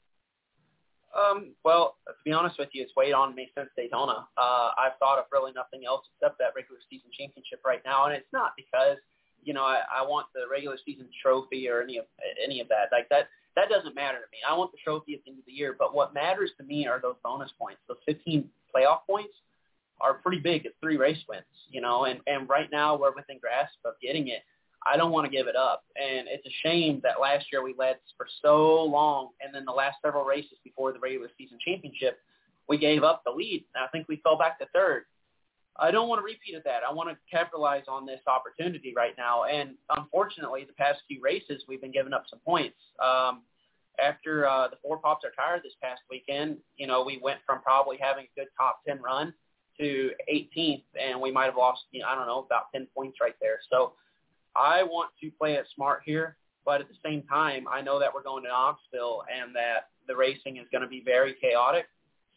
Um, 1.18 1.56
well, 1.66 1.98
to 2.08 2.14
be 2.24 2.32
honest 2.32 2.60
with 2.60 2.70
you, 2.74 2.84
it's 2.84 2.94
weighed 2.96 3.14
on 3.14 3.34
me 3.34 3.50
since 3.58 3.70
Daytona. 3.76 4.28
Uh, 4.38 4.70
I've 4.78 4.98
thought 5.00 5.18
of 5.18 5.26
really 5.32 5.52
nothing 5.54 5.82
else 5.86 6.06
except 6.16 6.38
that 6.38 6.54
regular 6.56 6.80
season 6.90 7.10
championship 7.18 7.62
right 7.66 7.82
now, 7.84 8.06
and 8.06 8.14
it's 8.14 8.30
not 8.32 8.54
because 8.56 8.98
you 9.44 9.54
know 9.54 9.64
I, 9.64 9.82
I 9.90 10.06
want 10.06 10.28
the 10.34 10.42
regular 10.50 10.78
season 10.86 11.08
trophy 11.22 11.68
or 11.68 11.82
any 11.82 11.98
of 11.98 12.06
any 12.44 12.60
of 12.60 12.68
that. 12.70 12.90
Like 12.92 13.10
that 13.10 13.30
that 13.56 13.70
doesn't 13.70 13.96
matter 13.96 14.18
to 14.18 14.30
me. 14.32 14.38
I 14.48 14.56
want 14.56 14.72
the 14.72 14.78
trophy 14.84 15.16
at 15.16 15.24
the 15.26 15.32
end 15.32 15.40
of 15.40 15.46
the 15.46 15.52
year, 15.52 15.76
but 15.78 15.96
what 15.96 16.14
matters 16.14 16.52
to 16.58 16.64
me 16.64 16.86
are 16.88 17.02
those 17.02 17.16
bonus 17.24 17.52
points. 17.58 17.82
Those 17.88 17.98
15 18.06 18.48
playoff 18.74 19.00
points 19.08 19.34
are 20.02 20.16
pretty 20.16 20.40
big 20.40 20.66
at 20.66 20.74
three 20.82 20.98
race 20.98 21.20
wins, 21.28 21.44
you 21.70 21.82
know, 21.82 22.06
and, 22.06 22.20
and 22.28 22.48
right 22.50 22.70
now 22.72 22.98
we're 22.98 23.14
within 23.16 23.38
grasp 23.40 23.78
of 23.86 23.94
getting 24.02 24.30
it. 24.30 24.44
I 24.86 24.96
don't 24.98 25.12
want 25.12 25.26
to 25.26 25.32
give 25.32 25.48
it 25.48 25.56
up. 25.56 25.84
And 25.96 26.28
it's 26.30 26.46
a 26.46 26.68
shame 26.68 27.02
that 27.04 27.20
last 27.22 27.48
year 27.52 27.64
we 27.64 27.76
led 27.78 27.98
for 28.16 28.28
so 28.42 28.84
long, 28.84 29.30
and 29.42 29.54
then 29.54 29.66
the 29.66 29.74
last 29.74 29.98
several 30.04 30.24
races 30.24 30.58
before 30.64 30.94
the 30.94 31.00
regular 31.00 31.30
season 31.38 31.58
championship, 31.66 32.20
we 32.68 32.78
gave 32.78 33.04
up 33.04 33.24
the 33.26 33.32
lead. 33.32 33.66
And 33.76 33.84
I 33.84 33.88
think 33.88 34.08
we 34.08 34.18
fell 34.24 34.38
back 34.38 34.60
to 34.60 34.66
third. 34.74 35.04
I 35.78 35.92
don't 35.92 36.10
want 36.10 36.20
to 36.20 36.24
repeat 36.24 36.56
of 36.56 36.64
that. 36.64 36.82
I 36.88 36.94
want 36.94 37.10
to 37.10 37.18
capitalize 37.32 37.84
on 37.88 38.06
this 38.06 38.20
opportunity 38.28 38.94
right 38.96 39.14
now. 39.18 39.46
And 39.46 39.76
unfortunately, 39.96 40.66
the 40.66 40.74
past 40.74 41.00
few 41.08 41.22
races, 41.22 41.64
we've 41.68 41.82
been 41.82 41.92
giving 41.92 42.14
up 42.14 42.26
some 42.30 42.40
points. 42.40 42.78
Um, 43.04 43.42
after 44.04 44.48
uh, 44.48 44.68
the 44.68 44.78
four 44.82 44.98
pops 44.98 45.26
are 45.26 45.32
tired 45.32 45.62
this 45.64 45.74
past 45.82 46.02
weekend, 46.10 46.58
you 46.78 46.88
know, 46.88 47.04
we 47.04 47.20
went 47.22 47.40
from 47.46 47.62
probably 47.62 47.98
having 48.00 48.26
a 48.26 48.40
good 48.40 48.48
top 48.58 48.82
10 48.88 49.02
run 49.02 49.34
to 49.80 50.12
18th, 50.32 50.84
and 51.00 51.20
we 51.20 51.32
might 51.32 51.46
have 51.46 51.58
lost, 51.58 51.82
you 51.92 52.02
know, 52.02 52.08
I 52.08 52.16
don't 52.16 52.28
know, 52.28 52.40
about 52.40 52.72
10 52.74 52.88
points 52.96 53.18
right 53.22 53.36
there. 53.42 53.60
So 53.70 53.94
I 54.56 54.84
want 54.84 55.12
to 55.22 55.32
play 55.32 55.54
it 55.54 55.66
smart 55.76 56.02
here, 56.06 56.38
but 56.66 56.82
at 56.82 56.88
the 56.88 56.96
same 57.04 57.24
time, 57.24 57.66
I 57.72 57.82
know 57.82 58.00
that 58.00 58.14
we're 58.14 58.24
going 58.24 58.44
to 58.44 58.50
Knoxville 58.50 59.24
and 59.34 59.56
that 59.56 59.90
the 60.08 60.16
racing 60.16 60.58
is 60.58 60.66
going 60.72 60.82
to 60.82 60.88
be 60.88 61.02
very 61.06 61.36
chaotic. 61.42 61.86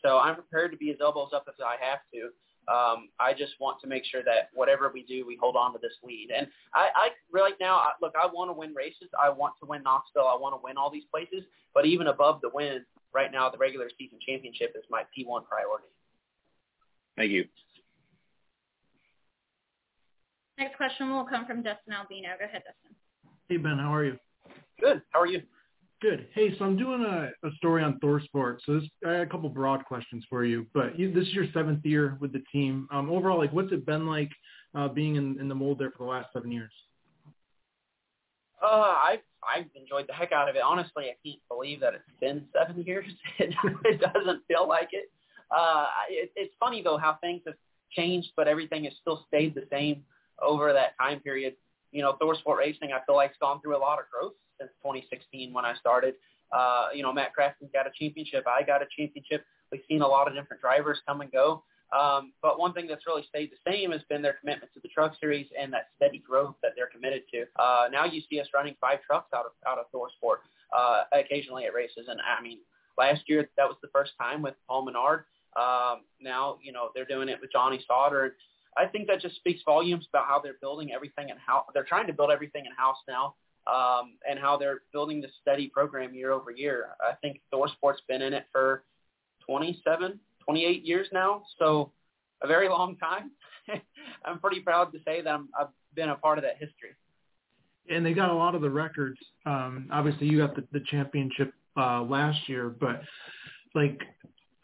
So 0.05 0.19
I'm 0.19 0.35
prepared 0.35 0.73
to 0.73 0.77
be 0.77 0.91
as 0.91 0.97
elbows 1.01 1.31
up 1.35 1.47
as 1.49 1.55
I 1.65 1.77
have 1.85 2.01
to. 2.15 2.31
Um, 2.73 3.09
I 3.19 3.33
just 3.33 3.55
want 3.59 3.81
to 3.81 3.89
make 3.89 4.05
sure 4.05 4.23
that 4.23 4.51
whatever 4.55 4.91
we 4.93 5.03
do, 5.03 5.27
we 5.27 5.37
hold 5.41 5.57
on 5.57 5.73
to 5.73 5.81
this 5.83 5.95
lead. 6.05 6.31
And 6.37 6.47
I, 6.75 6.89
I 6.95 7.09
right 7.33 7.55
now, 7.61 7.77
I, 7.77 7.91
look, 8.01 8.15
I 8.21 8.27
want 8.27 8.51
to 8.51 8.53
win 8.53 8.73
races. 8.73 9.09
I 9.21 9.31
want 9.31 9.55
to 9.61 9.67
win 9.69 9.83
Knoxville. 9.83 10.29
I 10.29 10.37
want 10.39 10.55
to 10.55 10.61
win 10.63 10.77
all 10.77 10.91
these 10.91 11.07
places. 11.11 11.45
But 11.75 11.87
even 11.87 12.07
above 12.07 12.41
the 12.41 12.51
win, 12.55 12.85
right 13.13 13.33
now, 13.33 13.51
the 13.51 13.59
regular 13.59 13.91
season 13.99 14.19
championship 14.25 14.75
is 14.77 14.85
my 14.91 15.03
P1 15.03 15.45
priority. 15.47 15.89
Thank 17.17 17.31
you. 17.31 17.45
Next 20.59 20.77
question 20.77 21.11
will 21.11 21.25
come 21.25 21.47
from 21.47 21.63
Dustin 21.63 21.93
Albino. 21.93 22.29
Go 22.39 22.45
ahead, 22.45 22.63
Dustin. 22.65 22.97
Hey 23.49 23.57
Ben, 23.57 23.79
how 23.79 23.93
are 23.95 24.05
you? 24.05 24.17
Good. 24.81 25.03
How 25.11 25.21
are 25.21 25.27
you? 25.27 25.43
Good. 26.01 26.27
Hey, 26.35 26.57
so 26.59 26.65
I'm 26.65 26.77
doing 26.77 27.03
a, 27.03 27.31
a 27.47 27.51
story 27.57 27.83
on 27.83 27.99
Thor 28.01 28.21
ThorSport. 28.35 28.59
So 28.67 28.81
this, 28.81 28.89
I 29.07 29.13
had 29.13 29.21
a 29.21 29.27
couple 29.27 29.49
broad 29.49 29.85
questions 29.85 30.25
for 30.29 30.45
you. 30.45 30.67
But 30.75 30.99
you, 30.99 31.13
this 31.13 31.29
is 31.29 31.33
your 31.33 31.47
seventh 31.55 31.85
year 31.85 32.19
with 32.21 32.33
the 32.33 32.43
team. 32.53 32.89
Um, 32.91 33.09
overall, 33.09 33.39
like, 33.39 33.53
what's 33.53 33.73
it 33.73 33.87
been 33.87 34.07
like 34.07 34.31
uh, 34.75 34.89
being 34.89 35.15
in, 35.15 35.39
in 35.39 35.49
the 35.49 35.55
mold 35.55 35.79
there 35.79 35.93
for 35.93 36.05
the 36.05 36.11
last 36.11 36.33
seven 36.33 36.51
years? 36.51 36.73
Uh, 38.63 38.95
I've 39.05 39.21
I've 39.43 39.67
enjoyed 39.75 40.07
the 40.09 40.13
heck 40.13 40.33
out 40.33 40.49
of 40.49 40.57
it. 40.57 40.63
Honestly, 40.63 41.05
I 41.05 41.17
can't 41.25 41.41
believe 41.49 41.81
that 41.81 41.95
it's 41.95 42.05
been 42.21 42.47
seven 42.57 42.83
years. 42.83 43.07
It, 43.39 43.55
it 43.85 44.01
doesn't 44.01 44.43
feel 44.47 44.69
like 44.69 44.89
it. 44.93 45.11
Uh, 45.55 45.87
it. 46.09 46.33
It's 46.37 46.55
funny 46.59 46.83
though 46.83 46.99
how 46.99 47.19
things 47.21 47.43
have 47.47 47.55
changed, 47.91 48.31
but 48.37 48.49
everything 48.49 48.85
has 48.85 48.95
still 49.01 49.25
stayed 49.29 49.55
the 49.55 49.67
same 49.71 50.05
over 50.41 50.73
that 50.73 50.97
time 50.99 51.21
period. 51.21 51.55
You 51.91 52.03
know, 52.03 52.17
ThorSport 52.21 52.59
Racing, 52.59 52.93
I 52.93 53.05
feel 53.05 53.17
like, 53.17 53.31
has 53.31 53.37
gone 53.41 53.61
through 53.61 53.77
a 53.77 53.79
lot 53.79 53.99
of 53.99 54.07
growth 54.11 54.33
since 54.59 54.71
2016 54.83 55.53
when 55.53 55.65
I 55.65 55.75
started. 55.75 56.15
Uh, 56.53 56.89
you 56.95 57.03
know, 57.03 57.13
Matt 57.13 57.33
Crafton 57.39 57.73
got 57.73 57.87
a 57.87 57.91
championship. 57.99 58.45
I 58.47 58.63
got 58.63 58.83
a 58.83 58.87
championship. 58.97 59.45
We've 59.71 59.83
seen 59.89 60.03
a 60.03 60.07
lot 60.07 60.29
of 60.29 60.35
different 60.35 60.61
drivers 60.61 60.99
come 61.07 61.21
and 61.21 61.33
go. 61.33 61.65
Um, 61.93 62.33
but 62.41 62.59
one 62.59 62.73
thing 62.73 62.87
that's 62.87 63.07
really 63.07 63.25
stayed 63.29 63.51
the 63.51 63.71
same 63.71 63.93
has 63.93 64.01
been 64.09 64.23
their 64.23 64.35
commitment 64.35 64.73
to 64.73 64.81
the 64.81 64.89
truck 64.89 65.13
series 65.21 65.47
and 65.59 65.73
that 65.75 65.89
steady 65.97 66.19
growth 66.19 66.55
that 66.63 66.73
they're 66.75 66.87
committed 66.87 67.23
to. 67.33 67.45
Uh, 67.57 67.89
now 67.93 68.05
you 68.07 68.23
see 68.31 68.41
us 68.41 68.47
running 68.55 68.75
five 68.81 69.01
trucks 69.07 69.29
out 69.35 69.45
of 69.45 69.53
out 69.67 69.79
of 69.79 69.87
ThorSport 69.93 70.37
uh, 70.77 71.03
occasionally 71.13 71.65
at 71.67 71.75
races, 71.75 72.07
and 72.09 72.19
I 72.21 72.43
mean, 72.43 72.61
last 72.97 73.23
year 73.27 73.47
that 73.59 73.69
was 73.69 73.77
the 73.83 73.89
first 73.93 74.13
time 74.19 74.41
with 74.41 74.55
Paul 74.67 74.87
Menard. 74.87 75.25
Um, 75.57 76.03
now 76.21 76.59
you 76.63 76.73
know 76.73 76.91
they're 76.95 77.05
doing 77.05 77.29
it 77.29 77.39
with 77.41 77.53
Johnny 77.53 77.85
Sauter. 77.87 78.37
I 78.77 78.87
think 78.87 79.07
that 79.09 79.21
just 79.21 79.37
speaks 79.37 79.61
volumes 79.65 80.07
about 80.09 80.27
how 80.27 80.41
they're 80.41 80.57
building 80.61 80.93
everything 80.93 81.29
in 81.29 81.37
house. 81.37 81.67
They're 81.75 81.85
trying 81.85 82.07
to 82.07 82.13
build 82.13 82.31
everything 82.31 82.65
in 82.65 82.73
house 82.73 82.97
now 83.07 83.35
um, 83.67 84.15
and 84.29 84.39
how 84.39 84.57
they're 84.57 84.81
building 84.93 85.21
this 85.21 85.31
steady 85.41 85.69
program 85.69 86.15
year 86.15 86.33
over 86.33 86.51
year. 86.51 86.89
I 87.01 87.15
think 87.21 87.41
ThorSport's 87.53 88.03
been 88.09 88.23
in 88.23 88.33
it 88.33 88.47
for 88.51 88.85
27, 89.47 90.19
28 90.45 90.85
years 90.85 91.07
now, 91.13 91.43
so 91.59 91.93
a 92.43 92.47
very 92.47 92.69
long 92.69 92.97
time. 92.97 93.31
I'm 94.25 94.39
pretty 94.41 94.61
proud 94.61 94.93
to 94.93 94.99
say 95.05 95.23
that 95.23 95.31
I'm, 95.31 95.49
I've 95.59 95.69
been 95.95 96.09
a 96.09 96.17
part 96.17 96.39
of 96.39 96.45
that 96.45 96.55
history. 96.55 96.97
And 97.91 98.07
they 98.07 98.15
got 98.15 98.31
a 98.31 98.35
lot 98.35 98.55
of 98.55 98.63
the 98.63 98.71
records. 98.71 99.19
Um, 99.45 99.89
obviously, 99.93 100.29
you 100.29 100.39
got 100.39 100.55
the, 100.55 100.65
the 100.73 100.85
championship 100.87 101.53
uh, 101.77 102.03
last 102.03 102.49
year, 102.49 102.69
but 102.69 103.03
like, 103.75 104.01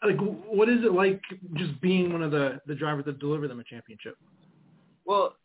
like, 0.03 0.17
what 0.19 0.69
is 0.69 0.83
it 0.83 0.93
like 0.93 1.21
just 1.55 1.79
being 1.81 2.13
one 2.13 2.23
of 2.23 2.31
the 2.31 2.61
the 2.65 2.75
drivers 2.75 3.05
that 3.05 3.19
deliver 3.19 3.47
them 3.47 3.59
a 3.59 3.63
championship? 3.63 4.15
Well, 5.05 5.35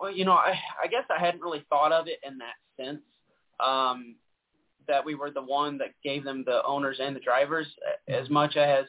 well, 0.00 0.10
you 0.10 0.24
know, 0.24 0.32
I 0.32 0.54
I 0.82 0.86
guess 0.88 1.04
I 1.10 1.24
hadn't 1.24 1.42
really 1.42 1.64
thought 1.68 1.92
of 1.92 2.06
it 2.08 2.18
in 2.26 2.38
that 2.38 2.54
sense. 2.82 3.02
Um, 3.64 4.16
that 4.86 5.04
we 5.04 5.14
were 5.14 5.30
the 5.30 5.42
one 5.42 5.78
that 5.78 5.94
gave 6.02 6.24
them 6.24 6.44
the 6.46 6.62
owners 6.64 6.98
and 7.00 7.16
the 7.16 7.20
drivers 7.20 7.66
as 8.08 8.28
much 8.28 8.56
as 8.56 8.84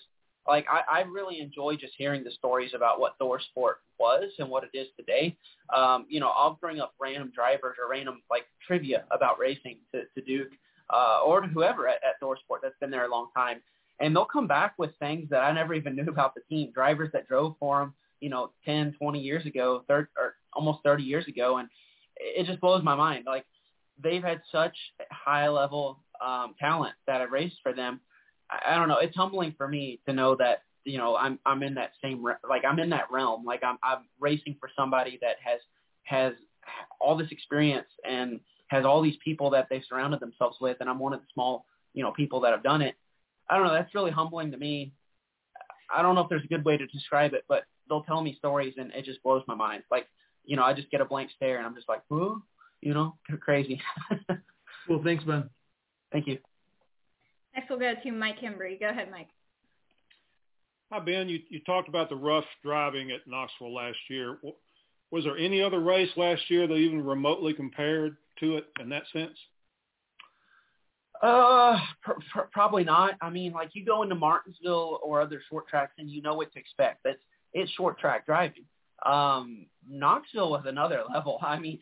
like 0.47 0.65
I, 0.69 0.99
I 0.99 1.01
really 1.01 1.39
enjoy 1.39 1.75
just 1.75 1.93
hearing 1.97 2.23
the 2.23 2.31
stories 2.31 2.71
about 2.75 2.99
what 2.99 3.17
ThorSport 3.19 3.75
was 3.99 4.31
and 4.37 4.49
what 4.49 4.63
it 4.63 4.77
is 4.77 4.87
today. 4.97 5.35
Um, 5.75 6.05
you 6.09 6.19
know, 6.19 6.29
I'll 6.29 6.57
bring 6.61 6.79
up 6.79 6.93
random 6.99 7.31
drivers 7.33 7.77
or 7.81 7.89
random 7.89 8.21
like 8.29 8.43
trivia 8.65 9.05
about 9.11 9.39
racing 9.39 9.77
to, 9.93 10.01
to 10.13 10.21
Duke 10.25 10.51
uh, 10.93 11.21
or 11.25 11.41
to 11.41 11.47
whoever 11.47 11.87
at, 11.87 11.95
at 11.95 12.21
ThorSport 12.21 12.59
that's 12.61 12.75
been 12.79 12.91
there 12.91 13.05
a 13.05 13.11
long 13.11 13.29
time, 13.35 13.61
and 13.99 14.15
they'll 14.15 14.25
come 14.25 14.47
back 14.47 14.73
with 14.77 14.91
things 14.99 15.29
that 15.29 15.39
I 15.39 15.51
never 15.53 15.73
even 15.73 15.95
knew 15.95 16.09
about 16.09 16.35
the 16.35 16.41
team. 16.49 16.71
Drivers 16.73 17.09
that 17.13 17.27
drove 17.27 17.55
for 17.59 17.79
them, 17.79 17.93
you 18.19 18.29
know, 18.29 18.51
10, 18.65 18.95
20 18.99 19.19
years 19.19 19.45
ago, 19.45 19.83
30, 19.87 20.07
or 20.17 20.35
almost 20.53 20.79
30 20.83 21.03
years 21.03 21.27
ago, 21.27 21.57
and 21.57 21.69
it 22.17 22.45
just 22.45 22.61
blows 22.61 22.83
my 22.83 22.95
mind. 22.95 23.25
Like 23.25 23.45
they've 24.01 24.23
had 24.23 24.41
such 24.51 24.75
high 25.11 25.47
level 25.47 25.99
um, 26.25 26.55
talent 26.59 26.95
that 27.07 27.21
have 27.21 27.31
raced 27.31 27.57
for 27.63 27.73
them 27.73 27.99
I, 28.49 28.73
I 28.73 28.75
don't 28.75 28.87
know. 28.87 28.97
It's 28.97 29.15
humbling 29.15 29.53
for 29.57 29.67
me 29.67 29.99
to 30.07 30.13
know 30.13 30.35
that 30.35 30.63
you 30.83 30.97
know 30.97 31.15
I'm 31.15 31.39
I'm 31.45 31.63
in 31.63 31.73
that 31.75 31.91
same 32.01 32.23
like 32.47 32.63
I'm 32.65 32.79
in 32.79 32.89
that 32.91 33.11
realm. 33.11 33.43
Like 33.45 33.63
I'm 33.63 33.77
I'm 33.83 34.05
racing 34.19 34.57
for 34.59 34.69
somebody 34.75 35.19
that 35.21 35.37
has 35.43 35.59
has 36.03 36.33
all 36.99 37.17
this 37.17 37.31
experience 37.31 37.87
and 38.07 38.39
has 38.67 38.85
all 38.85 39.01
these 39.01 39.17
people 39.23 39.49
that 39.51 39.67
they've 39.69 39.83
surrounded 39.87 40.19
themselves 40.19 40.57
with, 40.59 40.77
and 40.79 40.89
I'm 40.89 40.99
one 40.99 41.13
of 41.13 41.21
the 41.21 41.27
small 41.33 41.65
you 41.93 42.03
know 42.03 42.11
people 42.11 42.41
that 42.41 42.51
have 42.51 42.63
done 42.63 42.81
it. 42.81 42.95
I 43.49 43.57
don't 43.57 43.67
know. 43.67 43.73
That's 43.73 43.93
really 43.93 44.11
humbling 44.11 44.51
to 44.51 44.57
me. 44.57 44.93
I 45.93 46.01
don't 46.01 46.15
know 46.15 46.21
if 46.21 46.29
there's 46.29 46.43
a 46.43 46.47
good 46.47 46.65
way 46.65 46.77
to 46.77 46.87
describe 46.87 47.33
it, 47.33 47.43
but 47.47 47.63
they'll 47.87 48.03
tell 48.03 48.21
me 48.21 48.35
stories 48.37 48.73
and 48.77 48.91
it 48.93 49.05
just 49.05 49.21
blows 49.23 49.43
my 49.47 49.55
mind. 49.55 49.83
Like, 49.91 50.07
you 50.43 50.55
know, 50.55 50.63
I 50.63 50.73
just 50.73 50.89
get 50.91 51.01
a 51.01 51.05
blank 51.05 51.29
stare 51.35 51.57
and 51.57 51.65
I'm 51.65 51.75
just 51.75 51.89
like, 51.89 52.01
whoa, 52.07 52.41
you 52.81 52.93
know, 52.93 53.15
crazy. 53.41 53.81
well, 54.89 55.01
thanks, 55.03 55.23
Ben. 55.23 55.49
Thank 56.11 56.27
you. 56.27 56.39
Next, 57.55 57.69
we'll 57.69 57.79
go 57.79 57.93
to 58.01 58.11
Mike 58.11 58.39
Hembree. 58.39 58.79
Go 58.79 58.89
ahead, 58.89 59.09
Mike. 59.11 59.29
Hi, 60.91 60.99
Ben. 60.99 61.29
You, 61.29 61.39
you 61.49 61.59
talked 61.61 61.89
about 61.89 62.09
the 62.09 62.15
rough 62.15 62.45
driving 62.63 63.11
at 63.11 63.27
Knoxville 63.27 63.73
last 63.73 63.97
year. 64.09 64.37
Was 65.11 65.23
there 65.23 65.37
any 65.37 65.61
other 65.61 65.79
race 65.79 66.09
last 66.15 66.41
year 66.49 66.67
that 66.67 66.75
even 66.75 67.03
remotely 67.03 67.53
compared 67.53 68.17
to 68.39 68.57
it 68.57 68.65
in 68.79 68.89
that 68.89 69.03
sense? 69.13 69.37
Uh, 71.25 71.79
pr- 72.03 72.11
pr- 72.31 72.47
probably 72.51 72.83
not. 72.83 73.15
I 73.19 73.31
mean, 73.31 73.51
like 73.51 73.71
you 73.73 73.83
go 73.83 74.03
into 74.03 74.13
Martinsville 74.13 74.99
or 75.01 75.21
other 75.21 75.41
short 75.49 75.67
tracks 75.67 75.93
and 75.97 76.07
you 76.07 76.21
know 76.21 76.35
what 76.35 76.53
to 76.53 76.59
expect. 76.59 76.99
That's 77.03 77.17
it's 77.53 77.71
short 77.71 77.97
track 77.97 78.27
driving. 78.27 78.65
Um, 79.03 79.65
Knoxville 79.89 80.51
was 80.51 80.65
another 80.67 81.01
level. 81.13 81.39
I 81.41 81.57
mean, 81.57 81.79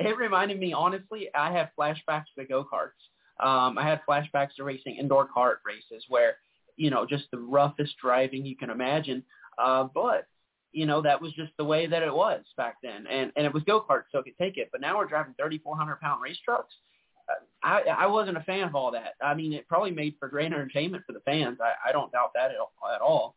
it 0.00 0.16
reminded 0.16 0.58
me 0.58 0.72
honestly. 0.72 1.28
I 1.32 1.52
have 1.52 1.68
flashbacks 1.78 2.24
to 2.36 2.44
go 2.44 2.64
karts. 2.64 2.98
Um, 3.40 3.78
I 3.78 3.84
had 3.84 4.00
flashbacks 4.08 4.54
to 4.56 4.64
racing 4.64 4.96
indoor 4.96 5.28
kart 5.28 5.56
races 5.64 6.04
where, 6.08 6.36
you 6.76 6.90
know, 6.90 7.06
just 7.06 7.24
the 7.30 7.38
roughest 7.38 7.94
driving 8.02 8.44
you 8.44 8.56
can 8.56 8.70
imagine. 8.70 9.22
Uh, 9.58 9.84
but, 9.94 10.26
you 10.72 10.86
know, 10.86 11.02
that 11.02 11.20
was 11.20 11.32
just 11.34 11.52
the 11.56 11.64
way 11.64 11.86
that 11.86 12.02
it 12.02 12.12
was 12.12 12.42
back 12.56 12.76
then. 12.82 13.06
And, 13.06 13.30
and 13.36 13.46
it 13.46 13.52
was 13.52 13.62
go-kart, 13.64 14.04
so 14.10 14.18
it 14.18 14.24
could 14.24 14.38
take 14.38 14.58
it. 14.58 14.70
But 14.72 14.80
now 14.80 14.98
we're 14.98 15.06
driving 15.06 15.34
3,400 15.38 16.00
pound 16.00 16.22
race 16.22 16.38
trucks. 16.44 16.74
I, 17.62 17.82
I 17.96 18.06
wasn't 18.06 18.36
a 18.36 18.42
fan 18.42 18.64
of 18.66 18.74
all 18.74 18.90
that. 18.92 19.14
I 19.22 19.34
mean, 19.34 19.52
it 19.52 19.68
probably 19.68 19.92
made 19.92 20.14
for 20.18 20.28
great 20.28 20.46
entertainment 20.46 21.04
for 21.06 21.12
the 21.12 21.20
fans. 21.20 21.58
I, 21.60 21.88
I 21.88 21.92
don't 21.92 22.10
doubt 22.12 22.32
that 22.34 22.50
at, 22.50 22.56
at 22.94 23.00
all. 23.00 23.36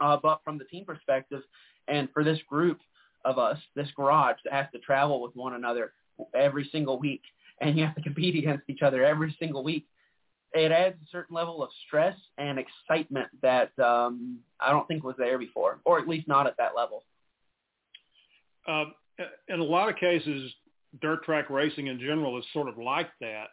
Uh, 0.00 0.16
but 0.22 0.40
from 0.44 0.58
the 0.58 0.64
team 0.64 0.84
perspective, 0.84 1.42
and 1.88 2.08
for 2.12 2.22
this 2.22 2.38
group 2.48 2.80
of 3.24 3.38
us, 3.38 3.58
this 3.74 3.88
garage 3.96 4.36
that 4.44 4.52
has 4.52 4.66
to 4.72 4.78
travel 4.78 5.22
with 5.22 5.34
one 5.34 5.54
another 5.54 5.92
every 6.34 6.68
single 6.70 6.98
week, 6.98 7.22
and 7.60 7.78
you 7.78 7.84
have 7.84 7.94
to 7.94 8.02
compete 8.02 8.36
against 8.36 8.68
each 8.68 8.82
other 8.82 9.04
every 9.04 9.34
single 9.38 9.64
week, 9.64 9.86
it 10.52 10.70
adds 10.70 10.96
a 11.02 11.10
certain 11.10 11.34
level 11.34 11.62
of 11.62 11.70
stress 11.86 12.16
and 12.38 12.58
excitement 12.58 13.28
that 13.42 13.76
um, 13.78 14.38
I 14.60 14.70
don't 14.70 14.86
think 14.88 15.04
was 15.04 15.16
there 15.18 15.38
before, 15.38 15.80
or 15.84 15.98
at 15.98 16.08
least 16.08 16.28
not 16.28 16.46
at 16.46 16.56
that 16.58 16.72
level. 16.76 17.04
Uh, 18.66 18.84
in 19.48 19.60
a 19.60 19.64
lot 19.64 19.88
of 19.88 19.96
cases, 19.96 20.52
dirt 21.00 21.24
track 21.24 21.50
racing 21.50 21.88
in 21.88 21.98
general 21.98 22.38
is 22.38 22.44
sort 22.52 22.68
of 22.68 22.78
like 22.78 23.10
that. 23.20 23.46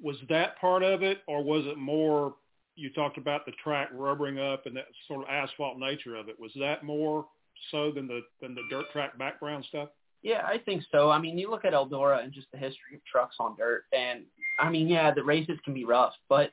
Was 0.00 0.16
that 0.28 0.58
part 0.60 0.82
of 0.82 1.02
it, 1.02 1.18
or 1.26 1.42
was 1.42 1.64
it 1.66 1.78
more? 1.78 2.34
You 2.74 2.90
talked 2.90 3.16
about 3.16 3.46
the 3.46 3.52
track 3.64 3.88
rubbering 3.92 4.38
up 4.38 4.66
and 4.66 4.76
that 4.76 4.86
sort 5.08 5.22
of 5.22 5.28
asphalt 5.30 5.78
nature 5.78 6.14
of 6.14 6.28
it. 6.28 6.38
Was 6.38 6.52
that 6.56 6.84
more 6.84 7.26
so 7.70 7.90
than 7.90 8.06
the 8.06 8.20
than 8.40 8.54
the 8.54 8.62
dirt 8.70 8.84
track 8.92 9.16
background 9.18 9.64
stuff? 9.68 9.88
Yeah, 10.22 10.42
I 10.44 10.58
think 10.58 10.82
so. 10.90 11.10
I 11.10 11.18
mean, 11.18 11.38
you 11.38 11.50
look 11.50 11.64
at 11.64 11.72
Eldora 11.72 12.22
and 12.22 12.32
just 12.32 12.50
the 12.52 12.58
history 12.58 12.96
of 12.96 13.04
trucks 13.04 13.36
on 13.38 13.56
dirt, 13.56 13.84
and 13.92 14.24
I 14.58 14.70
mean, 14.70 14.88
yeah, 14.88 15.12
the 15.12 15.22
races 15.22 15.58
can 15.64 15.72
be 15.72 15.84
rough, 15.84 16.14
but 16.28 16.50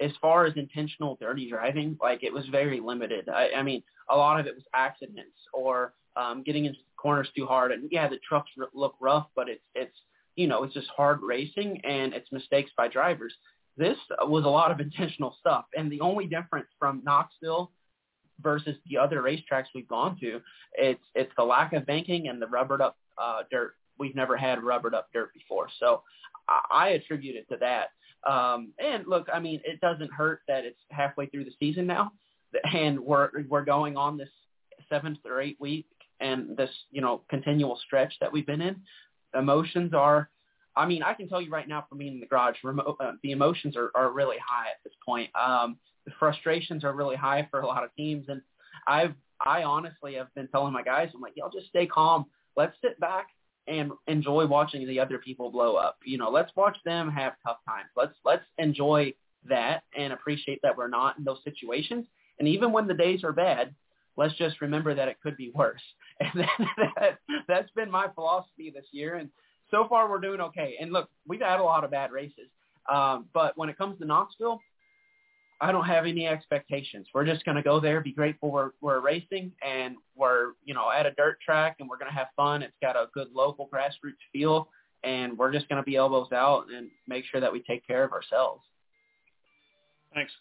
as 0.00 0.10
far 0.20 0.44
as 0.44 0.52
intentional 0.56 1.16
dirty 1.20 1.48
driving, 1.48 1.96
like 2.02 2.22
it 2.22 2.32
was 2.32 2.46
very 2.48 2.80
limited. 2.80 3.28
I, 3.28 3.50
I 3.56 3.62
mean, 3.62 3.82
a 4.10 4.16
lot 4.16 4.40
of 4.40 4.46
it 4.46 4.54
was 4.54 4.64
accidents 4.74 5.38
or 5.52 5.94
um, 6.16 6.42
getting 6.42 6.64
into 6.64 6.78
corners 7.04 7.28
too 7.36 7.44
hard. 7.44 7.70
And 7.70 7.88
yeah, 7.92 8.08
the 8.08 8.18
trucks 8.26 8.50
r- 8.58 8.68
look 8.72 8.94
rough, 8.98 9.26
but 9.36 9.48
it's 9.48 9.62
it's 9.74 9.94
you 10.36 10.48
know 10.48 10.64
it's 10.64 10.74
just 10.74 10.88
hard 10.96 11.20
racing 11.22 11.80
and 11.84 12.14
it's 12.14 12.32
mistakes 12.32 12.70
by 12.76 12.88
drivers. 12.88 13.34
This 13.76 13.98
was 14.22 14.44
a 14.44 14.48
lot 14.48 14.70
of 14.70 14.80
intentional 14.86 15.36
stuff, 15.38 15.66
and 15.76 15.92
the 15.92 16.00
only 16.00 16.26
difference 16.26 16.66
from 16.78 17.02
Knoxville 17.04 17.70
versus 18.40 18.74
the 18.90 18.98
other 18.98 19.22
racetracks 19.22 19.66
we've 19.74 19.86
gone 19.86 20.18
to, 20.20 20.40
it's 20.72 21.04
it's 21.14 21.32
the 21.36 21.44
lack 21.44 21.74
of 21.74 21.86
banking 21.86 22.28
and 22.28 22.40
the 22.40 22.46
rubbered 22.46 22.80
up 22.80 22.96
uh, 23.18 23.42
dirt. 23.50 23.74
We've 23.98 24.16
never 24.16 24.36
had 24.36 24.64
rubbered 24.64 24.94
up 24.94 25.08
dirt 25.12 25.32
before, 25.34 25.68
so 25.78 26.02
I, 26.48 26.60
I 26.70 26.88
attribute 26.88 27.36
it 27.36 27.46
to 27.50 27.58
that. 27.60 27.88
Um, 28.28 28.72
and 28.82 29.06
look, 29.06 29.28
I 29.32 29.38
mean, 29.38 29.60
it 29.64 29.80
doesn't 29.82 30.10
hurt 30.10 30.40
that 30.48 30.64
it's 30.64 30.80
halfway 30.90 31.26
through 31.26 31.44
the 31.44 31.52
season 31.60 31.86
now, 31.86 32.12
and 32.72 32.98
we're 32.98 33.28
we're 33.50 33.64
going 33.64 33.98
on 33.98 34.16
this 34.16 34.30
seventh 34.88 35.18
or 35.26 35.42
eighth 35.42 35.60
week 35.60 35.86
and 36.20 36.56
this 36.56 36.70
you 36.90 37.00
know 37.00 37.22
continual 37.28 37.78
stretch 37.84 38.14
that 38.20 38.32
we've 38.32 38.46
been 38.46 38.60
in. 38.60 38.76
Emotions 39.34 39.92
are, 39.94 40.30
I 40.76 40.86
mean, 40.86 41.02
I 41.02 41.14
can 41.14 41.28
tell 41.28 41.40
you 41.40 41.50
right 41.50 41.68
now 41.68 41.84
from 41.88 41.98
being 41.98 42.14
in 42.14 42.20
the 42.20 42.26
garage, 42.26 42.56
remote, 42.62 42.96
uh, 43.00 43.12
the 43.22 43.32
emotions 43.32 43.76
are 43.76 43.90
are 43.94 44.12
really 44.12 44.38
high 44.38 44.68
at 44.68 44.82
this 44.84 44.94
point. 45.04 45.30
Um, 45.34 45.78
the 46.06 46.12
frustrations 46.18 46.84
are 46.84 46.92
really 46.92 47.16
high 47.16 47.48
for 47.50 47.60
a 47.60 47.66
lot 47.66 47.84
of 47.84 47.94
teams, 47.96 48.26
and 48.28 48.42
I've 48.86 49.14
I 49.44 49.64
honestly 49.64 50.14
have 50.14 50.32
been 50.34 50.48
telling 50.48 50.72
my 50.72 50.82
guys, 50.82 51.10
I'm 51.14 51.20
like, 51.20 51.32
y'all 51.36 51.50
just 51.50 51.68
stay 51.68 51.86
calm 51.86 52.26
let's 52.56 52.76
sit 52.82 52.98
back 53.00 53.28
and 53.66 53.92
enjoy 54.06 54.46
watching 54.46 54.86
the 54.86 55.00
other 55.00 55.18
people 55.18 55.50
blow 55.50 55.76
up. 55.76 55.98
You 56.04 56.18
know, 56.18 56.30
let's 56.30 56.52
watch 56.56 56.76
them 56.84 57.10
have 57.10 57.34
tough 57.44 57.58
times. 57.66 57.88
Let's 57.96 58.14
let's 58.24 58.44
enjoy 58.58 59.14
that 59.48 59.84
and 59.96 60.12
appreciate 60.12 60.60
that 60.62 60.76
we're 60.76 60.88
not 60.88 61.18
in 61.18 61.24
those 61.24 61.40
situations. 61.44 62.06
And 62.38 62.48
even 62.48 62.72
when 62.72 62.86
the 62.86 62.94
days 62.94 63.24
are 63.24 63.32
bad, 63.32 63.74
let's 64.16 64.34
just 64.34 64.60
remember 64.60 64.94
that 64.94 65.08
it 65.08 65.16
could 65.22 65.36
be 65.36 65.50
worse. 65.54 65.82
And 66.20 66.46
that, 66.96 67.18
that's 67.48 67.70
been 67.72 67.90
my 67.90 68.06
philosophy 68.14 68.70
this 68.72 68.86
year. 68.92 69.16
And 69.16 69.30
so 69.72 69.86
far 69.88 70.08
we're 70.08 70.20
doing 70.20 70.40
okay. 70.40 70.76
And 70.80 70.92
look, 70.92 71.08
we've 71.26 71.40
had 71.40 71.58
a 71.58 71.64
lot 71.64 71.82
of 71.82 71.90
bad 71.90 72.12
races. 72.12 72.48
Um, 72.92 73.26
but 73.34 73.58
when 73.58 73.68
it 73.68 73.76
comes 73.76 73.98
to 73.98 74.04
Knoxville, 74.04 74.60
I 75.60 75.72
don't 75.72 75.86
have 75.86 76.06
any 76.06 76.26
expectations. 76.26 77.08
We're 77.14 77.24
just 77.24 77.44
going 77.44 77.56
to 77.56 77.62
go 77.62 77.80
there, 77.80 78.00
be 78.00 78.12
grateful 78.12 78.50
we're, 78.50 78.70
we're 78.80 79.00
racing, 79.00 79.52
and 79.66 79.96
we're 80.14 80.52
you 80.64 80.74
know 80.74 80.90
at 80.90 81.06
a 81.06 81.12
dirt 81.12 81.38
track, 81.40 81.76
and 81.80 81.88
we're 81.88 81.98
going 81.98 82.10
to 82.10 82.16
have 82.16 82.28
fun. 82.36 82.62
It's 82.62 82.76
got 82.82 82.96
a 82.96 83.06
good 83.14 83.28
local 83.32 83.68
grassroots 83.72 84.20
feel, 84.32 84.68
and 85.04 85.38
we're 85.38 85.52
just 85.52 85.68
going 85.68 85.80
to 85.80 85.84
be 85.84 85.96
elbows 85.96 86.32
out 86.32 86.66
and 86.74 86.90
make 87.06 87.24
sure 87.24 87.40
that 87.40 87.52
we 87.52 87.60
take 87.60 87.86
care 87.86 88.04
of 88.04 88.12
ourselves. 88.12 88.62
Thanks. 90.12 90.32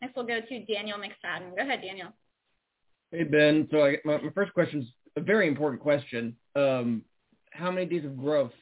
Next, 0.00 0.16
we'll 0.16 0.26
go 0.26 0.40
to 0.40 0.64
Daniel 0.64 0.98
McFadden. 0.98 1.56
Go 1.56 1.62
ahead, 1.62 1.82
Daniel. 1.82 2.08
Hey 3.10 3.24
Ben, 3.24 3.66
so 3.70 3.84
I, 3.84 3.96
my, 4.04 4.18
my 4.18 4.30
first 4.30 4.54
question 4.54 4.82
is 4.82 4.86
a 5.16 5.20
very 5.20 5.48
important 5.48 5.82
question. 5.82 6.36
Um, 6.54 7.02
how 7.50 7.70
many 7.70 7.86
days 7.86 8.04
of 8.04 8.16
growth 8.16 8.52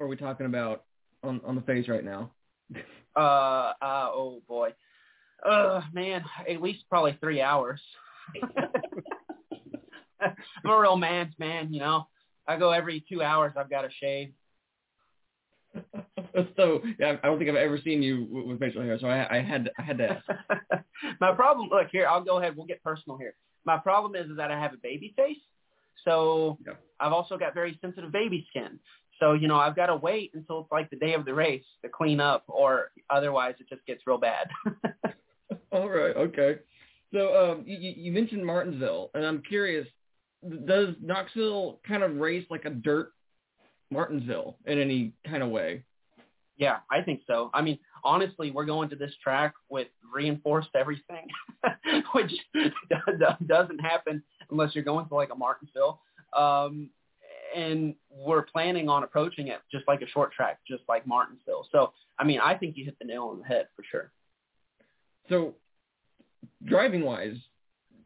are 0.00 0.06
we 0.06 0.16
talking 0.16 0.46
about 0.46 0.84
on 1.24 1.40
on 1.44 1.56
the 1.56 1.62
face 1.62 1.88
right 1.88 2.04
now? 2.04 2.30
Uh, 3.16 3.72
uh, 3.82 4.08
oh 4.12 4.40
boy. 4.46 4.72
Uh, 5.44 5.80
man, 5.92 6.24
at 6.48 6.62
least 6.62 6.84
probably 6.88 7.16
three 7.20 7.40
hours. 7.40 7.80
I'm 10.20 10.70
a 10.70 10.80
real 10.80 10.96
man's 10.96 11.34
man, 11.38 11.72
you 11.72 11.80
know. 11.80 12.06
I 12.46 12.56
go 12.56 12.70
every 12.70 13.04
two 13.08 13.22
hours. 13.22 13.54
I've 13.56 13.70
got 13.70 13.82
to 13.82 13.88
shave. 14.00 14.32
so 16.56 16.82
yeah, 16.98 17.16
I 17.22 17.26
don't 17.26 17.38
think 17.38 17.50
I've 17.50 17.56
ever 17.56 17.78
seen 17.82 18.02
you 18.02 18.26
with- 18.30 18.60
facial 18.60 18.82
hair, 18.82 18.98
so 19.00 19.08
I, 19.08 19.38
I 19.38 19.42
had 19.42 19.64
to, 19.66 19.70
I 19.78 19.82
had 19.82 19.98
to. 19.98 20.08
ask. 20.10 20.84
My 21.20 21.32
problem, 21.32 21.68
look 21.70 21.88
here, 21.90 22.06
I'll 22.06 22.22
go 22.22 22.38
ahead. 22.38 22.56
We'll 22.56 22.66
get 22.66 22.82
personal 22.82 23.18
here. 23.18 23.34
My 23.64 23.78
problem 23.78 24.14
is, 24.14 24.30
is 24.30 24.36
that 24.36 24.50
I 24.50 24.58
have 24.58 24.72
a 24.72 24.78
baby 24.78 25.14
face, 25.16 25.36
so 26.04 26.58
I've 27.00 27.12
also 27.12 27.36
got 27.36 27.54
very 27.54 27.78
sensitive 27.80 28.12
baby 28.12 28.46
skin. 28.50 28.78
So 29.20 29.32
you 29.32 29.48
know, 29.48 29.56
I've 29.56 29.76
got 29.76 29.86
to 29.86 29.96
wait 29.96 30.32
until 30.34 30.60
it's 30.60 30.72
like 30.72 30.90
the 30.90 30.96
day 30.96 31.14
of 31.14 31.24
the 31.24 31.34
race 31.34 31.64
to 31.82 31.88
clean 31.88 32.20
up, 32.20 32.44
or 32.48 32.90
otherwise 33.10 33.54
it 33.60 33.68
just 33.68 33.84
gets 33.86 34.02
real 34.06 34.18
bad. 34.18 34.48
All 35.72 35.88
right, 35.88 36.16
okay. 36.16 36.56
So 37.12 37.52
um, 37.52 37.64
you 37.66 37.76
you 37.78 38.12
mentioned 38.12 38.44
Martinsville, 38.44 39.10
and 39.14 39.24
I'm 39.24 39.42
curious, 39.42 39.86
does 40.66 40.94
Knoxville 41.00 41.80
kind 41.86 42.02
of 42.02 42.16
race 42.16 42.46
like 42.50 42.64
a 42.64 42.70
dirt 42.70 43.12
Martinsville 43.90 44.56
in 44.66 44.78
any 44.78 45.12
kind 45.26 45.42
of 45.42 45.50
way? 45.50 45.84
Yeah, 46.58 46.78
I 46.90 47.02
think 47.02 47.22
so. 47.26 47.50
I 47.54 47.62
mean, 47.62 47.78
honestly, 48.02 48.50
we're 48.50 48.64
going 48.64 48.90
to 48.90 48.96
this 48.96 49.12
track 49.22 49.54
with 49.70 49.86
reinforced 50.12 50.70
everything, 50.74 51.28
which 52.12 52.32
doesn't 53.46 53.80
happen 53.80 54.22
unless 54.50 54.74
you're 54.74 54.84
going 54.84 55.06
to 55.08 55.14
like 55.14 55.30
a 55.32 55.36
Martinsville. 55.36 56.00
Um, 56.36 56.90
and 57.54 57.94
we're 58.10 58.42
planning 58.42 58.88
on 58.88 59.04
approaching 59.04 59.48
it 59.48 59.60
just 59.70 59.86
like 59.86 60.02
a 60.02 60.08
short 60.08 60.32
track, 60.32 60.58
just 60.66 60.82
like 60.88 61.06
Martinsville. 61.06 61.66
So, 61.70 61.92
I 62.18 62.24
mean, 62.24 62.40
I 62.40 62.54
think 62.54 62.76
you 62.76 62.84
hit 62.84 62.98
the 62.98 63.06
nail 63.06 63.28
on 63.32 63.38
the 63.38 63.46
head 63.46 63.68
for 63.76 63.84
sure. 63.88 64.12
So, 65.28 65.54
driving 66.64 67.02
wise, 67.02 67.36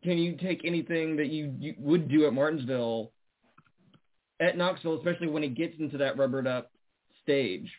can 0.04 0.18
you 0.18 0.36
take 0.36 0.64
anything 0.64 1.16
that 1.16 1.28
you, 1.28 1.54
you 1.58 1.74
would 1.78 2.08
do 2.08 2.26
at 2.26 2.34
Martinsville 2.34 3.12
at 4.40 4.56
Knoxville, 4.56 4.98
especially 4.98 5.28
when 5.28 5.44
it 5.44 5.54
gets 5.54 5.74
into 5.78 5.98
that 5.98 6.18
rubbered 6.18 6.46
up 6.46 6.70
stage? 7.22 7.70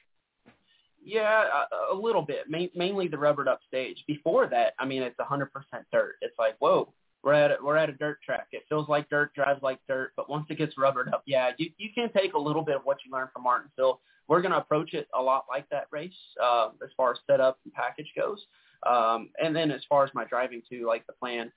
Yeah, 1.06 1.44
a, 1.92 1.94
a 1.94 1.96
little 1.96 2.22
bit. 2.22 2.50
Ma- 2.50 2.68
mainly 2.76 3.08
the 3.08 3.18
rubbered 3.18 3.48
up 3.48 3.60
stage. 3.68 4.04
Before 4.08 4.48
that, 4.48 4.74
I 4.80 4.86
mean, 4.86 5.04
it's 5.04 5.18
100% 5.18 5.48
dirt. 5.92 6.16
It's 6.22 6.38
like, 6.40 6.56
whoa, 6.60 6.94
we're 7.24 7.34
at 7.34 7.52
a, 7.52 7.58
we're 7.64 7.78
at 7.78 7.90
a 7.90 7.94
dirt 7.94 8.22
track. 8.22 8.48
It 8.52 8.64
feels 8.70 8.88
like 8.90 9.10
dirt, 9.10 9.34
drives 9.34 9.62
like 9.62 9.80
dirt. 9.88 10.12
But 10.16 10.30
once 10.30 10.46
it 10.50 10.58
gets 10.58 10.78
rubbered 10.78 11.10
up, 11.14 11.24
yeah, 11.26 11.52
you 11.58 11.70
you 11.78 11.90
can 11.94 12.12
take 12.14 12.34
a 12.34 12.40
little 12.40 12.64
bit 12.64 12.76
of 12.76 12.82
what 12.84 12.98
you 13.06 13.12
learned 13.12 13.30
from 13.34 13.44
Martinsville. 13.44 14.02
We're 14.28 14.42
going 14.42 14.52
to 14.52 14.58
approach 14.58 14.94
it 14.94 15.08
a 15.18 15.22
lot 15.22 15.46
like 15.50 15.70
that 15.70 15.88
race 15.92 16.14
uh, 16.42 16.70
as 16.84 16.90
far 16.96 17.12
as 17.12 17.18
setup 17.28 17.60
and 17.66 17.74
package 17.74 18.12
goes. 18.16 18.40
Um, 18.86 19.30
and 19.42 19.56
then 19.56 19.72
as 19.72 19.82
far 19.90 20.04
as 20.06 20.12
my 20.14 20.26
driving 20.26 20.62
too, 20.70 20.86
like 20.88 21.06
the 21.08 21.14
plan, 21.14 21.52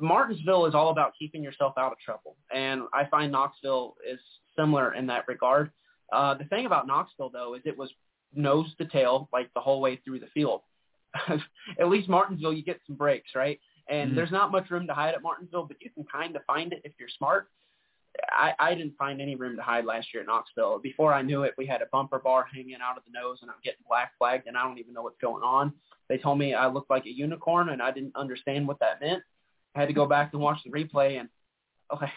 Martinsville 0.00 0.66
is 0.66 0.74
all 0.74 0.90
about 0.90 1.12
keeping 1.18 1.42
yourself 1.42 1.74
out 1.78 1.92
of 1.92 1.98
trouble. 1.98 2.36
And 2.52 2.82
I 2.92 3.04
find 3.06 3.30
Knoxville 3.30 3.96
is 4.10 4.18
similar 4.56 4.94
in 4.94 5.06
that 5.06 5.24
regard. 5.28 5.70
Uh, 6.12 6.34
the 6.34 6.44
thing 6.44 6.66
about 6.66 6.86
Knoxville, 6.86 7.30
though, 7.30 7.54
is 7.54 7.62
it 7.64 7.76
was 7.76 7.90
nose 8.34 8.74
to 8.78 8.86
tail 8.86 9.28
like 9.32 9.52
the 9.54 9.60
whole 9.60 9.80
way 9.80 9.96
through 10.04 10.20
the 10.20 10.26
field. 10.28 10.62
at 11.78 11.88
least 11.88 12.08
Martinsville, 12.08 12.52
you 12.52 12.62
get 12.62 12.80
some 12.86 12.96
breaks, 12.96 13.30
right? 13.34 13.58
And 13.88 14.12
Mhm. 14.12 14.14
there's 14.16 14.30
not 14.30 14.52
much 14.52 14.70
room 14.70 14.86
to 14.86 14.94
hide 14.94 15.14
at 15.14 15.22
Martinsville, 15.22 15.64
but 15.64 15.80
you 15.80 15.90
can 15.90 16.04
kind 16.04 16.36
of 16.36 16.44
find 16.44 16.72
it 16.72 16.82
if 16.84 16.92
you're 16.98 17.08
smart. 17.08 17.48
I, 18.30 18.54
I 18.58 18.74
didn't 18.74 18.96
find 18.96 19.20
any 19.20 19.36
room 19.36 19.56
to 19.56 19.62
hide 19.62 19.84
last 19.84 20.12
year 20.12 20.22
at 20.22 20.26
Knoxville. 20.26 20.78
Before 20.80 21.12
I 21.14 21.22
knew 21.22 21.42
it, 21.44 21.54
we 21.56 21.66
had 21.66 21.82
a 21.82 21.86
bumper 21.86 22.18
bar 22.18 22.46
hanging 22.52 22.76
out 22.82 22.96
of 22.98 23.04
the 23.04 23.12
nose, 23.12 23.38
and 23.42 23.50
I'm 23.50 23.56
getting 23.62 23.84
black 23.86 24.12
flagged, 24.18 24.46
and 24.48 24.56
I 24.56 24.64
don't 24.64 24.78
even 24.78 24.92
know 24.92 25.02
what's 25.02 25.18
going 25.18 25.44
on. 25.44 25.72
They 26.08 26.18
told 26.18 26.38
me 26.38 26.54
I 26.54 26.66
looked 26.66 26.90
like 26.90 27.06
a 27.06 27.10
unicorn, 27.12 27.68
and 27.68 27.80
I 27.80 27.90
didn't 27.90 28.16
understand 28.16 28.66
what 28.66 28.80
that 28.80 29.00
meant. 29.00 29.22
I 29.74 29.80
had 29.80 29.88
to 29.88 29.94
go 29.94 30.06
back 30.06 30.32
and 30.32 30.42
watch 30.42 30.58
the 30.64 30.70
replay, 30.70 31.20
and 31.20 31.28
okay, 31.92 32.12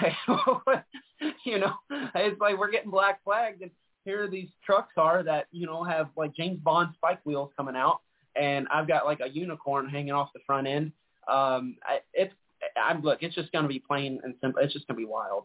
you 1.44 1.58
know, 1.58 1.74
it's 1.90 2.40
like 2.40 2.58
we're 2.58 2.70
getting 2.70 2.90
black 2.90 3.22
flagged, 3.22 3.62
and 3.62 3.70
here 4.04 4.28
these 4.28 4.48
trucks 4.64 4.94
are 4.96 5.22
that 5.22 5.46
you 5.50 5.66
know 5.66 5.82
have 5.84 6.08
like 6.16 6.34
James 6.34 6.58
Bond 6.60 6.94
spike 6.94 7.20
wheels 7.24 7.50
coming 7.56 7.76
out, 7.76 8.00
and 8.36 8.66
I've 8.72 8.88
got 8.88 9.04
like 9.04 9.20
a 9.20 9.28
unicorn 9.28 9.88
hanging 9.88 10.12
off 10.12 10.30
the 10.34 10.40
front 10.46 10.66
end. 10.66 10.92
Um, 11.28 11.76
I, 11.84 12.00
it's 12.12 12.34
I'm 12.76 13.02
look, 13.02 13.22
it's 13.22 13.34
just 13.34 13.52
going 13.52 13.64
to 13.64 13.68
be 13.68 13.78
plain 13.78 14.20
and 14.22 14.34
simple. 14.40 14.62
It's 14.62 14.72
just 14.72 14.86
going 14.86 14.96
to 14.98 15.06
be 15.06 15.10
wild. 15.10 15.44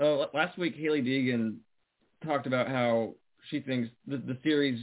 Uh, 0.00 0.26
last 0.34 0.58
week, 0.58 0.74
Hailie 0.76 1.02
Deegan 1.02 1.56
talked 2.24 2.46
about 2.46 2.68
how 2.68 3.14
she 3.50 3.60
thinks 3.60 3.90
the, 4.06 4.16
the 4.16 4.36
series, 4.42 4.80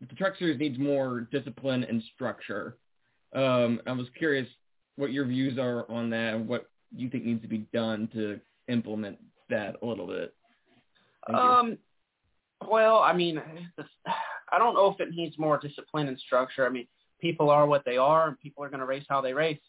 the 0.00 0.14
truck 0.14 0.36
series 0.38 0.58
needs 0.58 0.78
more 0.78 1.28
discipline 1.32 1.84
and 1.84 2.02
structure. 2.14 2.78
Um, 3.34 3.80
I 3.86 3.92
was 3.92 4.06
curious 4.16 4.46
what 4.96 5.12
your 5.12 5.26
views 5.26 5.58
are 5.58 5.90
on 5.90 6.08
that 6.10 6.34
and 6.34 6.48
what 6.48 6.70
you 6.94 7.10
think 7.10 7.24
needs 7.24 7.42
to 7.42 7.48
be 7.48 7.66
done 7.72 8.08
to 8.14 8.40
implement 8.68 9.18
that 9.50 9.76
a 9.82 9.86
little 9.86 10.06
bit. 10.06 10.34
Um, 11.32 11.78
well, 12.68 12.98
I 12.98 13.12
mean, 13.12 13.40
I 14.52 14.58
don't 14.58 14.74
know 14.74 14.88
if 14.88 15.00
it 15.00 15.14
needs 15.14 15.38
more 15.38 15.58
discipline 15.58 16.08
and 16.08 16.18
structure. 16.18 16.66
I 16.66 16.70
mean, 16.70 16.86
people 17.20 17.50
are 17.50 17.66
what 17.66 17.84
they 17.84 17.96
are, 17.96 18.28
and 18.28 18.38
people 18.38 18.62
are 18.64 18.68
going 18.68 18.80
to 18.80 18.86
race 18.86 19.04
how 19.08 19.20
they 19.20 19.32
race. 19.32 19.60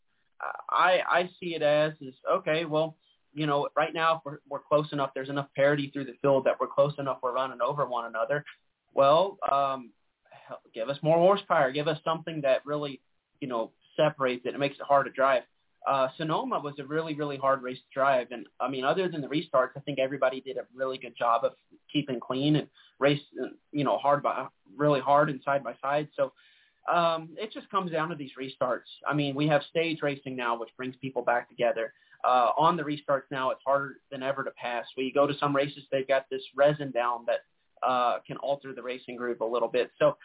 I 0.69 0.99
I 1.09 1.29
see 1.39 1.55
it 1.55 1.61
as 1.61 1.93
is 2.01 2.13
okay. 2.31 2.65
Well, 2.65 2.95
you 3.33 3.47
know, 3.47 3.67
right 3.75 3.93
now 3.93 4.17
if 4.17 4.21
we're 4.25 4.39
we're 4.49 4.59
close 4.59 4.91
enough. 4.91 5.11
There's 5.13 5.29
enough 5.29 5.47
parity 5.55 5.89
through 5.91 6.05
the 6.05 6.15
field 6.21 6.45
that 6.45 6.59
we're 6.59 6.67
close 6.67 6.93
enough. 6.99 7.17
We're 7.23 7.33
running 7.33 7.61
over 7.61 7.85
one 7.85 8.05
another. 8.05 8.45
Well, 8.93 9.37
um, 9.51 9.91
give 10.73 10.89
us 10.89 10.97
more 11.01 11.17
horsepower. 11.17 11.71
Give 11.71 11.87
us 11.87 11.99
something 12.03 12.41
that 12.41 12.65
really, 12.65 13.01
you 13.39 13.47
know, 13.47 13.71
separates 13.95 14.45
it. 14.45 14.53
It 14.53 14.59
makes 14.59 14.75
it 14.75 14.85
hard 14.87 15.05
to 15.07 15.11
drive. 15.11 15.43
Uh, 15.87 16.09
Sonoma 16.17 16.59
was 16.59 16.73
a 16.79 16.83
really, 16.83 17.13
really 17.15 17.37
hard 17.37 17.61
race 17.61 17.77
to 17.77 17.93
drive. 17.93 18.27
And 18.31 18.45
I 18.59 18.67
mean, 18.67 18.83
other 18.83 19.07
than 19.07 19.21
the 19.21 19.27
restarts, 19.27 19.69
I 19.77 19.79
think 19.79 19.99
everybody 19.99 20.41
did 20.41 20.57
a 20.57 20.65
really 20.75 20.97
good 20.97 21.15
job 21.17 21.45
of 21.45 21.53
keeping 21.91 22.19
clean 22.19 22.57
and 22.57 22.67
race, 22.99 23.21
you 23.71 23.83
know, 23.85 23.97
hard 23.97 24.21
by 24.21 24.47
really 24.75 24.99
hard 24.99 25.29
and 25.29 25.41
side 25.43 25.63
by 25.63 25.75
side. 25.81 26.09
So 26.15 26.33
um, 26.93 27.29
it 27.37 27.53
just 27.53 27.69
comes 27.69 27.91
down 27.91 28.09
to 28.09 28.15
these 28.15 28.31
restarts. 28.39 28.89
I 29.07 29.13
mean, 29.13 29.33
we 29.33 29.47
have 29.47 29.61
stage 29.69 29.99
racing 30.01 30.35
now, 30.35 30.59
which 30.59 30.69
brings 30.75 30.95
people 30.97 31.21
back 31.21 31.47
together. 31.47 31.93
Uh, 32.23 32.49
on 32.57 32.75
the 32.75 32.83
restarts 32.83 33.29
now, 33.31 33.51
it's 33.51 33.61
harder 33.65 33.99
than 34.11 34.23
ever 34.23 34.43
to 34.43 34.51
pass. 34.51 34.85
We 34.97 35.11
go 35.13 35.25
to 35.25 35.37
some 35.39 35.55
races, 35.55 35.83
they've 35.91 36.07
got 36.07 36.25
this 36.29 36.41
resin 36.55 36.91
down 36.91 37.25
that 37.27 37.39
uh, 37.87 38.17
can 38.25 38.37
alter 38.37 38.73
the 38.73 38.83
racing 38.83 39.15
group 39.15 39.39
a 39.41 39.45
little 39.45 39.67
bit. 39.67 39.91
So 39.99 40.17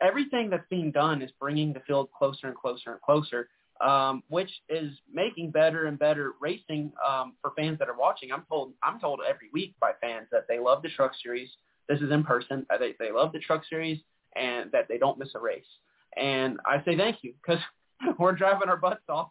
everything 0.00 0.50
that's 0.50 0.66
being 0.68 0.90
done 0.90 1.22
is 1.22 1.30
bringing 1.40 1.72
the 1.72 1.80
field 1.80 2.10
closer 2.16 2.48
and 2.48 2.56
closer 2.56 2.92
and 2.92 3.00
closer, 3.00 3.48
um, 3.82 4.22
which 4.28 4.50
is 4.68 4.92
making 5.12 5.50
better 5.50 5.86
and 5.86 5.98
better 5.98 6.32
racing 6.40 6.92
um, 7.06 7.34
for 7.42 7.52
fans 7.56 7.78
that 7.78 7.88
are 7.88 7.96
watching. 7.98 8.32
I'm 8.32 8.44
told 8.48 8.72
I'm 8.82 9.00
told 9.00 9.20
every 9.28 9.50
week 9.52 9.74
by 9.80 9.92
fans 10.00 10.28
that 10.32 10.46
they 10.48 10.58
love 10.58 10.82
the 10.82 10.88
Truck 10.90 11.12
Series. 11.22 11.50
This 11.88 12.00
is 12.00 12.10
in 12.10 12.22
person. 12.24 12.66
uh, 12.70 12.78
They 12.78 12.94
they 12.98 13.10
love 13.12 13.32
the 13.32 13.40
Truck 13.40 13.62
Series 13.68 13.98
and 14.36 14.70
that 14.72 14.88
they 14.88 14.98
don't 14.98 15.18
miss 15.18 15.30
a 15.34 15.38
race. 15.38 15.64
And 16.16 16.58
I 16.66 16.82
say 16.84 16.96
thank 16.96 17.18
you 17.22 17.34
because 17.44 17.62
we're 18.18 18.32
driving 18.32 18.68
our 18.68 18.76
butts 18.76 19.02
off, 19.08 19.30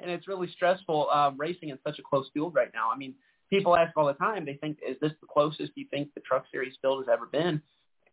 and 0.00 0.10
it's 0.10 0.28
really 0.28 0.48
stressful 0.52 1.08
um, 1.10 1.36
racing 1.38 1.70
in 1.70 1.78
such 1.86 1.98
a 1.98 2.02
close 2.02 2.28
field 2.34 2.54
right 2.54 2.70
now. 2.74 2.90
I 2.92 2.96
mean, 2.96 3.14
people 3.50 3.76
ask 3.76 3.96
all 3.96 4.06
the 4.06 4.14
time. 4.14 4.44
They 4.44 4.54
think, 4.54 4.78
is 4.86 4.96
this 5.00 5.12
the 5.20 5.26
closest 5.26 5.72
you 5.74 5.86
think 5.90 6.08
the 6.14 6.20
Truck 6.20 6.44
Series 6.50 6.74
field 6.80 7.04
has 7.04 7.12
ever 7.12 7.26
been? 7.26 7.60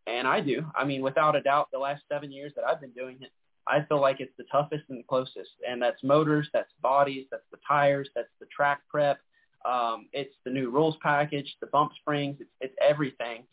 And 0.07 0.27
I 0.27 0.41
do. 0.41 0.65
I 0.75 0.85
mean, 0.85 1.01
without 1.01 1.35
a 1.35 1.41
doubt, 1.41 1.69
the 1.71 1.77
last 1.79 2.03
seven 2.11 2.31
years 2.31 2.51
that 2.55 2.63
I've 2.65 2.81
been 2.81 2.91
doing 2.91 3.17
it, 3.21 3.31
I 3.69 3.85
feel 3.87 4.01
like 4.01 4.19
it's 4.19 4.33
the 4.37 4.45
toughest 4.51 4.83
and 4.89 4.99
the 4.99 5.03
closest. 5.03 5.51
And 5.67 5.81
that's 5.81 6.01
motors, 6.03 6.49
that's 6.51 6.71
bodies, 6.81 7.27
that's 7.31 7.43
the 7.51 7.59
tires, 7.67 8.09
that's 8.15 8.31
the 8.39 8.47
track 8.47 8.81
prep, 8.89 9.19
um, 9.65 10.07
it's 10.13 10.33
the 10.45 10.51
new 10.51 10.69
rules 10.69 10.95
package, 11.01 11.55
the 11.61 11.67
bump 11.67 11.91
springs, 12.01 12.37
it's, 12.39 12.49
it's 12.61 12.75
everything. 12.81 13.43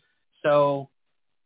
So, 0.43 0.89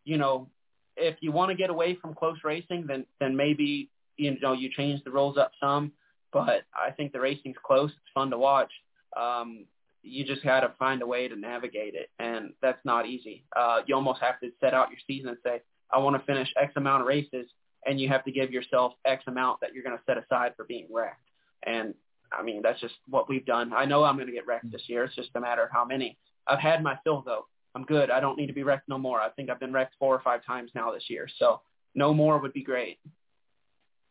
you 0.04 0.18
know, 0.18 0.48
if 0.96 1.16
you 1.20 1.32
want 1.32 1.50
to 1.50 1.56
get 1.56 1.70
away 1.70 1.96
from 2.00 2.14
close 2.14 2.38
racing, 2.44 2.86
then 2.86 3.06
then 3.20 3.36
maybe 3.36 3.90
you 4.16 4.38
know 4.40 4.52
you 4.52 4.68
change 4.76 5.02
the 5.04 5.10
rules 5.10 5.38
up 5.38 5.52
some. 5.60 5.92
But 6.32 6.62
I 6.74 6.90
think 6.90 7.12
the 7.12 7.20
racing's 7.20 7.56
close. 7.64 7.90
It's 7.90 8.12
fun 8.14 8.30
to 8.30 8.38
watch. 8.38 8.70
Um, 9.16 9.64
you 10.02 10.24
just 10.24 10.44
got 10.44 10.60
to 10.60 10.72
find 10.78 11.02
a 11.02 11.06
way 11.06 11.26
to 11.28 11.36
navigate 11.36 11.94
it, 11.94 12.10
and 12.18 12.52
that's 12.62 12.82
not 12.84 13.06
easy. 13.06 13.44
Uh, 13.56 13.80
you 13.86 13.94
almost 13.94 14.20
have 14.20 14.38
to 14.40 14.50
set 14.60 14.72
out 14.72 14.90
your 14.90 15.00
season 15.06 15.30
and 15.30 15.38
say, 15.44 15.60
I 15.92 15.98
want 15.98 16.16
to 16.16 16.24
finish 16.24 16.48
X 16.60 16.72
amount 16.76 17.02
of 17.02 17.08
races, 17.08 17.46
and 17.86 18.00
you 18.00 18.08
have 18.08 18.24
to 18.24 18.32
give 18.32 18.50
yourself 18.50 18.92
X 19.04 19.24
amount 19.26 19.60
that 19.60 19.74
you're 19.74 19.82
going 19.82 19.96
to 19.96 20.02
set 20.06 20.18
aside 20.18 20.52
for 20.56 20.64
being 20.64 20.86
wrecked. 20.90 21.28
And 21.64 21.94
I 22.32 22.42
mean, 22.42 22.62
that's 22.62 22.80
just 22.80 22.94
what 23.08 23.28
we've 23.28 23.46
done. 23.46 23.72
I 23.72 23.84
know 23.84 24.04
I'm 24.04 24.16
going 24.16 24.28
to 24.28 24.32
get 24.32 24.46
wrecked 24.46 24.70
this 24.70 24.82
year. 24.86 25.04
It's 25.04 25.14
just 25.14 25.30
a 25.34 25.40
matter 25.40 25.64
of 25.64 25.70
how 25.72 25.84
many. 25.84 26.16
I've 26.46 26.58
had 26.58 26.82
my 26.82 26.98
fill 27.04 27.22
though. 27.22 27.46
I'm 27.74 27.84
good. 27.84 28.10
I 28.10 28.20
don't 28.20 28.36
need 28.36 28.48
to 28.48 28.52
be 28.52 28.62
wrecked 28.62 28.88
no 28.88 28.98
more. 28.98 29.20
I 29.20 29.30
think 29.30 29.48
I've 29.50 29.60
been 29.60 29.72
wrecked 29.72 29.94
four 29.98 30.14
or 30.14 30.20
five 30.22 30.44
times 30.44 30.70
now 30.74 30.92
this 30.92 31.04
year. 31.08 31.28
So 31.38 31.60
no 31.94 32.12
more 32.12 32.38
would 32.38 32.52
be 32.52 32.64
great. 32.64 32.98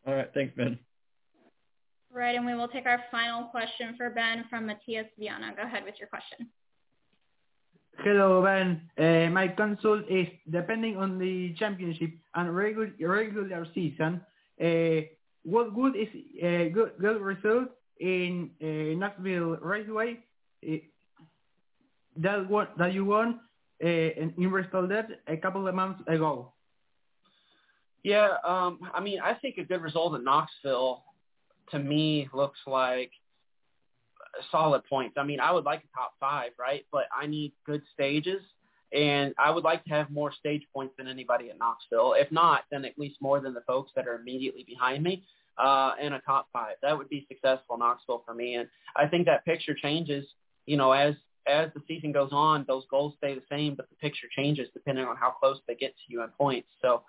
All 0.08 0.14
right, 0.14 0.30
thanks, 0.34 0.56
Ben. 0.56 0.80
Right, 2.12 2.36
and 2.36 2.46
we 2.46 2.56
will 2.56 2.68
take 2.68 2.86
our 2.86 3.04
final 3.12 3.46
question 3.46 3.96
for 3.98 4.10
Ben 4.10 4.46
from 4.50 4.66
Matthias 4.66 5.06
Viana. 5.20 5.54
Go 5.56 5.64
ahead 5.64 5.84
with 5.86 5.96
your 6.00 6.08
question. 6.08 6.48
Hello, 8.02 8.42
Ben. 8.42 8.82
Uh, 8.98 9.30
my 9.30 9.50
consult 9.50 10.10
is 10.10 10.28
depending 10.50 10.96
on 10.96 11.20
the 11.20 11.54
championship 11.60 12.12
and 12.34 12.56
regular 12.56 13.68
season. 13.74 14.22
Uh, 14.62 15.02
what 15.44 15.76
good 15.76 15.98
is 15.98 16.08
uh, 16.42 16.72
good 16.74 16.92
good 16.98 17.20
result 17.20 17.68
in 18.00 18.52
uh, 18.64 18.98
Knoxville 18.98 19.58
Raceway? 19.62 20.20
That 22.16 22.50
one 22.50 22.68
that 22.78 22.94
you 22.94 23.04
won 23.04 23.42
uh, 23.84 23.88
in, 23.88 24.50
Bristol 24.50 24.90
a 25.28 25.38
couple 25.38 25.68
of 25.68 25.76
months 25.76 26.02
ago. 26.08 26.54
Yeah, 28.04 28.30
um, 28.46 28.80
I 28.94 29.02
mean, 29.02 29.20
I 29.20 29.34
think 29.34 29.58
a 29.58 29.66
good 29.66 29.82
result 29.82 30.16
at 30.16 30.24
Knoxville 30.24 31.04
to 31.72 31.80
me 31.80 32.30
looks 32.34 32.60
like 32.66 33.12
solid 34.52 34.84
points. 34.86 35.16
I 35.18 35.24
mean, 35.24 35.40
I 35.40 35.52
would 35.52 35.66
like 35.66 35.80
a 35.80 35.98
top 35.98 36.14
five, 36.20 36.52
right? 36.60 36.86
But 36.92 37.06
I 37.16 37.28
need 37.28 37.54
good 37.66 37.82
stages, 37.94 38.42
and 38.94 39.34
I 39.38 39.52
would 39.52 39.64
like 39.64 39.84
to 39.86 39.90
have 39.92 40.10
more 40.10 40.32
stage 40.32 40.64
points 40.74 40.96
than 40.98 41.08
anybody 41.08 41.50
at 41.50 41.60
Knoxville. 41.60 42.14
If 42.18 42.32
not, 42.32 42.64
then 42.72 42.86
at 42.86 42.98
least 42.98 43.18
more 43.22 43.40
than 43.40 43.54
the 43.54 43.62
folks 43.62 43.92
that 43.96 44.08
are 44.08 44.16
immediately 44.16 44.64
behind 44.64 45.04
me, 45.04 45.24
uh, 45.58 45.92
and 46.02 46.14
a 46.14 46.20
top 46.20 46.48
five. 46.54 46.76
That 46.82 46.98
would 46.98 47.10
be 47.10 47.26
successful 47.28 47.78
Knoxville 47.78 48.24
for 48.26 48.34
me. 48.34 48.56
And 48.56 48.68
I 48.96 49.08
think 49.08 49.26
that 49.26 49.46
picture 49.46 49.76
changes, 49.76 50.26
you 50.66 50.78
know, 50.78 50.92
as 50.92 51.16
as 51.48 51.70
the 51.74 51.82
season 51.88 52.12
goes 52.12 52.30
on, 52.32 52.66
those 52.68 52.84
goals 52.92 53.14
stay 53.18 53.34
the 53.34 53.42
same, 53.50 53.74
but 53.74 53.90
the 53.90 53.96
picture 53.96 54.28
changes 54.36 54.68
depending 54.74 55.06
on 55.06 55.16
how 55.16 55.32
close 55.32 55.58
they 55.68 55.76
get 55.76 55.92
to 55.92 56.14
you 56.14 56.22
in 56.22 56.30
points. 56.30 56.68
So 56.82 57.02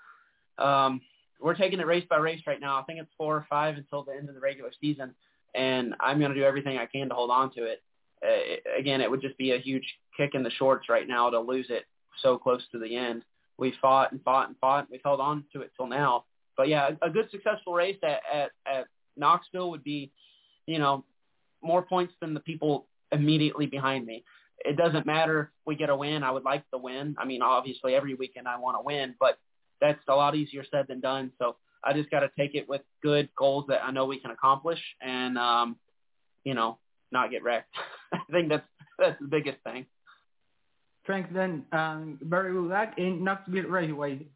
um, 0.56 1.00
we're 1.40 1.54
taking 1.54 1.80
it 1.80 1.86
race 1.86 2.04
by 2.08 2.16
race 2.16 2.40
right 2.46 2.60
now. 2.60 2.78
I 2.78 2.82
think 2.84 3.00
it's 3.00 3.10
four 3.18 3.36
or 3.36 3.46
five 3.50 3.76
until 3.76 4.02
the 4.02 4.12
end 4.12 4.28
of 4.28 4.34
the 4.34 4.40
regular 4.40 4.70
season, 4.80 5.14
and 5.54 5.94
I'm 6.00 6.18
going 6.18 6.32
to 6.32 6.38
do 6.38 6.44
everything 6.44 6.78
I 6.78 6.86
can 6.86 7.08
to 7.08 7.14
hold 7.14 7.30
on 7.30 7.52
to 7.54 7.64
it. 7.64 7.82
Uh, 8.24 8.78
again, 8.78 9.00
it 9.00 9.10
would 9.10 9.22
just 9.22 9.38
be 9.38 9.52
a 9.52 9.58
huge 9.58 9.84
kick 10.16 10.34
in 10.34 10.42
the 10.42 10.50
shorts 10.50 10.88
right 10.88 11.08
now 11.08 11.30
to 11.30 11.40
lose 11.40 11.66
it 11.70 11.84
so 12.22 12.36
close 12.38 12.62
to 12.72 12.78
the 12.78 12.96
end. 12.96 13.22
We 13.58 13.74
fought 13.80 14.12
and 14.12 14.22
fought 14.22 14.48
and 14.48 14.56
fought. 14.58 14.80
And 14.80 14.88
we've 14.90 15.00
held 15.02 15.20
on 15.20 15.44
to 15.52 15.62
it 15.62 15.72
till 15.76 15.86
now. 15.86 16.24
But 16.56 16.68
yeah, 16.68 16.90
a 17.02 17.10
good 17.10 17.30
successful 17.30 17.72
race 17.72 17.96
at, 18.02 18.20
at, 18.32 18.50
at 18.70 18.86
Knoxville 19.16 19.70
would 19.70 19.84
be, 19.84 20.12
you 20.66 20.78
know, 20.78 21.04
more 21.62 21.82
points 21.82 22.12
than 22.20 22.34
the 22.34 22.40
people 22.40 22.86
immediately 23.12 23.66
behind 23.66 24.06
me. 24.06 24.24
It 24.58 24.76
doesn't 24.76 25.06
matter 25.06 25.52
if 25.54 25.66
we 25.66 25.74
get 25.74 25.88
a 25.88 25.96
win. 25.96 26.22
I 26.22 26.30
would 26.30 26.44
like 26.44 26.64
the 26.70 26.78
win. 26.78 27.16
I 27.18 27.24
mean, 27.24 27.40
obviously 27.40 27.94
every 27.94 28.14
weekend 28.14 28.46
I 28.46 28.58
want 28.58 28.76
to 28.76 28.82
win, 28.82 29.14
but 29.18 29.38
that's 29.80 30.00
a 30.08 30.14
lot 30.14 30.34
easier 30.34 30.64
said 30.70 30.86
than 30.88 31.00
done. 31.00 31.32
So 31.38 31.56
I 31.82 31.92
just 31.92 32.10
got 32.10 32.20
to 32.20 32.30
take 32.38 32.54
it 32.54 32.68
with 32.68 32.82
good 33.02 33.28
goals 33.36 33.64
that 33.68 33.82
I 33.82 33.90
know 33.90 34.04
we 34.04 34.18
can 34.18 34.30
accomplish 34.30 34.80
and, 35.00 35.38
um, 35.38 35.76
you 36.44 36.54
know, 36.54 36.78
not 37.10 37.30
get 37.30 37.42
wrecked. 37.42 37.74
I 38.12 38.18
think 38.30 38.48
that's, 38.48 38.66
that's 38.98 39.20
the 39.20 39.28
biggest 39.28 39.58
thing. 39.64 39.86
Thanks 41.06 41.30
then. 41.32 41.64
Um, 41.72 42.18
very 42.22 42.52
good 42.52 42.68
luck 42.68 42.92
in 42.98 43.24
Knoxville 43.24 43.64
Raceway. 43.64 44.26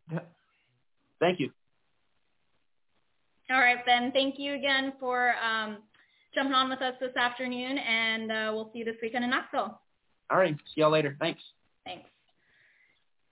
Thank 1.20 1.40
you. 1.40 1.50
All 3.50 3.60
right, 3.60 3.84
Ben. 3.84 4.10
Thank 4.12 4.38
you 4.38 4.54
again 4.54 4.94
for 4.98 5.34
um, 5.36 5.78
jumping 6.34 6.54
on 6.54 6.70
with 6.70 6.80
us 6.80 6.94
this 7.00 7.14
afternoon, 7.16 7.78
and 7.78 8.32
uh, 8.32 8.50
we'll 8.54 8.70
see 8.72 8.80
you 8.80 8.84
this 8.84 8.96
weekend 9.02 9.24
in 9.24 9.30
Knoxville. 9.30 9.78
All 10.30 10.38
right. 10.38 10.56
See 10.74 10.80
y'all 10.80 10.90
later. 10.90 11.16
Thanks. 11.20 11.42
Thanks. 11.84 12.08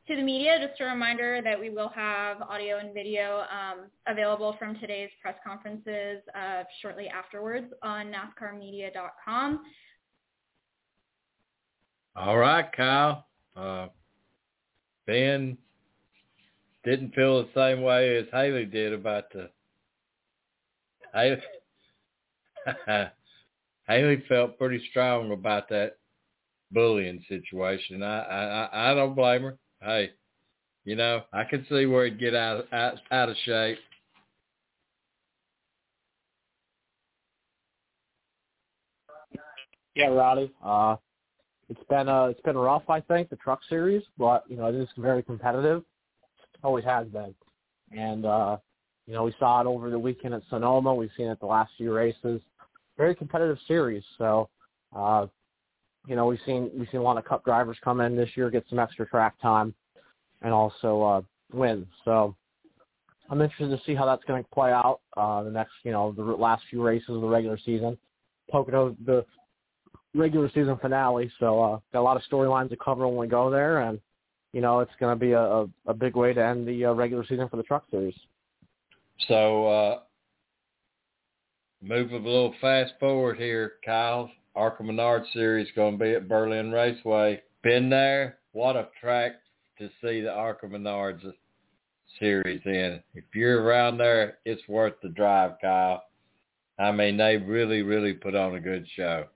To 0.08 0.16
the 0.16 0.22
media, 0.22 0.58
just 0.66 0.80
a 0.80 0.84
reminder 0.84 1.40
that 1.44 1.58
we 1.58 1.70
will 1.70 1.90
have 1.90 2.42
audio 2.42 2.78
and 2.78 2.92
video 2.92 3.42
um, 3.42 3.86
available 4.08 4.56
from 4.58 4.76
today's 4.80 5.10
press 5.20 5.36
conferences 5.46 6.22
uh, 6.36 6.64
shortly 6.80 7.06
afterwards 7.06 7.66
on 7.84 8.12
NASCARmedia.com. 8.12 9.60
All 12.16 12.36
right, 12.36 12.66
Kyle. 12.76 13.26
Uh, 13.56 13.86
ben 15.06 15.56
didn't 16.84 17.14
feel 17.14 17.40
the 17.44 17.48
same 17.54 17.82
way 17.82 18.16
as 18.16 18.26
Hailie 18.32 18.64
did 18.64 18.92
about 18.92 19.30
the 19.32 19.50
Hailie. 21.14 21.40
Hailie 23.88 24.24
felt 24.28 24.58
pretty 24.58 24.84
strong 24.90 25.30
about 25.30 25.68
that 25.68 25.98
bullying 26.72 27.22
situation. 27.28 28.02
I, 28.02 28.18
I 28.18 28.90
I 28.90 28.94
don't 28.94 29.14
blame 29.14 29.42
her. 29.42 29.58
Hey, 29.82 30.10
you 30.84 30.94
know 30.94 31.22
I 31.32 31.44
can 31.44 31.66
see 31.68 31.86
where 31.86 32.04
he'd 32.04 32.20
get 32.20 32.34
out 32.34 32.72
out 32.72 32.94
out 33.10 33.28
of 33.28 33.36
shape. 33.44 33.78
Yeah, 39.94 40.06
Rowdy. 40.06 40.52
Uh, 40.64 40.96
it's 41.68 41.82
been 41.88 42.08
uh, 42.08 42.26
it's 42.26 42.40
been 42.42 42.56
rough, 42.56 42.88
I 42.88 43.00
think, 43.00 43.28
the 43.28 43.36
Truck 43.36 43.60
Series, 43.68 44.02
but 44.18 44.44
you 44.48 44.56
know 44.56 44.66
it 44.66 44.74
is 44.74 44.88
very 44.96 45.22
competitive. 45.22 45.82
Always 46.62 46.84
has 46.84 47.08
been, 47.08 47.34
and 47.90 48.24
uh, 48.24 48.58
you 49.06 49.14
know 49.14 49.24
we 49.24 49.34
saw 49.38 49.60
it 49.60 49.66
over 49.66 49.90
the 49.90 49.98
weekend 49.98 50.34
at 50.34 50.42
Sonoma. 50.48 50.94
We've 50.94 51.10
seen 51.16 51.26
it 51.26 51.40
the 51.40 51.46
last 51.46 51.72
few 51.76 51.92
races. 51.92 52.40
Very 52.96 53.14
competitive 53.16 53.58
series. 53.66 54.04
So, 54.18 54.48
uh, 54.94 55.26
you 56.06 56.16
know 56.16 56.26
we've 56.26 56.40
seen 56.44 56.70
we've 56.76 56.88
seen 56.90 57.00
a 57.00 57.02
lot 57.02 57.18
of 57.18 57.24
Cup 57.24 57.44
drivers 57.44 57.76
come 57.82 58.00
in 58.00 58.16
this 58.16 58.30
year, 58.34 58.50
get 58.50 58.64
some 58.68 58.78
extra 58.78 59.06
track 59.06 59.40
time, 59.40 59.74
and 60.42 60.52
also 60.52 61.02
uh, 61.02 61.22
win. 61.52 61.86
So. 62.04 62.34
I'm 63.30 63.40
interested 63.40 63.74
to 63.74 63.82
see 63.86 63.94
how 63.94 64.04
that's 64.04 64.24
going 64.24 64.42
to 64.42 64.50
play 64.50 64.72
out 64.72 65.00
uh, 65.16 65.42
the 65.42 65.50
next, 65.50 65.70
you 65.84 65.92
know, 65.92 66.12
the 66.12 66.22
last 66.22 66.64
few 66.68 66.82
races 66.82 67.08
of 67.08 67.22
the 67.22 67.26
regular 67.26 67.56
season. 67.64 67.96
Pocono, 68.50 68.94
the 69.06 69.24
regular 70.14 70.48
season 70.48 70.76
finale. 70.80 71.30
So 71.38 71.60
uh, 71.60 71.78
got 71.92 72.00
a 72.00 72.02
lot 72.02 72.16
of 72.16 72.22
storylines 72.30 72.70
to 72.70 72.76
cover 72.76 73.06
when 73.06 73.16
we 73.16 73.26
go 73.26 73.50
there, 73.50 73.80
and 73.80 74.00
you 74.52 74.60
know 74.60 74.80
it's 74.80 74.92
going 75.00 75.16
to 75.16 75.20
be 75.20 75.32
a, 75.32 75.40
a, 75.40 75.66
a 75.86 75.94
big 75.94 76.16
way 76.16 76.32
to 76.32 76.44
end 76.44 76.66
the 76.66 76.86
uh, 76.86 76.92
regular 76.92 77.24
season 77.24 77.48
for 77.48 77.56
the 77.56 77.62
Truck 77.62 77.84
Series. 77.90 78.14
So 79.28 79.66
uh, 79.66 79.98
move 81.82 82.12
a 82.12 82.16
little 82.16 82.54
fast 82.60 82.94
forward 83.00 83.38
here, 83.38 83.74
Kyle. 83.84 84.30
ARCA 84.54 84.82
Menard 84.82 85.24
Series 85.32 85.68
going 85.74 85.98
to 85.98 86.04
be 86.04 86.10
at 86.12 86.28
Berlin 86.28 86.70
Raceway. 86.70 87.40
Been 87.62 87.88
there. 87.88 88.38
What 88.52 88.76
a 88.76 88.88
track 89.00 89.32
to 89.78 89.88
see 90.02 90.20
the 90.20 90.32
ARCA 90.32 90.66
Menards 90.66 91.22
series 92.18 92.60
in. 92.66 93.00
If 93.14 93.24
you're 93.34 93.62
around 93.62 93.98
there, 93.98 94.38
it's 94.44 94.66
worth 94.68 94.94
the 95.02 95.08
drive, 95.08 95.52
Kyle. 95.60 96.02
I 96.78 96.92
mean, 96.92 97.16
they 97.16 97.36
really, 97.36 97.82
really 97.82 98.12
put 98.12 98.34
on 98.34 98.54
a 98.54 98.60
good 98.60 98.86
show 98.94 99.26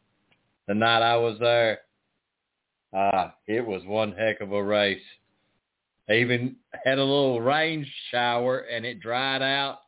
the 0.67 0.75
night 0.75 1.03
I 1.03 1.17
was 1.17 1.39
there, 1.39 1.81
uh, 2.93 3.31
it 3.47 3.65
was 3.65 3.83
one 3.85 4.13
heck 4.13 4.41
of 4.41 4.53
a 4.53 4.63
race. 4.63 5.03
They 6.09 6.21
even 6.21 6.57
had 6.85 6.99
a 6.99 7.05
little 7.05 7.41
rain 7.41 7.87
shower 8.11 8.59
and 8.59 8.85
it 8.85 9.01
dried 9.01 9.43
out 9.43 9.81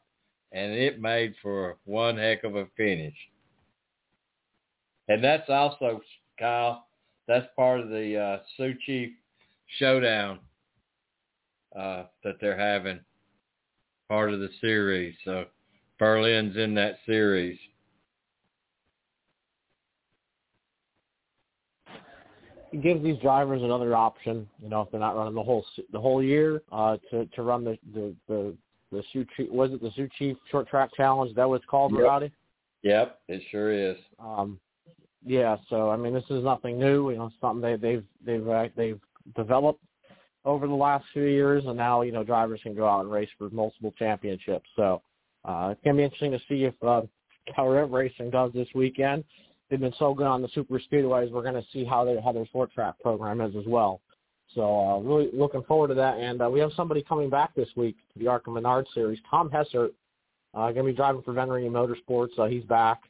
and 0.52 0.72
it 0.72 1.00
made 1.00 1.34
for 1.42 1.76
one 1.84 2.16
heck 2.16 2.44
of 2.44 2.56
a 2.56 2.66
finish. 2.76 3.14
And 5.08 5.22
that's 5.22 5.48
also, 5.48 6.00
Kyle, 6.38 6.86
that's 7.26 7.46
part 7.56 7.80
of 7.80 7.88
the 7.88 8.18
uh, 8.18 8.38
Sioux 8.56 8.74
Chief 8.84 9.10
showdown 9.78 10.38
uh, 11.78 12.04
that 12.24 12.36
they're 12.40 12.58
having, 12.58 13.00
part 14.08 14.32
of 14.32 14.40
the 14.40 14.50
series. 14.60 15.14
So 15.24 15.46
Berlin's 15.98 16.56
in 16.56 16.74
that 16.74 16.98
series. 17.06 17.58
it 22.72 22.82
gives 22.82 23.02
these 23.02 23.18
drivers 23.18 23.62
another 23.62 23.94
option. 23.94 24.48
You 24.62 24.68
know, 24.68 24.82
if 24.82 24.90
they're 24.90 25.00
not 25.00 25.16
running 25.16 25.34
the 25.34 25.42
whole 25.42 25.64
the 25.92 26.00
whole 26.00 26.22
year, 26.22 26.62
uh, 26.72 26.96
to 27.10 27.26
to 27.26 27.42
run 27.42 27.64
the 27.64 27.78
the 27.94 28.14
the 28.28 28.54
the 28.92 29.02
Sioux 29.12 29.26
Chief 29.36 29.50
was 29.50 29.72
it 29.72 29.82
the 29.82 29.90
Sioux 29.96 30.08
Chief 30.18 30.36
Short 30.50 30.68
Track 30.68 30.90
Challenge? 30.96 31.30
Is 31.30 31.36
that 31.36 31.48
what 31.48 31.56
it's 31.56 31.64
called, 31.66 31.92
yep. 31.92 32.02
Rowdy? 32.02 32.32
Yep, 32.82 33.20
it 33.28 33.42
sure 33.50 33.72
is. 33.72 33.96
Um, 34.18 34.60
yeah. 35.24 35.56
So 35.68 35.90
I 35.90 35.96
mean, 35.96 36.14
this 36.14 36.24
is 36.30 36.44
nothing 36.44 36.78
new. 36.78 37.10
You 37.10 37.18
know, 37.18 37.30
something 37.40 37.60
they 37.60 37.76
they've 37.76 38.04
they've 38.24 38.48
uh, 38.48 38.68
they've 38.76 39.00
developed 39.36 39.82
over 40.44 40.66
the 40.66 40.74
last 40.74 41.04
few 41.12 41.24
years, 41.24 41.64
and 41.66 41.76
now 41.76 42.02
you 42.02 42.12
know 42.12 42.24
drivers 42.24 42.60
can 42.62 42.74
go 42.74 42.86
out 42.86 43.00
and 43.00 43.10
race 43.10 43.28
for 43.38 43.50
multiple 43.50 43.92
championships. 43.98 44.68
So 44.76 45.02
uh, 45.44 45.70
it's 45.72 45.80
gonna 45.84 45.96
be 45.96 46.04
interesting 46.04 46.32
to 46.32 46.40
see 46.48 46.64
if 46.64 46.74
uh, 46.82 47.02
how 47.54 47.68
Rev 47.68 47.90
Racing 47.90 48.30
does 48.30 48.52
this 48.52 48.68
weekend 48.74 49.24
they've 49.68 49.80
been 49.80 49.94
so 49.98 50.14
good 50.14 50.26
on 50.26 50.42
the 50.42 50.48
super 50.54 50.80
speedways. 50.80 51.30
We're 51.30 51.42
to 51.52 51.64
see 51.72 51.84
how 51.84 52.04
they 52.04 52.20
how 52.20 52.32
their 52.32 52.46
short 52.46 52.72
track 52.72 52.98
program 53.00 53.40
is 53.40 53.54
as 53.56 53.66
well. 53.66 54.00
So 54.54 54.62
uh, 54.62 54.98
really 55.00 55.28
looking 55.32 55.62
forward 55.64 55.88
to 55.88 55.94
that. 55.94 56.18
And 56.18 56.40
uh, 56.40 56.48
we 56.48 56.60
have 56.60 56.70
somebody 56.74 57.02
coming 57.02 57.28
back 57.28 57.54
this 57.54 57.68
week 57.76 57.96
to 58.12 58.18
the 58.18 58.28
ARCA 58.28 58.50
Menard 58.50 58.86
Series. 58.94 59.18
Tom 59.30 59.50
Hessert 59.50 59.92
uh, 60.54 60.72
going 60.72 60.76
to 60.76 60.84
be 60.84 60.92
driving 60.94 61.22
for 61.22 61.34
Venturini 61.34 61.70
Motorsports. 61.70 62.38
Uh, 62.38 62.46
he's 62.46 62.64
back 62.64 63.02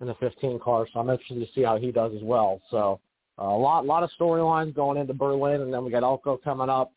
in 0.00 0.06
the 0.06 0.14
15 0.14 0.60
car, 0.60 0.86
so 0.92 1.00
I'm 1.00 1.10
interested 1.10 1.40
to 1.40 1.52
see 1.54 1.62
how 1.62 1.78
he 1.78 1.90
does 1.90 2.12
as 2.14 2.22
well. 2.22 2.60
So 2.70 3.00
uh, 3.38 3.44
a 3.44 3.58
lot 3.58 3.86
lot 3.86 4.02
of 4.02 4.10
storylines 4.18 4.74
going 4.74 4.98
into 4.98 5.14
Berlin, 5.14 5.60
and 5.62 5.72
then 5.72 5.84
we 5.84 5.90
got 5.90 6.02
Elko 6.02 6.36
coming 6.36 6.68
up. 6.68 6.92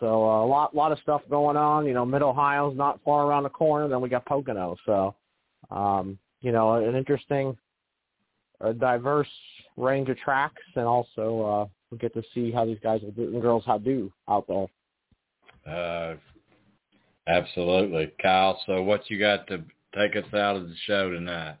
So 0.00 0.06
uh, 0.06 0.44
a 0.44 0.46
lot 0.46 0.74
lot 0.74 0.92
of 0.92 0.98
stuff 1.00 1.22
going 1.30 1.56
on. 1.56 1.86
You 1.86 1.94
know, 1.94 2.04
Mid 2.04 2.22
Ohio's 2.22 2.76
not 2.76 3.00
far 3.04 3.26
around 3.26 3.44
the 3.44 3.50
corner. 3.50 3.88
Then 3.88 4.00
we 4.00 4.08
got 4.08 4.26
Pocono. 4.26 4.76
So 4.84 5.14
um, 5.70 6.18
you 6.40 6.52
know, 6.52 6.74
an 6.74 6.96
interesting 6.96 7.56
a 8.62 8.72
diverse 8.72 9.28
range 9.76 10.08
of 10.08 10.16
tracks, 10.18 10.62
and 10.76 10.86
also 10.86 11.42
uh, 11.42 11.66
we 11.90 11.98
get 11.98 12.14
to 12.14 12.22
see 12.34 12.50
how 12.50 12.64
these 12.64 12.78
guys 12.82 13.00
and 13.02 13.42
girls 13.42 13.64
how 13.66 13.78
do 13.78 14.12
out 14.28 14.46
there. 14.48 14.66
Uh, 15.66 16.16
absolutely, 17.26 18.12
Kyle. 18.20 18.60
So, 18.66 18.82
what 18.82 19.10
you 19.10 19.18
got 19.18 19.46
to 19.48 19.62
take 19.94 20.16
us 20.16 20.32
out 20.34 20.56
of 20.56 20.68
the 20.68 20.74
show 20.86 21.10
tonight? 21.10 21.56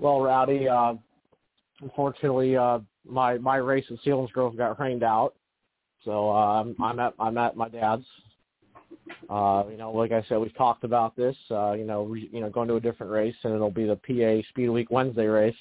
Well, 0.00 0.22
Rowdy, 0.22 0.66
uh, 0.66 0.94
unfortunately, 1.82 2.56
uh, 2.56 2.78
my 3.04 3.36
my 3.36 3.56
race 3.56 3.84
at 3.90 3.98
Selinsgrove 4.02 4.56
got 4.56 4.80
rained 4.80 5.02
out, 5.02 5.34
so 6.06 6.30
uh, 6.30 6.62
I'm 6.62 6.74
I'm 6.82 6.98
at 6.98 7.14
I'm 7.18 7.36
at 7.36 7.54
my 7.54 7.68
dad's. 7.68 8.06
Uh, 9.28 9.64
you 9.70 9.76
know, 9.76 9.92
like 9.92 10.12
I 10.12 10.24
said, 10.26 10.38
we've 10.38 10.56
talked 10.56 10.84
about 10.84 11.16
this. 11.16 11.36
Uh, 11.50 11.72
you 11.72 11.84
know, 11.84 12.04
re, 12.04 12.30
you 12.32 12.40
know, 12.40 12.48
going 12.48 12.68
to 12.68 12.76
a 12.76 12.80
different 12.80 13.12
race, 13.12 13.34
and 13.42 13.54
it'll 13.54 13.70
be 13.70 13.86
the 13.86 13.96
PA 13.96 14.48
Speed 14.48 14.70
Week 14.70 14.90
Wednesday 14.90 15.26
race 15.26 15.54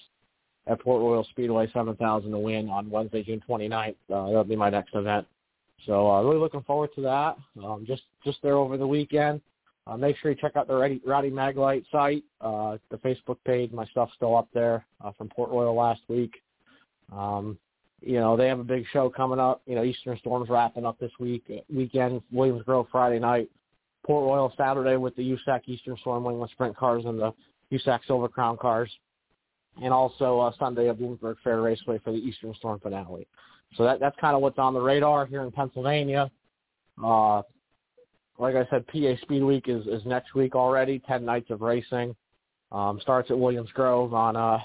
at 0.68 0.80
Port 0.80 1.02
Royal 1.02 1.26
Speedway, 1.32 1.68
7,000 1.74 2.32
to 2.32 2.38
win 2.38 2.70
on 2.70 2.90
Wednesday, 2.90 3.24
June 3.24 3.42
29th. 3.50 3.96
Uh, 4.14 4.26
that'll 4.28 4.44
be 4.44 4.56
my 4.56 4.70
next 4.70 4.94
event. 4.94 5.26
So 5.86 6.10
uh, 6.10 6.22
really 6.22 6.38
looking 6.38 6.62
forward 6.62 6.92
to 6.96 7.02
that. 7.02 7.38
Um, 7.64 7.86
just 7.88 8.04
just 8.24 8.38
there 8.44 8.56
over 8.56 8.78
the 8.78 8.88
weekend. 8.88 9.42
Uh, 9.90 9.98
make 9.98 10.16
sure 10.18 10.30
you 10.30 10.38
check 10.40 10.56
out 10.56 10.68
the 10.68 10.74
Rowdy, 10.76 11.02
Rowdy 11.06 11.32
Maglite 11.32 11.84
site, 11.92 12.24
uh, 12.42 12.78
the 12.92 12.98
Facebook 12.98 13.38
page. 13.46 13.72
My 13.72 13.86
stuff's 13.86 14.14
still 14.16 14.36
up 14.38 14.48
there 14.54 14.86
uh, 15.04 15.12
from 15.18 15.30
Port 15.30 15.50
Royal 15.50 15.74
last 15.74 16.02
week. 16.08 16.34
Um, 17.12 17.58
you 18.02 18.20
know, 18.20 18.38
they 18.38 18.48
have 18.48 18.60
a 18.60 18.64
big 18.64 18.86
show 18.94 19.10
coming 19.10 19.40
up. 19.40 19.62
You 19.66 19.76
know, 19.76 19.84
Eastern 19.84 20.18
Storm's 20.20 20.50
wrapping 20.50 20.86
up 20.86 21.00
this 21.00 21.12
week. 21.20 21.44
Weekend, 21.74 22.22
Williams 22.32 22.62
Grove 22.64 22.88
Friday 22.92 23.20
night. 23.20 23.50
Port 24.06 24.26
Royal 24.26 24.54
Saturday 24.56 24.96
with 24.96 25.16
the 25.16 25.24
USAC 25.24 25.62
Eastern 25.66 25.98
Storm 25.98 26.24
Wingless 26.24 26.52
Sprint 26.52 26.78
cars 26.78 27.06
and 27.06 27.20
the 27.20 27.34
USAC 27.72 28.00
Silver 28.06 28.30
Crown 28.30 28.58
cars. 28.58 28.92
And 29.82 29.92
also 29.92 30.40
uh, 30.40 30.52
Sunday 30.60 30.90
at 30.90 31.00
Bloomsburg 31.00 31.36
Fair 31.44 31.62
Raceway 31.62 32.00
for 32.04 32.12
the 32.12 32.20
Eastern 32.20 32.54
Storm 32.54 32.80
finale. 32.80 33.28
So 33.76 33.84
that 33.84 34.00
that's 34.00 34.16
kind 34.22 34.36
of 34.36 34.42
what's 34.42 34.60
on 34.60 34.74
the 34.74 34.82
radar 34.82 35.26
here 35.26 35.42
in 35.42 35.52
Pennsylvania. 35.52 36.30
Uh, 37.04 37.42
like 38.40 38.56
I 38.56 38.66
said, 38.70 38.88
PA 38.88 39.22
Speed 39.22 39.44
Week 39.44 39.66
is, 39.68 39.86
is 39.86 40.06
next 40.06 40.34
week 40.34 40.56
already. 40.56 41.00
Ten 41.00 41.26
nights 41.26 41.50
of 41.52 41.62
racing. 41.62 42.16
Um, 42.72 43.00
starts 43.02 43.30
at 43.30 43.38
Williams 43.38 43.70
Grove 43.74 44.14
on 44.14 44.36
uh, 44.36 44.60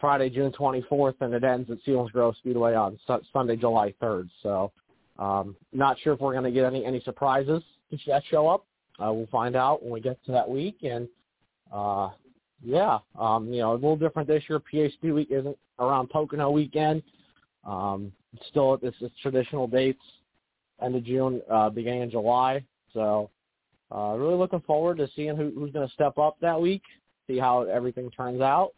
Friday, 0.00 0.28
June 0.28 0.52
24th, 0.52 1.14
and 1.20 1.32
it 1.32 1.44
ends 1.44 1.70
at 1.70 1.78
Selinsgrove 1.86 2.36
Speedway 2.36 2.74
on 2.74 2.98
su- 3.06 3.22
Sunday, 3.32 3.56
July 3.56 3.94
3rd. 4.02 4.28
So, 4.42 4.72
um, 5.18 5.56
not 5.72 5.98
sure 6.00 6.14
if 6.14 6.20
we're 6.20 6.32
going 6.32 6.44
to 6.44 6.50
get 6.50 6.64
any 6.64 6.84
any 6.84 7.00
surprises 7.00 7.62
that 8.06 8.22
show 8.30 8.48
up. 8.48 8.66
Uh, 9.02 9.12
we'll 9.12 9.26
find 9.26 9.56
out 9.56 9.82
when 9.82 9.92
we 9.92 10.00
get 10.00 10.22
to 10.26 10.32
that 10.32 10.48
week. 10.48 10.78
And 10.82 11.08
uh, 11.72 12.10
yeah, 12.62 12.98
um, 13.18 13.52
you 13.52 13.60
know, 13.60 13.72
a 13.72 13.74
little 13.74 13.96
different 13.96 14.28
this 14.28 14.42
year. 14.48 14.60
PA 14.60 14.92
Speed 14.94 15.12
Week 15.12 15.28
isn't 15.30 15.56
around 15.78 16.10
Pocono 16.10 16.50
weekend. 16.50 17.02
Um, 17.64 18.12
still, 18.48 18.76
this 18.76 18.94
is 19.00 19.10
traditional 19.22 19.66
dates, 19.66 20.02
end 20.82 20.96
of 20.96 21.04
June, 21.04 21.40
uh, 21.50 21.70
beginning 21.70 22.02
of 22.02 22.10
July. 22.10 22.64
So, 22.92 23.30
uh, 23.94 24.14
really 24.16 24.36
looking 24.36 24.60
forward 24.60 24.98
to 24.98 25.08
seeing 25.16 25.36
who, 25.36 25.52
who's 25.54 25.72
going 25.72 25.86
to 25.86 25.94
step 25.94 26.18
up 26.18 26.36
that 26.40 26.60
week, 26.60 26.82
see 27.26 27.38
how 27.38 27.62
everything 27.62 28.10
turns 28.10 28.40
out. 28.40 28.72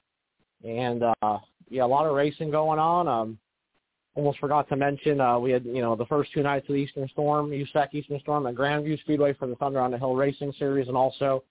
And 0.64 1.02
uh, 1.02 1.38
yeah, 1.68 1.84
a 1.84 1.86
lot 1.86 2.06
of 2.06 2.14
racing 2.14 2.50
going 2.50 2.78
on. 2.78 3.08
Um, 3.08 3.38
almost 4.14 4.38
forgot 4.38 4.68
to 4.68 4.76
mention 4.76 5.20
uh, 5.20 5.38
we 5.38 5.50
had 5.50 5.64
you 5.64 5.80
know 5.80 5.96
the 5.96 6.06
first 6.06 6.32
two 6.32 6.42
nights 6.42 6.68
of 6.68 6.74
the 6.74 6.80
Eastern 6.80 7.08
Storm, 7.08 7.50
USAC 7.50 7.94
Eastern 7.94 8.20
Storm 8.20 8.46
at 8.46 8.54
Grandview 8.54 9.00
Speedway 9.00 9.32
for 9.34 9.46
the 9.46 9.56
Thunder 9.56 9.80
on 9.80 9.90
the 9.90 9.98
Hill 9.98 10.14
Racing 10.14 10.52
Series, 10.58 10.88
and 10.88 10.96
also 10.96 11.42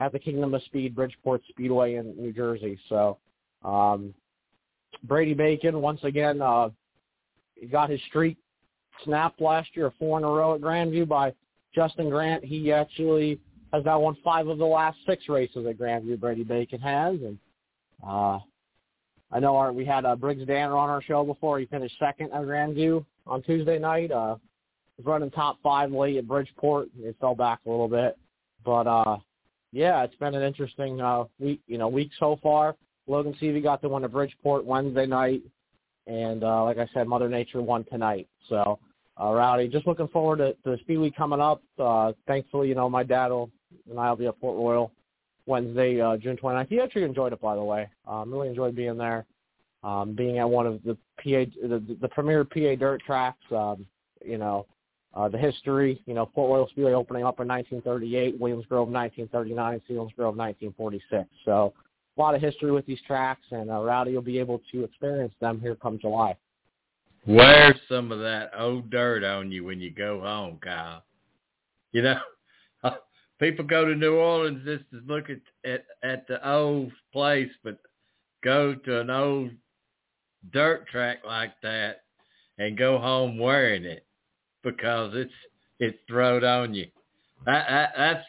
at 0.00 0.12
the 0.12 0.18
Kingdom 0.18 0.54
of 0.54 0.62
Speed 0.64 0.94
Bridgeport 0.94 1.42
Speedway 1.48 1.94
in 1.94 2.14
New 2.16 2.32
Jersey. 2.32 2.78
So 2.88 3.18
um, 3.64 4.14
Brady 5.04 5.34
Bacon 5.34 5.80
once 5.80 6.00
again 6.04 6.42
uh, 6.42 6.70
got 7.70 7.90
his 7.90 8.00
streak 8.08 8.36
snapped 9.04 9.40
last 9.40 9.68
year, 9.74 9.92
four 9.98 10.18
in 10.18 10.24
a 10.24 10.28
row 10.28 10.54
at 10.54 10.60
Grandview 10.60 11.06
by 11.06 11.32
Justin 11.74 12.10
Grant. 12.10 12.44
He 12.44 12.72
actually 12.72 13.40
has 13.72 13.84
now 13.84 14.00
won 14.00 14.16
five 14.24 14.48
of 14.48 14.58
the 14.58 14.64
last 14.64 14.98
six 15.06 15.28
races 15.28 15.66
at 15.66 15.78
Grandview. 15.78 16.18
Brady 16.18 16.44
Bacon 16.44 16.80
has, 16.80 17.14
and 17.14 17.38
uh, 18.06 18.38
I 19.32 19.40
know 19.40 19.56
our, 19.56 19.72
we 19.72 19.84
had 19.84 20.04
uh, 20.04 20.16
Briggs 20.16 20.46
Danner 20.46 20.76
on 20.76 20.88
our 20.88 21.02
show 21.02 21.24
before. 21.24 21.58
He 21.58 21.66
finished 21.66 21.96
second 21.98 22.32
at 22.32 22.42
Grandview 22.42 23.04
on 23.26 23.42
Tuesday 23.42 23.78
night. 23.78 24.10
Uh, 24.10 24.36
was 24.96 25.06
running 25.06 25.30
top 25.30 25.58
five 25.62 25.92
late 25.92 26.16
at 26.16 26.26
Bridgeport. 26.26 26.88
It 26.98 27.16
fell 27.20 27.34
back 27.34 27.60
a 27.66 27.70
little 27.70 27.88
bit, 27.88 28.16
but 28.64 28.86
uh, 28.86 29.18
yeah, 29.72 30.02
it's 30.04 30.14
been 30.16 30.34
an 30.34 30.42
interesting 30.42 31.00
uh, 31.00 31.24
week. 31.38 31.60
You 31.66 31.78
know, 31.78 31.88
week 31.88 32.10
so 32.18 32.38
far. 32.42 32.76
Logan 33.06 33.36
Seavey 33.40 33.62
got 33.62 33.82
to 33.82 33.88
win 33.88 34.04
at 34.04 34.12
Bridgeport 34.12 34.64
Wednesday 34.64 35.06
night, 35.06 35.42
and 36.06 36.42
uh, 36.42 36.64
like 36.64 36.78
I 36.78 36.88
said, 36.92 37.06
Mother 37.06 37.28
Nature 37.28 37.62
won 37.62 37.84
tonight. 37.84 38.28
So, 38.48 38.78
uh, 39.20 39.32
Rowdy, 39.32 39.68
just 39.68 39.86
looking 39.86 40.08
forward 40.08 40.38
to, 40.38 40.52
to 40.52 40.76
the 40.76 40.78
Speed 40.78 40.98
Week 40.98 41.16
coming 41.16 41.40
up. 41.40 41.62
Uh, 41.78 42.12
thankfully, 42.26 42.68
you 42.68 42.74
know, 42.74 42.88
my 42.88 43.02
dad 43.02 43.28
will 43.28 43.50
and 43.88 43.98
I'll 43.98 44.16
be 44.16 44.26
at 44.26 44.40
Port 44.40 44.56
Royal 44.56 44.92
Wednesday, 45.46 46.00
uh, 46.00 46.16
June 46.16 46.36
29th. 46.36 46.68
He 46.68 46.80
actually 46.80 47.04
enjoyed 47.04 47.32
it, 47.32 47.40
by 47.40 47.54
the 47.54 47.62
way. 47.62 47.88
Um, 48.06 48.32
really 48.32 48.48
enjoyed 48.48 48.74
being 48.74 48.96
there, 48.96 49.26
um, 49.82 50.14
being 50.14 50.38
at 50.38 50.48
one 50.48 50.66
of 50.66 50.82
the 50.82 50.94
PA, 51.22 51.50
the, 51.62 51.96
the 52.00 52.08
premier 52.08 52.44
PA 52.44 52.74
dirt 52.78 53.02
tracks. 53.06 53.42
Um, 53.50 53.86
you 54.24 54.38
know, 54.38 54.66
uh, 55.14 55.28
the 55.28 55.38
history. 55.38 56.02
You 56.06 56.14
know, 56.14 56.26
Port 56.26 56.50
Royal 56.50 56.68
Speedway 56.68 56.92
opening 56.92 57.24
up 57.24 57.40
in 57.40 57.48
1938, 57.48 58.40
Williams 58.40 58.66
Grove 58.66 58.88
1939, 58.88 59.80
Selinsgrove 59.88 60.16
Grove 60.16 60.36
1946. 60.36 61.28
So 61.44 61.72
a 62.16 62.20
lot 62.20 62.34
of 62.34 62.40
history 62.40 62.72
with 62.72 62.86
these 62.86 63.00
tracks, 63.06 63.42
and 63.50 63.70
uh, 63.70 63.80
Rowdy 63.82 64.14
will 64.14 64.22
be 64.22 64.38
able 64.38 64.60
to 64.72 64.84
experience 64.84 65.34
them 65.40 65.60
here 65.60 65.76
come 65.76 65.98
July. 65.98 66.36
Wear 67.26 67.74
some 67.88 68.12
of 68.12 68.20
that 68.20 68.52
old 68.56 68.88
dirt 68.90 69.24
on 69.24 69.50
you 69.50 69.64
when 69.64 69.80
you 69.80 69.90
go 69.90 70.20
home, 70.20 70.58
Kyle. 70.62 71.02
You 71.90 72.02
know, 72.02 72.20
people 73.40 73.64
go 73.64 73.84
to 73.84 73.96
New 73.96 74.14
Orleans 74.14 74.64
just 74.64 74.84
to 74.92 75.00
look 75.12 75.28
at, 75.28 75.40
at 75.68 75.86
at 76.04 76.28
the 76.28 76.48
old 76.48 76.92
place, 77.12 77.50
but 77.64 77.78
go 78.44 78.76
to 78.76 79.00
an 79.00 79.10
old 79.10 79.50
dirt 80.52 80.86
track 80.88 81.18
like 81.26 81.54
that 81.62 82.04
and 82.58 82.78
go 82.78 82.98
home 82.98 83.38
wearing 83.38 83.84
it 83.84 84.06
because 84.62 85.12
it's 85.14 85.32
it's 85.80 85.98
thrown 86.06 86.44
on 86.44 86.74
you. 86.74 86.86
That, 87.44 87.66
that, 87.68 87.92
that's 87.96 88.26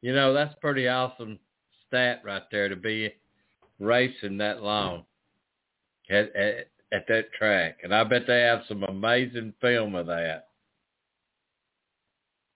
you 0.00 0.14
know 0.14 0.32
that's 0.32 0.54
pretty 0.62 0.88
awesome 0.88 1.38
stat 1.86 2.22
right 2.24 2.42
there 2.50 2.70
to 2.70 2.76
be 2.76 3.12
racing 3.78 4.38
that 4.38 4.62
long 4.62 5.04
at, 6.08 6.34
at 6.34 6.68
at 6.92 7.06
that 7.08 7.32
track, 7.38 7.78
and 7.82 7.94
I 7.94 8.04
bet 8.04 8.26
they 8.26 8.40
have 8.40 8.62
some 8.68 8.82
amazing 8.84 9.54
film 9.60 9.94
of 9.94 10.06
that. 10.06 10.46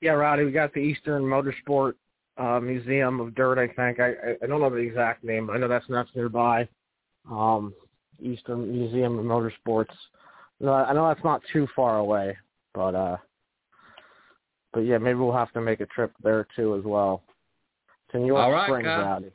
Yeah, 0.00 0.12
Rowdy, 0.12 0.44
we 0.44 0.52
got 0.52 0.74
the 0.74 0.80
Eastern 0.80 1.22
Motorsport 1.22 1.94
uh, 2.36 2.60
Museum 2.60 3.20
of 3.20 3.34
Dirt. 3.34 3.58
I 3.58 3.68
think 3.68 4.00
I 4.00 4.34
I 4.42 4.46
don't 4.46 4.60
know 4.60 4.70
the 4.70 4.76
exact 4.76 5.24
name. 5.24 5.50
I 5.50 5.58
know 5.58 5.68
that's 5.68 5.86
that's 5.88 6.10
nearby. 6.14 6.68
Um, 7.30 7.72
Eastern 8.22 8.70
Museum 8.70 9.18
of 9.18 9.24
Motorsports. 9.24 9.94
No, 10.60 10.72
I 10.72 10.92
know 10.92 11.08
that's 11.08 11.24
not 11.24 11.42
too 11.52 11.66
far 11.74 11.98
away, 11.98 12.36
but 12.74 12.94
uh, 12.94 13.16
but 14.72 14.80
yeah, 14.80 14.98
maybe 14.98 15.18
we'll 15.18 15.32
have 15.32 15.52
to 15.52 15.60
make 15.60 15.80
a 15.80 15.86
trip 15.86 16.12
there 16.22 16.46
too 16.56 16.76
as 16.76 16.84
well. 16.84 17.22
To 18.10 18.18
New 18.18 18.26
York 18.26 18.42
All 18.42 18.52
right, 18.52 18.66
Springs, 18.66 18.86
Kyle. 18.86 19.00
Rowdy. 19.00 19.30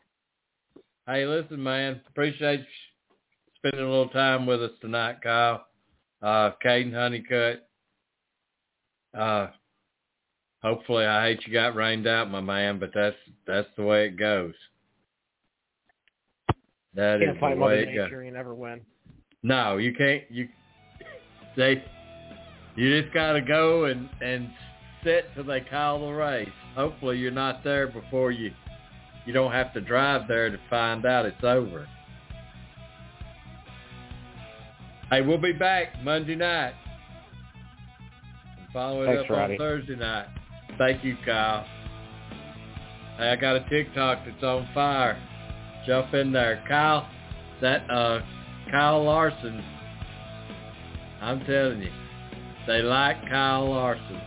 Hey, 1.07 1.25
listen, 1.25 1.61
man, 1.63 2.01
appreciate 2.07 2.65
spending 3.59 3.85
a 3.85 3.89
little 3.89 4.09
time 4.09 4.45
with 4.45 4.63
us 4.63 4.71
tonight, 4.81 5.17
Kyle. 5.21 5.65
Uh, 6.21 6.51
Kaden 6.63 6.93
Honeycutt. 6.93 7.67
Uh, 9.17 9.47
hopefully, 10.61 11.05
I 11.05 11.27
hate 11.27 11.45
you 11.45 11.53
got 11.53 11.75
rained 11.75 12.07
out, 12.07 12.29
my 12.29 12.41
man, 12.41 12.79
but 12.79 12.91
that's 12.93 13.15
that's 13.47 13.67
the 13.77 13.83
way 13.83 14.05
it 14.05 14.17
goes. 14.17 14.53
That 16.95 17.21
is 17.21 17.37
the 17.39 17.55
way 17.55 17.83
it 17.83 17.95
goes. 17.95 18.09
You 18.11 18.31
never 18.31 18.53
win. 18.53 18.81
No, 19.43 19.77
you 19.77 19.93
can't. 19.93 20.23
You 20.29 20.47
they 21.55 21.83
you 22.75 23.01
just 23.01 23.13
gotta 23.13 23.41
go 23.41 23.85
and 23.85 24.09
and 24.21 24.49
sit 25.03 25.25
till 25.35 25.45
they 25.45 25.61
call 25.61 26.05
the 26.05 26.13
race. 26.13 26.49
Hopefully, 26.75 27.17
you're 27.17 27.31
not 27.31 27.63
there 27.63 27.87
before 27.87 28.31
you 28.31 28.51
you 29.25 29.33
don't 29.33 29.51
have 29.51 29.73
to 29.73 29.81
drive 29.81 30.27
there 30.27 30.49
to 30.49 30.59
find 30.69 31.05
out 31.05 31.25
it's 31.25 31.43
over. 31.43 31.87
Hey, 35.09 35.21
we'll 35.21 35.39
be 35.39 35.53
back 35.53 36.03
Monday 36.03 36.35
night. 36.35 36.73
And 38.59 38.71
follow 38.71 39.01
it 39.01 39.15
Thanks, 39.15 39.31
up 39.31 39.37
on 39.37 39.57
Thursday 39.57 39.95
night. 39.95 40.27
Thank 40.77 41.03
you, 41.03 41.17
Kyle. 41.25 41.65
Hey, 43.17 43.29
I 43.29 43.35
got 43.35 43.55
a 43.55 43.67
TikTok 43.69 44.19
that's 44.25 44.43
on 44.43 44.69
fire. 44.73 45.19
Jump 45.87 46.13
in 46.13 46.31
there. 46.31 46.63
Kyle, 46.67 47.09
that 47.59 47.89
uh 47.89 48.19
Kyle 48.69 49.03
Larson. 49.03 49.63
I'm 51.21 51.43
telling 51.45 51.81
you. 51.81 51.91
They 52.67 52.83
like 52.83 53.19
Kyle 53.27 53.71
Larson. 53.71 54.21